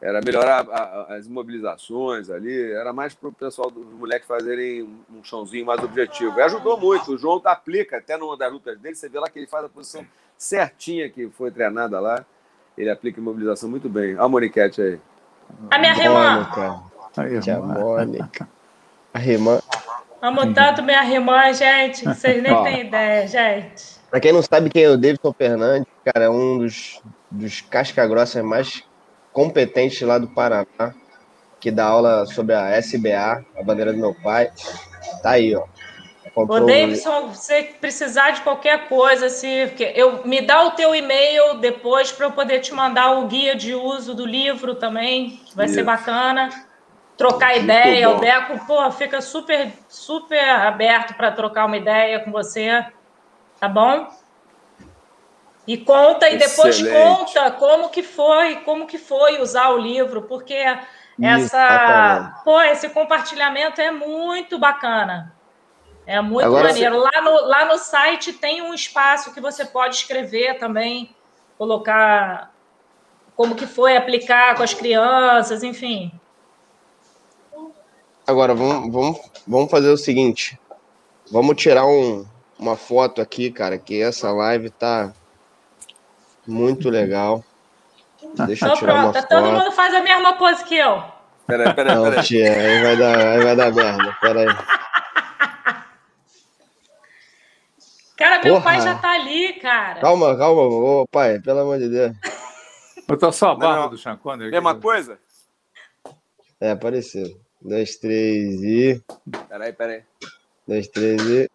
Era 0.00 0.20
melhorar 0.24 0.64
a- 0.70 0.76
a- 1.10 1.16
as 1.16 1.26
imobilizações 1.26 2.30
ali, 2.30 2.70
era 2.72 2.92
mais 2.92 3.14
para 3.14 3.28
o 3.28 3.32
pessoal 3.32 3.68
dos 3.68 3.84
moleques 3.94 4.28
fazerem 4.28 4.82
um 5.12 5.24
chãozinho 5.24 5.66
mais 5.66 5.82
objetivo. 5.82 6.38
E 6.38 6.42
ajudou 6.42 6.78
muito. 6.78 7.12
O 7.12 7.18
João 7.18 7.40
aplica, 7.44 7.96
até 7.98 8.16
numa 8.16 8.36
das 8.36 8.52
lutas 8.52 8.78
dele, 8.78 8.94
você 8.94 9.08
vê 9.08 9.18
lá 9.18 9.28
que 9.28 9.40
ele 9.40 9.48
faz 9.48 9.64
a 9.64 9.68
posição 9.68 10.06
certinha 10.36 11.10
que 11.10 11.28
foi 11.30 11.50
treinada 11.50 11.98
lá. 11.98 12.24
Ele 12.76 12.88
aplica 12.90 13.18
imobilização 13.20 13.68
muito 13.68 13.88
bem. 13.88 14.14
Olha 14.14 14.22
a 14.22 14.28
Moniquete 14.28 14.80
aí. 14.80 15.00
a 15.68 15.78
minha 15.80 15.92
irmã. 15.92 16.34
Mônica, 16.34 16.60
irmão. 17.50 17.80
Mônica. 17.80 18.48
A 19.12 19.20
irmã. 19.26 19.58
Amo 20.20 20.52
tanto 20.52 20.82
minha 20.82 21.04
irmã, 21.04 21.52
gente, 21.52 22.00
que 22.00 22.14
vocês 22.14 22.42
nem 22.42 22.54
têm 22.64 22.80
ideia, 22.86 23.26
gente. 23.26 23.98
Pra 24.10 24.20
quem 24.20 24.32
não 24.32 24.42
sabe 24.42 24.70
quem 24.70 24.84
é 24.84 24.90
o 24.90 24.96
Davidson 24.96 25.32
Fernandes, 25.36 25.86
cara, 26.04 26.24
é 26.24 26.30
um 26.30 26.58
dos, 26.58 27.00
dos 27.30 27.60
casca-grossas 27.60 28.42
mais 28.42 28.82
competentes 29.32 30.00
lá 30.02 30.18
do 30.18 30.28
Paraná, 30.28 30.94
que 31.60 31.70
dá 31.70 31.86
aula 31.86 32.26
sobre 32.26 32.54
a 32.54 32.70
SBA, 32.78 33.44
a 33.56 33.62
bandeira 33.62 33.92
do 33.92 33.98
meu 33.98 34.14
pai. 34.14 34.50
Tá 35.22 35.32
aí, 35.32 35.54
ó. 35.54 35.64
Comprou 36.34 36.62
Ô, 36.62 36.66
Davidson, 36.66 37.28
você 37.28 37.62
precisar 37.80 38.30
de 38.30 38.42
qualquer 38.42 38.88
coisa, 38.88 39.28
se 39.28 39.72
eu 39.94 40.24
me 40.24 40.40
dá 40.40 40.64
o 40.64 40.72
teu 40.72 40.94
e-mail 40.94 41.58
depois 41.58 42.12
para 42.12 42.26
eu 42.26 42.32
poder 42.32 42.60
te 42.60 42.72
mandar 42.72 43.18
o 43.18 43.26
guia 43.26 43.54
de 43.54 43.74
uso 43.74 44.14
do 44.14 44.26
livro 44.26 44.74
também, 44.74 45.40
vai 45.54 45.66
Isso. 45.66 45.74
ser 45.74 45.82
bacana. 45.84 46.50
Trocar 47.18 47.56
ideia, 47.56 48.08
o 48.10 48.20
Deco, 48.20 48.64
pô, 48.64 48.90
fica 48.92 49.20
super 49.20 49.72
super 49.88 50.48
aberto 50.48 51.14
para 51.14 51.32
trocar 51.32 51.66
uma 51.66 51.76
ideia 51.76 52.20
com 52.20 52.30
você, 52.30 52.86
tá 53.58 53.68
bom? 53.68 54.08
E 55.66 55.76
conta 55.76 56.30
e 56.30 56.38
depois 56.38 56.80
conta 56.80 57.50
como 57.50 57.90
que 57.90 58.04
foi, 58.04 58.56
como 58.60 58.86
que 58.86 58.96
foi 58.96 59.42
usar 59.42 59.70
o 59.70 59.78
livro, 59.78 60.22
porque 60.22 60.64
essa, 61.20 62.40
pô, 62.44 62.60
esse 62.62 62.88
compartilhamento 62.90 63.80
é 63.80 63.90
muito 63.90 64.56
bacana. 64.56 65.34
É 66.06 66.22
muito 66.22 66.46
Agora, 66.46 66.68
maneiro. 66.68 66.94
Você... 66.94 67.16
Lá, 67.16 67.20
no, 67.20 67.46
lá 67.46 67.64
no 67.66 67.78
site 67.78 68.32
tem 68.32 68.62
um 68.62 68.72
espaço 68.72 69.34
que 69.34 69.40
você 69.40 69.64
pode 69.64 69.96
escrever 69.96 70.58
também, 70.58 71.14
colocar 71.58 72.50
como 73.36 73.54
que 73.54 73.66
foi 73.66 73.96
aplicar 73.96 74.54
com 74.54 74.62
as 74.62 74.72
crianças, 74.72 75.62
enfim. 75.62 76.17
Agora, 78.28 78.54
vamos, 78.54 78.92
vamos, 78.92 79.20
vamos 79.46 79.70
fazer 79.70 79.88
o 79.88 79.96
seguinte. 79.96 80.60
Vamos 81.32 81.56
tirar 81.56 81.86
um, 81.86 82.26
uma 82.58 82.76
foto 82.76 83.22
aqui, 83.22 83.50
cara, 83.50 83.78
que 83.78 84.02
essa 84.02 84.30
live 84.30 84.68
tá 84.68 85.14
muito 86.46 86.90
legal. 86.90 87.42
Deixa 88.46 88.68
eu 88.68 88.74
tirar 88.74 89.00
pronto, 89.00 89.16
uma 89.16 89.22
todo 89.22 89.46
foto. 89.46 89.52
mundo 89.54 89.72
faz 89.72 89.94
a 89.94 90.02
mesma 90.02 90.34
pose 90.34 90.62
que 90.64 90.76
eu. 90.76 91.02
Peraí, 91.46 91.72
peraí, 91.72 91.94
peraí. 91.96 92.16
Não, 92.16 92.22
tia, 92.22 92.52
aí 92.52 92.82
vai 92.82 92.96
dar, 92.98 93.18
aí 93.18 93.42
vai 93.42 93.56
dar 93.56 93.72
merda. 93.72 94.16
Peraí. 94.20 94.46
Cara, 98.14 98.42
meu 98.44 98.54
Porra. 98.54 98.64
pai 98.64 98.80
já 98.82 98.94
tá 98.96 99.12
ali, 99.12 99.54
cara. 99.54 100.00
Calma, 100.00 100.36
calma, 100.36 100.62
ô, 100.62 101.06
pai, 101.10 101.40
pelo 101.40 101.60
amor 101.60 101.78
de 101.78 101.88
Deus. 101.88 102.12
Botou 103.08 103.32
só 103.32 103.52
a 103.52 103.54
barba 103.54 103.82
não, 103.82 103.88
do 103.88 103.96
Sean 103.96 104.18
Connery. 104.18 104.50
Mesma 104.50 104.74
coisa? 104.74 105.18
É, 106.60 106.74
apareceu. 107.58 107.68
Dois, 107.68 107.96
três 107.96 108.62
e. 108.62 109.02
Peraí, 109.48 109.72
peraí. 109.72 110.02
Dois, 110.66 110.88
três 110.88 111.20
e. 111.22 111.50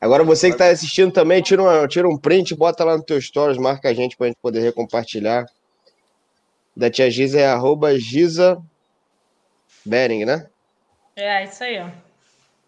Agora 0.00 0.24
você 0.24 0.48
que 0.48 0.54
está 0.54 0.68
assistindo 0.68 1.12
também, 1.12 1.40
tira, 1.40 1.62
uma, 1.62 1.86
tira 1.86 2.08
um 2.08 2.18
print, 2.18 2.56
bota 2.56 2.82
lá 2.82 2.96
no 2.96 3.04
teu 3.04 3.20
stories, 3.20 3.56
marca 3.56 3.88
a 3.88 3.94
gente 3.94 4.16
para 4.16 4.26
a 4.26 4.28
gente 4.30 4.40
poder 4.42 4.60
recompartilhar. 4.60 5.46
Da 6.76 6.90
tia 6.90 7.08
Giza 7.10 7.38
é 7.38 7.46
arroba 7.46 7.96
Giza 7.98 8.60
Bering, 9.84 10.24
né? 10.24 10.48
É, 11.14 11.44
isso 11.44 11.62
aí, 11.62 11.78
ó. 11.78 11.88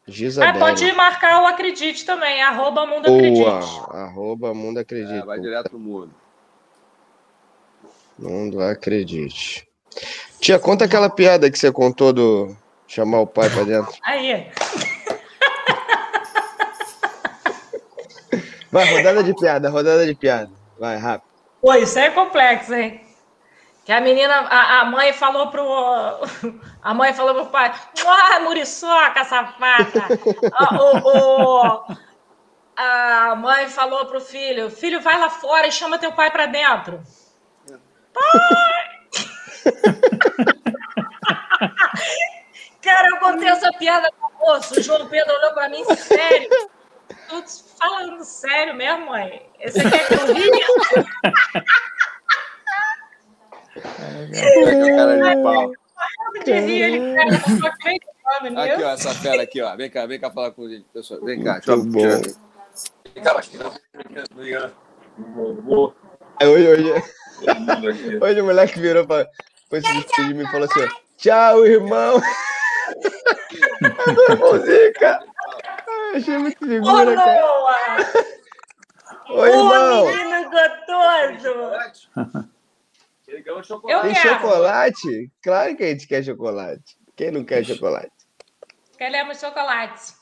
Gisabel. 0.06 0.50
Ah, 0.50 0.58
pode 0.58 0.92
marcar 0.92 1.42
o 1.42 1.46
Acredite 1.46 2.04
também, 2.04 2.42
arroba 2.42 2.86
Mundo 2.86 3.06
Acredite. 3.06 3.42
Boa, 3.42 3.58
arroba 3.90 4.54
Mundo 4.54 4.78
Acredite. 4.78 5.14
É, 5.14 5.24
vai 5.24 5.40
direto 5.40 5.70
pro 5.70 5.78
mundo. 5.78 6.14
Mundo 8.18 8.60
Acredite. 8.60 9.66
Tia, 10.44 10.58
conta 10.58 10.84
aquela 10.84 11.08
piada 11.08 11.50
que 11.50 11.58
você 11.58 11.72
contou 11.72 12.12
do 12.12 12.54
chamar 12.86 13.20
o 13.20 13.26
pai 13.26 13.48
pra 13.48 13.62
dentro. 13.62 13.94
Aí. 14.02 14.46
Vai, 18.70 18.94
rodada 18.94 19.24
de 19.24 19.34
piada, 19.34 19.70
rodada 19.70 20.04
de 20.04 20.14
piada. 20.14 20.50
Vai, 20.78 20.98
rápido. 20.98 21.30
Pô, 21.62 21.72
isso 21.72 21.98
é 21.98 22.10
complexo, 22.10 22.74
hein? 22.74 23.00
Que 23.86 23.92
a 23.92 24.02
menina, 24.02 24.34
a, 24.34 24.80
a 24.80 24.84
mãe 24.84 25.14
falou 25.14 25.46
pro. 25.46 25.66
A 26.82 26.92
mãe 26.92 27.14
falou 27.14 27.34
pro 27.36 27.46
pai: 27.46 27.72
Ah, 28.06 28.40
muriçoca, 28.40 29.24
safada! 29.24 30.08
o, 30.78 30.98
o, 31.08 31.84
a 32.76 33.34
mãe 33.34 33.66
falou 33.70 34.04
pro 34.04 34.20
filho: 34.20 34.68
Filho, 34.68 35.00
vai 35.00 35.18
lá 35.18 35.30
fora 35.30 35.66
e 35.66 35.72
chama 35.72 35.96
teu 35.96 36.12
pai 36.12 36.30
pra 36.30 36.44
dentro. 36.44 37.02
Pai! 38.12 38.94
Cara, 42.84 43.08
eu 43.08 43.16
contei 43.16 43.48
essa 43.48 43.72
piada 43.72 44.10
com 44.20 44.26
o 44.26 44.46
moço. 44.46 44.78
O 44.78 44.82
João 44.82 45.08
Pedro 45.08 45.34
olhou 45.34 45.54
pra 45.54 45.70
mim 45.70 45.82
sério. 45.96 46.50
Tô 47.30 47.42
falando 47.80 48.22
sério 48.22 48.74
mesmo, 48.74 49.06
mãe. 49.06 49.48
Esse 49.58 49.80
aqui 49.80 49.96
é 49.96 50.04
que 50.04 50.14
eu 50.14 50.34
ria? 50.34 50.66
Cara 54.96 55.34
de 55.34 55.42
pau. 55.42 55.72
Aqui, 58.56 58.82
ó, 58.82 58.90
essa 58.90 59.14
fera 59.14 59.42
aqui, 59.42 59.62
ó. 59.62 59.74
Vem 59.76 59.90
cá, 59.90 60.04
vem 60.04 60.20
cá 60.20 60.30
falar 60.30 60.50
com 60.50 60.64
ele, 60.64 60.84
pessoal. 60.92 61.20
Vem 61.22 61.42
cá, 61.42 61.54
deixa 61.54 61.70
eu 61.70 61.84
bom. 61.84 62.02
Vem 63.14 63.22
cá, 63.22 63.34
Hoje, 66.42 66.68
hoje, 66.68 66.92
hoje 68.20 68.40
o 68.40 68.44
moleque 68.44 68.80
virou 68.80 69.06
pra, 69.06 69.26
foi 69.70 69.80
se 69.80 69.92
despedir 69.94 70.40
e 70.40 70.46
falou 70.50 70.68
assim: 70.70 70.88
Tchau, 71.16 71.64
irmão. 71.64 72.20
Irmãozinho, 74.30 74.92
cara. 74.94 75.24
Achei 76.14 76.38
muito 76.38 76.58
figura, 76.58 77.14
cara. 77.14 77.44
Oi, 79.30 79.48
irmão. 79.48 80.04
Ô, 80.04 80.10
menino 80.10 80.50
gostoso. 80.50 81.74
Tem 84.02 84.14
chocolate? 84.14 85.30
Claro 85.42 85.76
que 85.76 85.82
a 85.82 85.86
gente 85.88 86.06
quer 86.06 86.22
chocolate. 86.22 86.96
Quem 87.16 87.30
não 87.30 87.44
quer 87.44 87.64
chocolate? 87.64 88.10
Queremos 88.98 89.40
chocolate. 89.40 90.12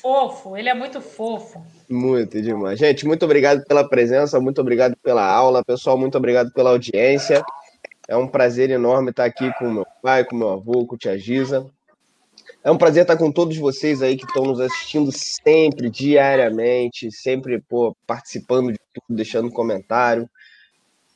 fofo, 0.00 0.56
ele 0.56 0.68
é 0.68 0.74
muito 0.74 1.00
fofo. 1.00 1.64
Muito 1.88 2.40
demais. 2.40 2.78
Gente, 2.78 3.06
muito 3.06 3.24
obrigado 3.24 3.64
pela 3.64 3.88
presença, 3.88 4.40
muito 4.40 4.60
obrigado 4.60 4.96
pela 5.02 5.24
aula. 5.24 5.64
Pessoal, 5.64 5.96
muito 5.98 6.16
obrigado 6.16 6.52
pela 6.52 6.70
audiência. 6.70 7.42
É 8.08 8.16
um 8.16 8.28
prazer 8.28 8.70
enorme 8.70 9.10
estar 9.10 9.24
aqui 9.24 9.52
com 9.58 9.70
meu 9.70 9.86
pai, 10.02 10.24
com 10.24 10.36
meu 10.36 10.50
avô, 10.50 10.86
com 10.86 10.96
tia 10.96 11.18
Giza. 11.18 11.66
É 12.62 12.70
um 12.70 12.78
prazer 12.78 13.02
estar 13.02 13.16
com 13.16 13.30
todos 13.32 13.56
vocês 13.56 14.02
aí 14.02 14.16
que 14.16 14.24
estão 14.24 14.44
nos 14.44 14.60
assistindo 14.60 15.10
sempre, 15.12 15.90
diariamente, 15.90 17.10
sempre 17.12 17.60
pô, 17.60 17.96
participando 18.06 18.72
de 18.72 18.78
tudo, 18.92 19.16
deixando 19.16 19.50
comentário 19.50 20.28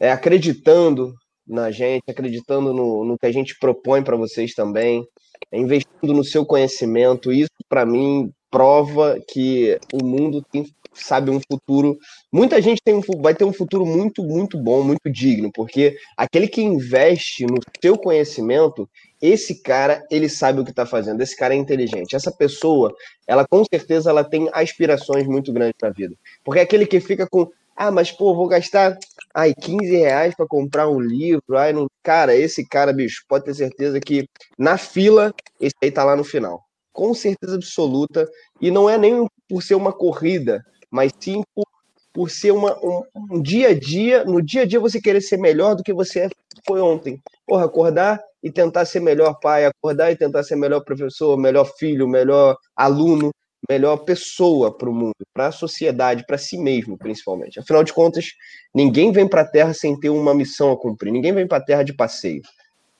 é, 0.00 0.10
acreditando 0.10 1.14
na 1.46 1.70
gente, 1.70 2.04
acreditando 2.08 2.72
no, 2.72 3.04
no 3.04 3.18
que 3.18 3.26
a 3.26 3.32
gente 3.32 3.58
propõe 3.58 4.02
para 4.02 4.16
vocês 4.16 4.54
também, 4.54 5.06
é, 5.52 5.58
investindo 5.58 6.14
no 6.14 6.24
seu 6.24 6.46
conhecimento. 6.46 7.30
Isso, 7.30 7.50
para 7.68 7.84
mim, 7.84 8.32
prova 8.50 9.18
que 9.28 9.78
o 9.92 10.02
mundo 10.02 10.42
tem, 10.50 10.64
sabe, 10.92 11.30
um 11.30 11.40
futuro. 11.40 11.98
Muita 12.32 12.60
gente 12.60 12.80
tem 12.84 12.94
um, 12.94 13.00
vai 13.20 13.34
ter 13.34 13.44
um 13.44 13.52
futuro 13.52 13.86
muito, 13.86 14.22
muito 14.22 14.58
bom, 14.58 14.82
muito 14.82 15.10
digno, 15.10 15.50
porque 15.52 15.96
aquele 16.16 16.48
que 16.48 16.62
investe 16.62 17.46
no 17.46 17.58
seu 17.82 17.96
conhecimento, 17.96 18.88
esse 19.20 19.62
cara, 19.62 20.04
ele 20.10 20.28
sabe 20.28 20.60
o 20.60 20.64
que 20.64 20.70
está 20.70 20.86
fazendo, 20.86 21.20
esse 21.20 21.36
cara 21.36 21.54
é 21.54 21.56
inteligente. 21.56 22.16
Essa 22.16 22.32
pessoa, 22.32 22.94
ela 23.26 23.46
com 23.46 23.64
certeza 23.64 24.10
ela 24.10 24.24
tem 24.24 24.48
aspirações 24.52 25.26
muito 25.26 25.52
grandes 25.52 25.76
na 25.80 25.90
vida. 25.90 26.14
Porque 26.44 26.60
é 26.60 26.62
aquele 26.62 26.86
que 26.86 27.00
fica 27.00 27.26
com, 27.28 27.48
ah, 27.76 27.90
mas 27.90 28.10
pô, 28.10 28.34
vou 28.34 28.48
gastar 28.48 28.98
ai, 29.34 29.54
15 29.54 29.96
reais 29.96 30.34
para 30.34 30.46
comprar 30.46 30.88
um 30.88 31.00
livro. 31.00 31.56
Ai, 31.56 31.72
não... 31.72 31.86
Cara, 32.02 32.34
esse 32.34 32.66
cara, 32.66 32.92
bicho, 32.92 33.24
pode 33.28 33.44
ter 33.44 33.54
certeza 33.54 34.00
que 34.00 34.28
na 34.58 34.76
fila, 34.76 35.32
esse 35.60 35.74
aí 35.82 35.90
tá 35.90 36.04
lá 36.04 36.16
no 36.16 36.24
final. 36.24 36.62
Com 36.92 37.14
certeza 37.14 37.56
absoluta. 37.56 38.28
E 38.60 38.70
não 38.70 38.88
é 38.88 38.98
nem 38.98 39.26
por 39.48 39.62
ser 39.62 39.74
uma 39.74 39.92
corrida, 39.92 40.64
mas 40.90 41.12
sim 41.18 41.42
por, 41.54 41.66
por 42.12 42.30
ser 42.30 42.50
uma, 42.50 42.76
um, 42.84 43.02
um 43.30 43.42
dia 43.42 43.68
a 43.68 43.78
dia. 43.78 44.24
No 44.24 44.42
dia 44.42 44.62
a 44.62 44.66
dia 44.66 44.80
você 44.80 45.00
querer 45.00 45.20
ser 45.20 45.36
melhor 45.36 45.74
do 45.74 45.82
que 45.82 45.92
você 45.92 46.28
foi 46.66 46.80
ontem. 46.80 47.20
Porra, 47.46 47.64
acordar 47.64 48.20
e 48.42 48.50
tentar 48.50 48.84
ser 48.84 49.00
melhor 49.00 49.38
pai, 49.40 49.64
acordar 49.64 50.10
e 50.10 50.16
tentar 50.16 50.42
ser 50.42 50.56
melhor 50.56 50.80
professor, 50.80 51.36
melhor 51.36 51.64
filho, 51.64 52.08
melhor 52.08 52.56
aluno, 52.74 53.30
melhor 53.68 53.98
pessoa 53.98 54.76
para 54.76 54.88
o 54.88 54.94
mundo, 54.94 55.14
para 55.32 55.48
a 55.48 55.52
sociedade, 55.52 56.24
para 56.26 56.38
si 56.38 56.56
mesmo, 56.56 56.96
principalmente. 56.96 57.60
Afinal 57.60 57.84
de 57.84 57.92
contas, 57.92 58.30
ninguém 58.74 59.12
vem 59.12 59.28
para 59.28 59.42
a 59.42 59.46
Terra 59.46 59.74
sem 59.74 59.98
ter 59.98 60.10
uma 60.10 60.34
missão 60.34 60.72
a 60.72 60.76
cumprir, 60.76 61.12
ninguém 61.12 61.32
vem 61.32 61.46
para 61.46 61.58
a 61.58 61.64
Terra 61.64 61.82
de 61.82 61.92
passeio. 61.92 62.42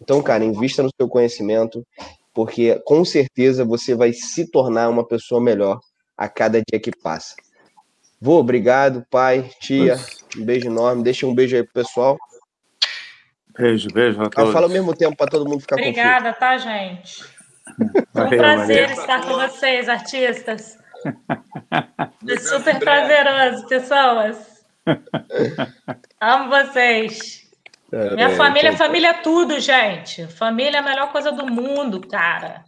Então, 0.00 0.22
cara, 0.22 0.44
invista 0.44 0.82
no 0.82 0.90
seu 0.96 1.08
conhecimento, 1.08 1.86
porque 2.32 2.80
com 2.84 3.04
certeza 3.04 3.64
você 3.64 3.94
vai 3.94 4.12
se 4.12 4.50
tornar 4.50 4.88
uma 4.88 5.06
pessoa 5.06 5.40
melhor 5.40 5.80
a 6.16 6.28
cada 6.28 6.60
dia 6.70 6.80
que 6.80 6.90
passa. 6.90 7.34
Vou, 8.20 8.38
obrigado, 8.38 9.06
pai, 9.10 9.50
tia, 9.60 9.96
um 10.36 10.44
beijo 10.44 10.68
enorme. 10.68 11.02
Deixa 11.02 11.26
um 11.26 11.34
beijo 11.34 11.56
aí 11.56 11.62
pro 11.62 11.72
pessoal. 11.72 12.18
Beijo, 13.58 13.88
beijo 13.92 14.20
a 14.20 14.28
todos. 14.28 14.52
Fala 14.52 14.66
ao 14.66 14.72
mesmo 14.72 14.94
tempo 14.94 15.16
para 15.16 15.30
todo 15.30 15.48
mundo 15.48 15.60
ficar 15.60 15.76
Obrigada, 15.76 16.32
confuso. 16.34 16.40
tá, 16.40 16.58
gente? 16.58 17.24
Foi 18.12 18.24
um 18.24 18.28
prazer 18.28 18.88
valeu. 18.88 19.00
estar 19.00 19.20
com 19.22 19.34
vocês, 19.34 19.88
artistas. 19.88 20.78
Foi 22.22 22.38
super 22.38 22.78
prazeroso, 22.78 23.66
pessoas. 23.66 24.64
Amo 26.20 26.50
vocês. 26.50 27.48
É, 27.92 28.14
Minha 28.14 28.30
família 28.36 28.70
é 28.70 28.76
família 28.76 29.14
tudo, 29.14 29.58
gente. 29.58 30.26
Família 30.26 30.76
é 30.76 30.80
a 30.80 30.82
melhor 30.82 31.10
coisa 31.10 31.32
do 31.32 31.46
mundo, 31.46 32.06
cara. 32.06 32.64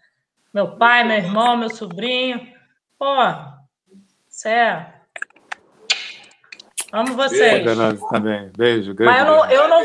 Meu 0.52 0.76
pai, 0.76 1.04
meu 1.04 1.16
irmão, 1.16 1.56
meu 1.56 1.70
sobrinho. 1.70 2.46
Pô, 2.98 3.16
sério. 4.28 4.91
Amo 6.92 7.14
vocês. 7.14 7.64
Beijo, 7.64 8.06
também. 8.10 8.50
Beijo. 8.54 8.94
Mas 9.00 9.20
eu 9.20 9.24
não, 9.24 9.50
eu 9.50 9.68
não 9.68 9.80